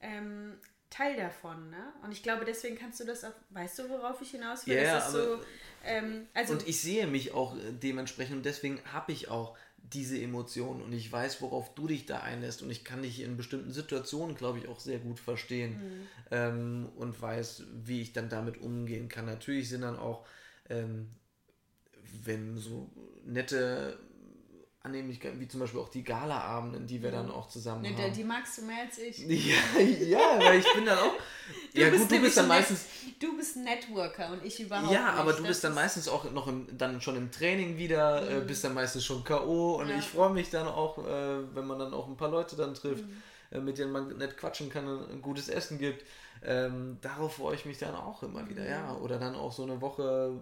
ähm, 0.00 0.52
Teil 0.90 1.16
davon. 1.16 1.68
Ne? 1.68 1.92
Und 2.04 2.12
ich 2.12 2.22
glaube, 2.22 2.44
deswegen 2.44 2.78
kannst 2.78 3.00
du 3.00 3.04
das 3.04 3.24
auch, 3.24 3.32
weißt 3.48 3.80
du, 3.80 3.88
worauf 3.88 4.22
ich 4.22 4.30
hinaus 4.30 4.64
will? 4.68 4.76
Ja, 4.76 4.98
aber, 4.98 5.10
so, 5.10 5.40
ähm, 5.84 6.28
also, 6.34 6.52
und 6.52 6.68
ich 6.68 6.80
sehe 6.80 7.08
mich 7.08 7.32
auch 7.32 7.56
äh, 7.56 7.72
dementsprechend 7.72 8.36
und 8.36 8.46
deswegen 8.46 8.80
habe 8.92 9.10
ich 9.10 9.28
auch 9.28 9.58
diese 9.76 10.20
Emotionen 10.20 10.82
und 10.82 10.92
ich 10.92 11.10
weiß, 11.10 11.42
worauf 11.42 11.74
du 11.74 11.88
dich 11.88 12.06
da 12.06 12.20
einlässt 12.20 12.62
und 12.62 12.70
ich 12.70 12.84
kann 12.84 13.02
dich 13.02 13.22
in 13.22 13.36
bestimmten 13.36 13.72
Situationen, 13.72 14.36
glaube 14.36 14.60
ich, 14.60 14.68
auch 14.68 14.78
sehr 14.78 15.00
gut 15.00 15.18
verstehen 15.18 15.72
mhm. 15.72 16.06
ähm, 16.30 16.88
und 16.94 17.20
weiß, 17.20 17.64
wie 17.82 18.02
ich 18.02 18.12
dann 18.12 18.28
damit 18.28 18.60
umgehen 18.60 19.08
kann. 19.08 19.26
Natürlich 19.26 19.68
sind 19.68 19.80
dann 19.80 19.98
auch, 19.98 20.24
ähm, 20.68 21.10
wenn 22.22 22.56
so 22.56 22.88
nette 23.24 23.98
Annehmlichkeiten, 24.82 25.38
wie 25.38 25.46
zum 25.46 25.60
Beispiel 25.60 25.78
auch 25.78 25.90
die 25.90 26.02
Galaabenden, 26.02 26.86
die 26.86 27.02
wir 27.02 27.10
dann 27.10 27.30
auch 27.30 27.48
zusammen 27.48 27.82
nee, 27.82 27.94
haben. 27.94 28.14
Die 28.14 28.24
magst 28.24 28.56
du 28.56 28.62
mehr 28.62 28.84
als 28.84 28.96
ich. 28.98 29.18
Ja, 29.28 29.78
ja 29.78 30.38
weil 30.38 30.60
ich 30.60 30.72
bin 30.72 30.86
dann 30.86 30.98
auch. 30.98 31.12
Du 31.74 31.80
ja, 31.80 31.90
gut, 31.90 32.10
du 32.10 32.20
bist 32.20 32.36
dann 32.38 32.48
meistens. 32.48 32.86
Du 33.18 33.36
bist 33.36 33.58
Networker 33.58 34.32
und 34.32 34.42
ich 34.42 34.58
überhaupt. 34.58 34.90
Ja, 34.90 35.12
aber 35.12 35.34
du 35.34 35.42
bist 35.42 35.62
dann 35.64 35.74
meistens 35.74 36.08
auch 36.08 36.30
noch 36.30 36.48
im, 36.48 36.66
dann 36.78 36.98
schon 37.02 37.16
im 37.16 37.30
Training 37.30 37.76
wieder, 37.76 38.26
äh, 38.26 38.36
mhm. 38.36 38.42
äh, 38.42 38.44
bist 38.46 38.64
dann 38.64 38.72
meistens 38.72 39.04
schon 39.04 39.22
K.O. 39.22 39.80
und 39.80 39.90
ja. 39.90 39.98
ich 39.98 40.06
freue 40.06 40.30
mich 40.30 40.48
dann 40.48 40.66
auch, 40.66 40.96
äh, 40.98 41.54
wenn 41.54 41.66
man 41.66 41.78
dann 41.78 41.92
auch 41.92 42.08
ein 42.08 42.16
paar 42.16 42.30
Leute 42.30 42.56
dann 42.56 42.72
trifft, 42.72 43.04
mhm. 43.04 43.22
äh, 43.50 43.60
mit 43.60 43.76
denen 43.76 43.92
man 43.92 44.16
nett 44.16 44.38
quatschen 44.38 44.70
kann 44.70 44.88
und 44.88 45.10
ein 45.10 45.20
gutes 45.20 45.50
Essen 45.50 45.78
gibt. 45.78 46.06
Ähm, 46.42 46.96
darauf 47.02 47.34
freue 47.34 47.54
ich 47.54 47.66
mich 47.66 47.76
dann 47.76 47.94
auch 47.94 48.22
immer 48.22 48.48
wieder, 48.48 48.62
mhm. 48.62 48.70
ja. 48.70 48.96
Oder 48.96 49.18
dann 49.18 49.34
auch 49.34 49.52
so 49.52 49.64
eine 49.64 49.82
Woche 49.82 50.40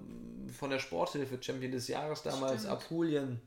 von 0.57 0.71
der 0.71 0.79
Sporthilfe, 0.79 1.39
Champion 1.41 1.73
des 1.73 1.89
Jahres 1.89 2.23
damals, 2.23 2.61
Stimmt. 2.61 2.73
Apulien 2.73 3.43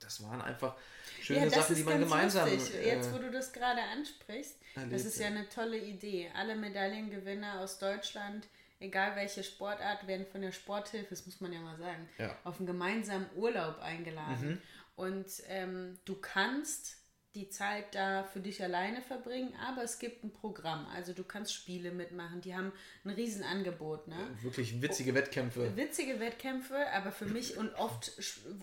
das 0.00 0.22
waren 0.22 0.40
einfach 0.42 0.76
schöne 1.20 1.44
ja, 1.44 1.50
Sachen, 1.50 1.76
die 1.76 1.82
man 1.82 2.00
gemeinsam. 2.00 2.48
Lustig. 2.50 2.84
Jetzt, 2.84 3.12
wo 3.12 3.18
du 3.18 3.30
das 3.30 3.52
gerade 3.52 3.80
ansprichst, 3.80 4.56
erlebt, 4.74 4.92
das 4.94 5.04
ist 5.04 5.18
ja 5.18 5.26
eine 5.28 5.48
tolle 5.48 5.78
Idee. 5.78 6.30
Alle 6.34 6.56
Medaillengewinner 6.56 7.60
aus 7.60 7.78
Deutschland 7.78 8.46
egal 8.80 9.16
welche 9.16 9.42
Sportart, 9.42 10.06
werden 10.06 10.26
von 10.26 10.42
der 10.42 10.52
Sporthilfe, 10.52 11.10
das 11.10 11.26
muss 11.26 11.40
man 11.40 11.52
ja 11.52 11.60
mal 11.60 11.76
sagen, 11.76 12.08
Ja. 12.18 12.36
auf 12.44 12.58
einen 12.58 12.66
gemeinsamen 12.66 13.26
Urlaub 13.36 13.80
eingeladen. 13.80 14.50
Mhm. 14.50 14.62
Und 14.96 15.26
ähm, 15.48 15.98
du 16.04 16.16
kannst 16.16 16.96
die 17.34 17.50
Zeit 17.50 17.94
da 17.94 18.24
für 18.24 18.40
dich 18.40 18.62
alleine 18.62 19.02
verbringen, 19.02 19.52
aber 19.68 19.82
es 19.82 19.98
gibt 19.98 20.24
ein 20.24 20.32
Programm. 20.32 20.86
Also 20.94 21.12
du 21.12 21.22
kannst 21.24 21.52
Spiele 21.54 21.92
mitmachen, 21.92 22.40
die 22.40 22.54
haben 22.56 22.72
ein 23.04 23.10
Riesenangebot. 23.10 24.08
Ne? 24.08 24.16
Wirklich 24.42 24.80
witzige 24.80 25.14
Wettkämpfe. 25.14 25.76
Witzige 25.76 26.18
Wettkämpfe, 26.20 26.76
aber 26.92 27.12
für 27.12 27.26
mich 27.26 27.56
und 27.58 27.72
oft, 27.74 28.12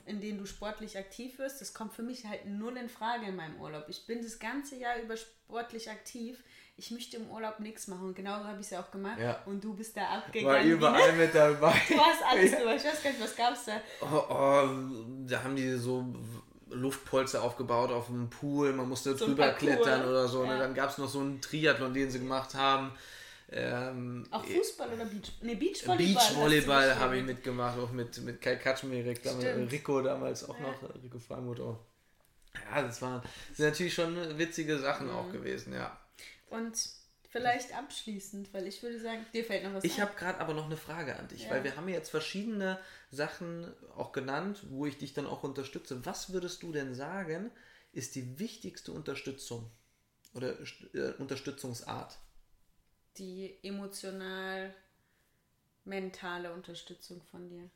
in 0.07 0.19
denen 0.19 0.39
du 0.39 0.45
sportlich 0.45 0.97
aktiv 0.97 1.37
wirst, 1.39 1.61
das 1.61 1.73
kommt 1.73 1.93
für 1.93 2.03
mich 2.03 2.25
halt 2.25 2.45
null 2.47 2.75
in 2.77 2.89
Frage 2.89 3.27
in 3.27 3.35
meinem 3.35 3.59
Urlaub. 3.61 3.85
Ich 3.87 4.05
bin 4.07 4.21
das 4.23 4.39
ganze 4.39 4.75
Jahr 4.77 4.99
über 4.99 5.15
sportlich 5.15 5.89
aktiv. 5.89 6.43
Ich 6.77 6.91
möchte 6.91 7.15
im 7.15 7.29
Urlaub 7.29 7.61
nichts 7.61 7.87
machen 7.87 8.07
und 8.07 8.15
genau 8.15 8.39
so 8.39 8.45
habe 8.47 8.59
ich 8.59 8.65
es 8.65 8.71
ja 8.71 8.81
auch 8.81 8.91
gemacht. 8.91 9.17
Ja. 9.19 9.41
Und 9.45 9.63
du 9.63 9.73
bist 9.75 9.95
da 9.95 10.01
War 10.01 10.17
abgegangen. 10.17 10.69
überall 10.71 11.13
mit 11.13 11.33
dabei. 11.33 11.73
Du 11.87 11.97
hast 11.97 12.21
alles 12.23 12.51
Ja. 12.51 12.59
durch. 12.63 12.75
Ich 12.77 12.83
weiß 12.83 13.03
gar 13.03 13.09
nicht, 13.11 13.21
was 13.21 13.35
gab 13.35 13.53
es 13.53 13.63
da? 13.65 13.79
Oh, 14.01 14.25
oh, 14.33 15.25
da 15.25 15.41
haben 15.43 15.55
die 15.55 15.71
so 15.77 16.13
Luftpolster 16.69 17.43
aufgebaut 17.43 17.91
auf 17.91 18.07
dem 18.07 18.29
Pool, 18.29 18.73
man 18.73 18.89
musste 18.89 19.15
So 19.15 19.25
drüber 19.27 19.51
klettern 19.53 20.05
oder 20.07 20.27
so. 20.27 20.43
ja. 20.43 20.53
Ne? 20.53 20.59
Dann 20.59 20.73
gab 20.73 20.89
es 20.89 20.97
noch 20.97 21.07
so 21.09 21.19
einen 21.19 21.41
Triathlon, 21.41 21.93
den 21.93 22.09
sie 22.09 22.19
gemacht 22.19 22.55
haben. 22.55 22.91
Ähm, 23.51 24.25
Auch 24.31 24.43
Fußball 24.43 24.91
oder 24.93 25.05
Beach? 25.05 25.31
Ne, 25.41 25.55
Beachvolleyball. 25.55 26.13
Beachvolleyball 26.13 26.95
habe 26.99 27.17
ich 27.17 27.23
mitgemacht, 27.23 27.77
auch 27.77 27.91
mit, 27.91 28.17
mit 28.23 28.41
Kai 28.41 28.55
Kaczmarek, 28.55 29.21
damals, 29.21 29.43
Stimmt. 29.43 29.71
Rico 29.71 30.01
damals 30.01 30.49
auch 30.49 30.59
Ja. 30.59 30.63
noch, 30.63 30.81
äh, 30.83 30.97
Rico 31.03 31.19
auch. 31.63 31.79
Ja, 32.71 32.81
das 32.81 33.01
waren 33.01 33.21
das 33.49 33.57
sind 33.57 33.65
natürlich 33.67 33.93
schon 33.93 34.37
witzige 34.37 34.79
Sachen 34.79 35.07
Mhm. 35.07 35.13
auch 35.13 35.31
gewesen, 35.31 35.73
ja. 35.73 35.95
Und 36.49 36.73
vielleicht 37.37 37.75
abschließend, 37.75 38.53
weil 38.53 38.67
ich 38.67 38.81
würde 38.81 38.99
sagen, 38.99 39.25
dir 39.33 39.43
fällt 39.43 39.63
noch 39.63 39.73
was 39.73 39.83
Ich 39.83 39.99
habe 39.99 40.15
gerade 40.15 40.39
aber 40.39 40.53
noch 40.53 40.65
eine 40.65 40.77
Frage 40.77 41.17
an 41.17 41.27
dich, 41.27 41.43
Ja. 41.43 41.49
weil 41.51 41.63
wir 41.63 41.75
haben 41.75 41.87
jetzt 41.89 42.09
verschiedene 42.09 42.79
Sachen 43.11 43.73
auch 43.95 44.11
genannt, 44.11 44.65
wo 44.69 44.85
ich 44.85 44.97
dich 44.97 45.13
dann 45.13 45.25
auch 45.27 45.43
unterstütze. 45.43 46.05
Was 46.05 46.31
würdest 46.31 46.63
du 46.63 46.71
denn 46.71 46.95
sagen, 46.95 47.51
ist 47.91 48.15
die 48.15 48.39
wichtigste 48.39 48.91
Unterstützung 48.91 49.69
oder 50.33 50.55
äh, 50.93 51.13
Unterstützungsart? 51.17 52.17
die 53.17 53.57
emotional 53.63 54.73
mentale 55.85 56.51
Unterstützung 56.51 57.21
von 57.31 57.47
dir. 57.47 57.69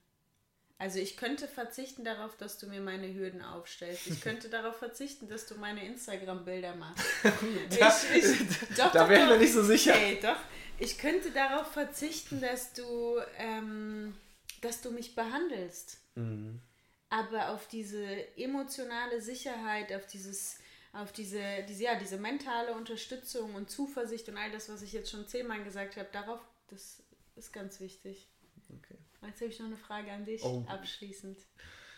Also 0.80 0.98
ich 0.98 1.18
könnte 1.18 1.50
verzichten 1.50 2.06
darauf, 2.06 2.38
dass 2.38 2.58
du 2.58 2.68
mir 2.68 2.80
meine 2.80 3.14
Hürden 3.14 3.42
aufstellst. 3.42 4.08
Ich 4.08 4.22
könnte 4.22 4.48
darauf 4.50 4.78
verzichten, 4.78 5.28
dass 5.28 5.46
du 5.46 5.56
meine 5.56 5.86
Instagram-Bilder 5.86 6.76
machst. 6.76 7.06
Ich, 7.70 8.24
ich, 8.24 8.50
doch, 8.78 8.92
da 8.94 9.04
doch, 9.04 9.10
wären 9.10 9.28
wir 9.28 9.36
doch. 9.36 9.42
nicht 9.42 9.54
so 9.54 9.62
sicher. 9.62 9.94
Ey, 9.94 10.20
doch. 10.22 10.38
Ich 10.80 10.98
könnte 10.98 11.32
darauf 11.32 11.72
verzichten, 11.74 12.40
dass 12.40 12.72
du, 12.72 13.20
ähm, 13.38 14.16
dass 14.62 14.80
du 14.80 14.92
mich 14.92 15.16
behandelst. 15.16 15.98
Mhm. 16.16 16.62
Aber 17.10 17.50
auf 17.50 17.68
diese 17.68 18.06
emotionale 18.38 19.22
Sicherheit, 19.22 19.92
auf 19.92 20.06
dieses, 20.06 20.60
auf 20.94 21.12
diese, 21.12 21.44
diese, 21.68 21.84
ja, 21.84 21.96
diese 21.96 22.18
mentale 22.18 22.74
Unterstützung 22.74 23.54
und 23.56 23.70
Zuversicht 23.70 24.30
und 24.30 24.38
all 24.38 24.52
das, 24.52 24.70
was 24.70 24.82
ich 24.82 24.94
jetzt 24.94 25.12
schon 25.12 25.28
zehnmal 25.28 25.62
gesagt 25.64 25.98
habe, 25.98 26.08
darauf, 26.14 26.40
das 26.70 27.04
ist 27.36 27.52
ganz 27.52 27.82
wichtig. 27.82 28.30
Okay. 28.70 28.98
Jetzt 29.26 29.42
habe 29.42 29.52
ich 29.52 29.60
noch 29.60 29.66
eine 29.68 29.78
Frage 29.78 30.12
an 30.12 30.26
dich 30.26 30.42
Oh. 30.44 30.64
abschließend. 30.68 31.38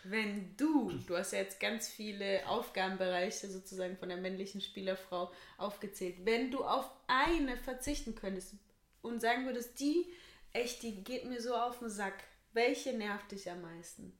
Wenn 0.04 0.56
du, 0.56 0.90
du 1.06 1.16
hast 1.16 1.32
ja 1.32 1.38
jetzt 1.38 1.60
ganz 1.60 1.88
viele 1.88 2.44
Aufgabenbereiche 2.48 3.48
sozusagen 3.48 3.96
von 3.96 4.08
der 4.08 4.18
männlichen 4.18 4.60
Spielerfrau 4.60 5.32
aufgezählt, 5.58 6.16
wenn 6.24 6.50
du 6.50 6.64
auf 6.64 6.90
eine 7.06 7.56
verzichten 7.56 8.16
könntest 8.16 8.54
und 9.00 9.20
sagen 9.20 9.46
würdest, 9.46 9.78
die, 9.78 10.12
echt, 10.52 10.82
die 10.82 11.04
geht 11.04 11.24
mir 11.26 11.40
so 11.40 11.54
auf 11.54 11.78
den 11.78 11.88
Sack, 11.88 12.24
welche 12.52 12.92
nervt 12.94 13.30
dich 13.30 13.48
am 13.50 13.62
meisten? 13.62 14.12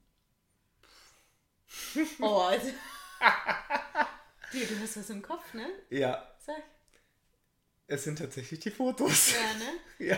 Oh, 2.19 2.37
also. 2.39 2.69
Du, 4.51 4.59
du 4.59 4.79
hast 4.81 4.97
was 4.97 5.09
im 5.09 5.21
Kopf, 5.21 5.53
ne? 5.53 5.67
Ja, 5.89 6.31
Sag. 6.39 6.61
es 7.87 8.03
sind 8.03 8.19
tatsächlich 8.19 8.59
die 8.59 8.69
Fotos. 8.71 9.33
Ja, 9.33 9.53
ne? 9.55 9.73
Ja. 10.07 10.17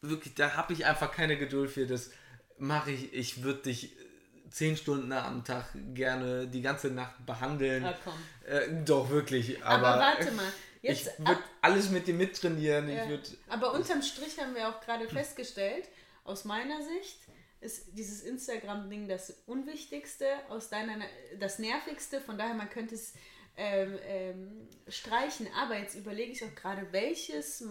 Wirklich, 0.00 0.34
da 0.34 0.56
habe 0.56 0.72
ich 0.72 0.86
einfach 0.86 1.10
keine 1.10 1.36
Geduld 1.36 1.70
für. 1.70 1.86
Das 1.86 2.10
mache 2.58 2.92
ich. 2.92 3.12
Ich 3.12 3.42
würde 3.42 3.62
dich 3.62 3.98
äh, 3.98 4.50
zehn 4.50 4.76
Stunden 4.76 5.12
am 5.12 5.44
Tag 5.44 5.66
gerne 5.94 6.46
die 6.46 6.62
ganze 6.62 6.88
Nacht 6.88 7.26
behandeln. 7.26 7.86
Komm. 8.04 8.14
Äh, 8.46 8.84
doch, 8.84 9.10
wirklich. 9.10 9.62
Aber, 9.64 9.88
Aber, 9.88 10.00
warte 10.00 10.30
mal. 10.32 10.46
ich 10.82 10.90
Jetzt 10.90 11.18
würde 11.18 11.42
alles 11.60 11.90
mit 11.90 12.06
dir 12.06 12.14
mittrainieren. 12.14 12.88
Ja. 12.88 13.02
Ich 13.02 13.08
würd, 13.08 13.36
Aber 13.48 13.72
unterm 13.72 14.02
Strich 14.02 14.38
haben 14.38 14.54
wir 14.54 14.68
auch 14.68 14.80
gerade 14.80 15.08
festgestellt, 15.08 15.88
aus 16.24 16.44
meiner 16.44 16.80
Sicht 16.82 17.18
ist 17.60 17.88
dieses 17.98 18.22
Instagram-Ding 18.22 19.08
das 19.08 19.42
Unwichtigste, 19.46 20.26
aus 20.48 20.68
deiner 20.68 20.98
das 21.40 21.58
Nervigste, 21.58 22.20
von 22.20 22.38
daher 22.38 22.54
man 22.54 22.70
könnte 22.70 22.94
es 22.94 23.14
ähm, 23.56 23.98
ähm, 24.06 24.68
streichen. 24.86 25.48
Aber 25.60 25.76
jetzt 25.76 25.96
überlege 25.96 26.30
ich 26.30 26.44
auch 26.44 26.54
gerade, 26.54 26.86
welches 26.92 27.64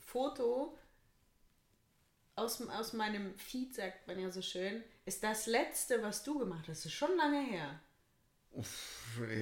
Foto 0.00 0.78
aus, 2.36 2.60
aus 2.68 2.92
meinem 2.92 3.36
Feed, 3.38 3.74
sagt 3.74 4.06
man 4.06 4.18
ja 4.18 4.30
so 4.30 4.42
schön, 4.42 4.82
ist 5.04 5.22
das 5.24 5.46
letzte, 5.46 6.02
was 6.02 6.22
du 6.22 6.38
gemacht 6.38 6.68
hast. 6.68 6.84
Das 6.84 6.86
ist 6.86 6.92
schon 6.92 7.16
lange 7.16 7.42
her. 7.42 7.80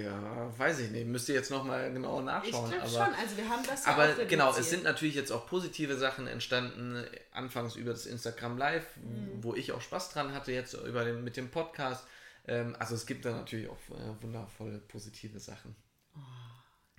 ja, 0.03 0.59
weiß 0.59 0.80
ich 0.80 0.90
nicht. 0.90 1.07
Müsst 1.07 1.28
ihr 1.28 1.34
jetzt 1.34 1.51
nochmal 1.51 1.92
genau 1.92 2.18
Ich 2.20 2.24
nachschauen. 2.24 2.70
glaube 2.70 2.80
aber, 2.82 2.90
schon, 2.90 3.14
also 3.14 3.36
wir 3.36 3.49
haben 3.49 3.64
das 3.66 3.84
ja 3.86 3.92
Aber 3.92 4.09
auch 4.11 4.28
genau, 4.28 4.51
es 4.57 4.70
sind 4.70 4.84
natürlich 4.84 5.14
jetzt 5.14 5.30
auch 5.30 5.47
positive 5.47 5.97
Sachen 5.97 6.26
entstanden, 6.26 7.05
anfangs 7.32 7.76
über 7.76 7.92
das 7.92 8.07
Instagram 8.07 8.59
Live, 8.59 8.97
Mhm. 8.97 9.42
wo 9.45 9.55
ich 9.55 9.72
auch 9.72 9.80
Spaß 9.80 10.11
dran 10.11 10.32
hatte, 10.32 10.53
jetzt 10.53 10.74
über 10.74 11.05
den, 11.05 11.22
mit 11.24 11.36
dem 11.36 11.51
Podcast. 11.51 12.07
Ähm, 12.47 12.76
also 12.78 12.95
es 12.95 13.07
gibt 13.07 13.24
da 13.24 13.32
natürlich 13.32 13.68
auch 13.68 13.78
äh, 13.90 14.22
wundervoll 14.22 14.78
positive 14.88 15.38
Sachen. 15.40 15.74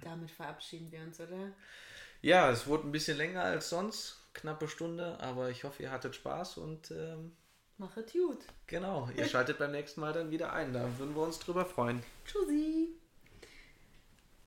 Damit 0.01 0.31
verabschieden 0.31 0.91
wir 0.91 1.01
uns, 1.01 1.19
oder? 1.19 1.53
Ja, 2.21 2.49
es 2.49 2.65
wurde 2.67 2.87
ein 2.87 2.91
bisschen 2.91 3.17
länger 3.17 3.43
als 3.43 3.69
sonst, 3.69 4.24
knappe 4.36 4.67
Stunde, 4.67 5.17
aber 5.19 5.49
ich 5.49 5.63
hoffe, 5.63 5.83
ihr 5.83 5.91
hattet 5.91 6.15
Spaß 6.15 6.57
und 6.57 6.91
ähm, 6.91 7.36
Machet 7.77 8.13
gut. 8.13 8.39
genau, 8.67 9.09
ihr 9.17 9.25
schaltet 9.25 9.57
beim 9.57 9.71
nächsten 9.71 10.01
Mal 10.01 10.13
dann 10.13 10.31
wieder 10.31 10.53
ein. 10.53 10.71
Da 10.73 10.88
würden 10.97 11.15
wir 11.15 11.23
uns 11.23 11.39
drüber 11.39 11.65
freuen. 11.65 12.03
Tschüssi. 12.25 12.95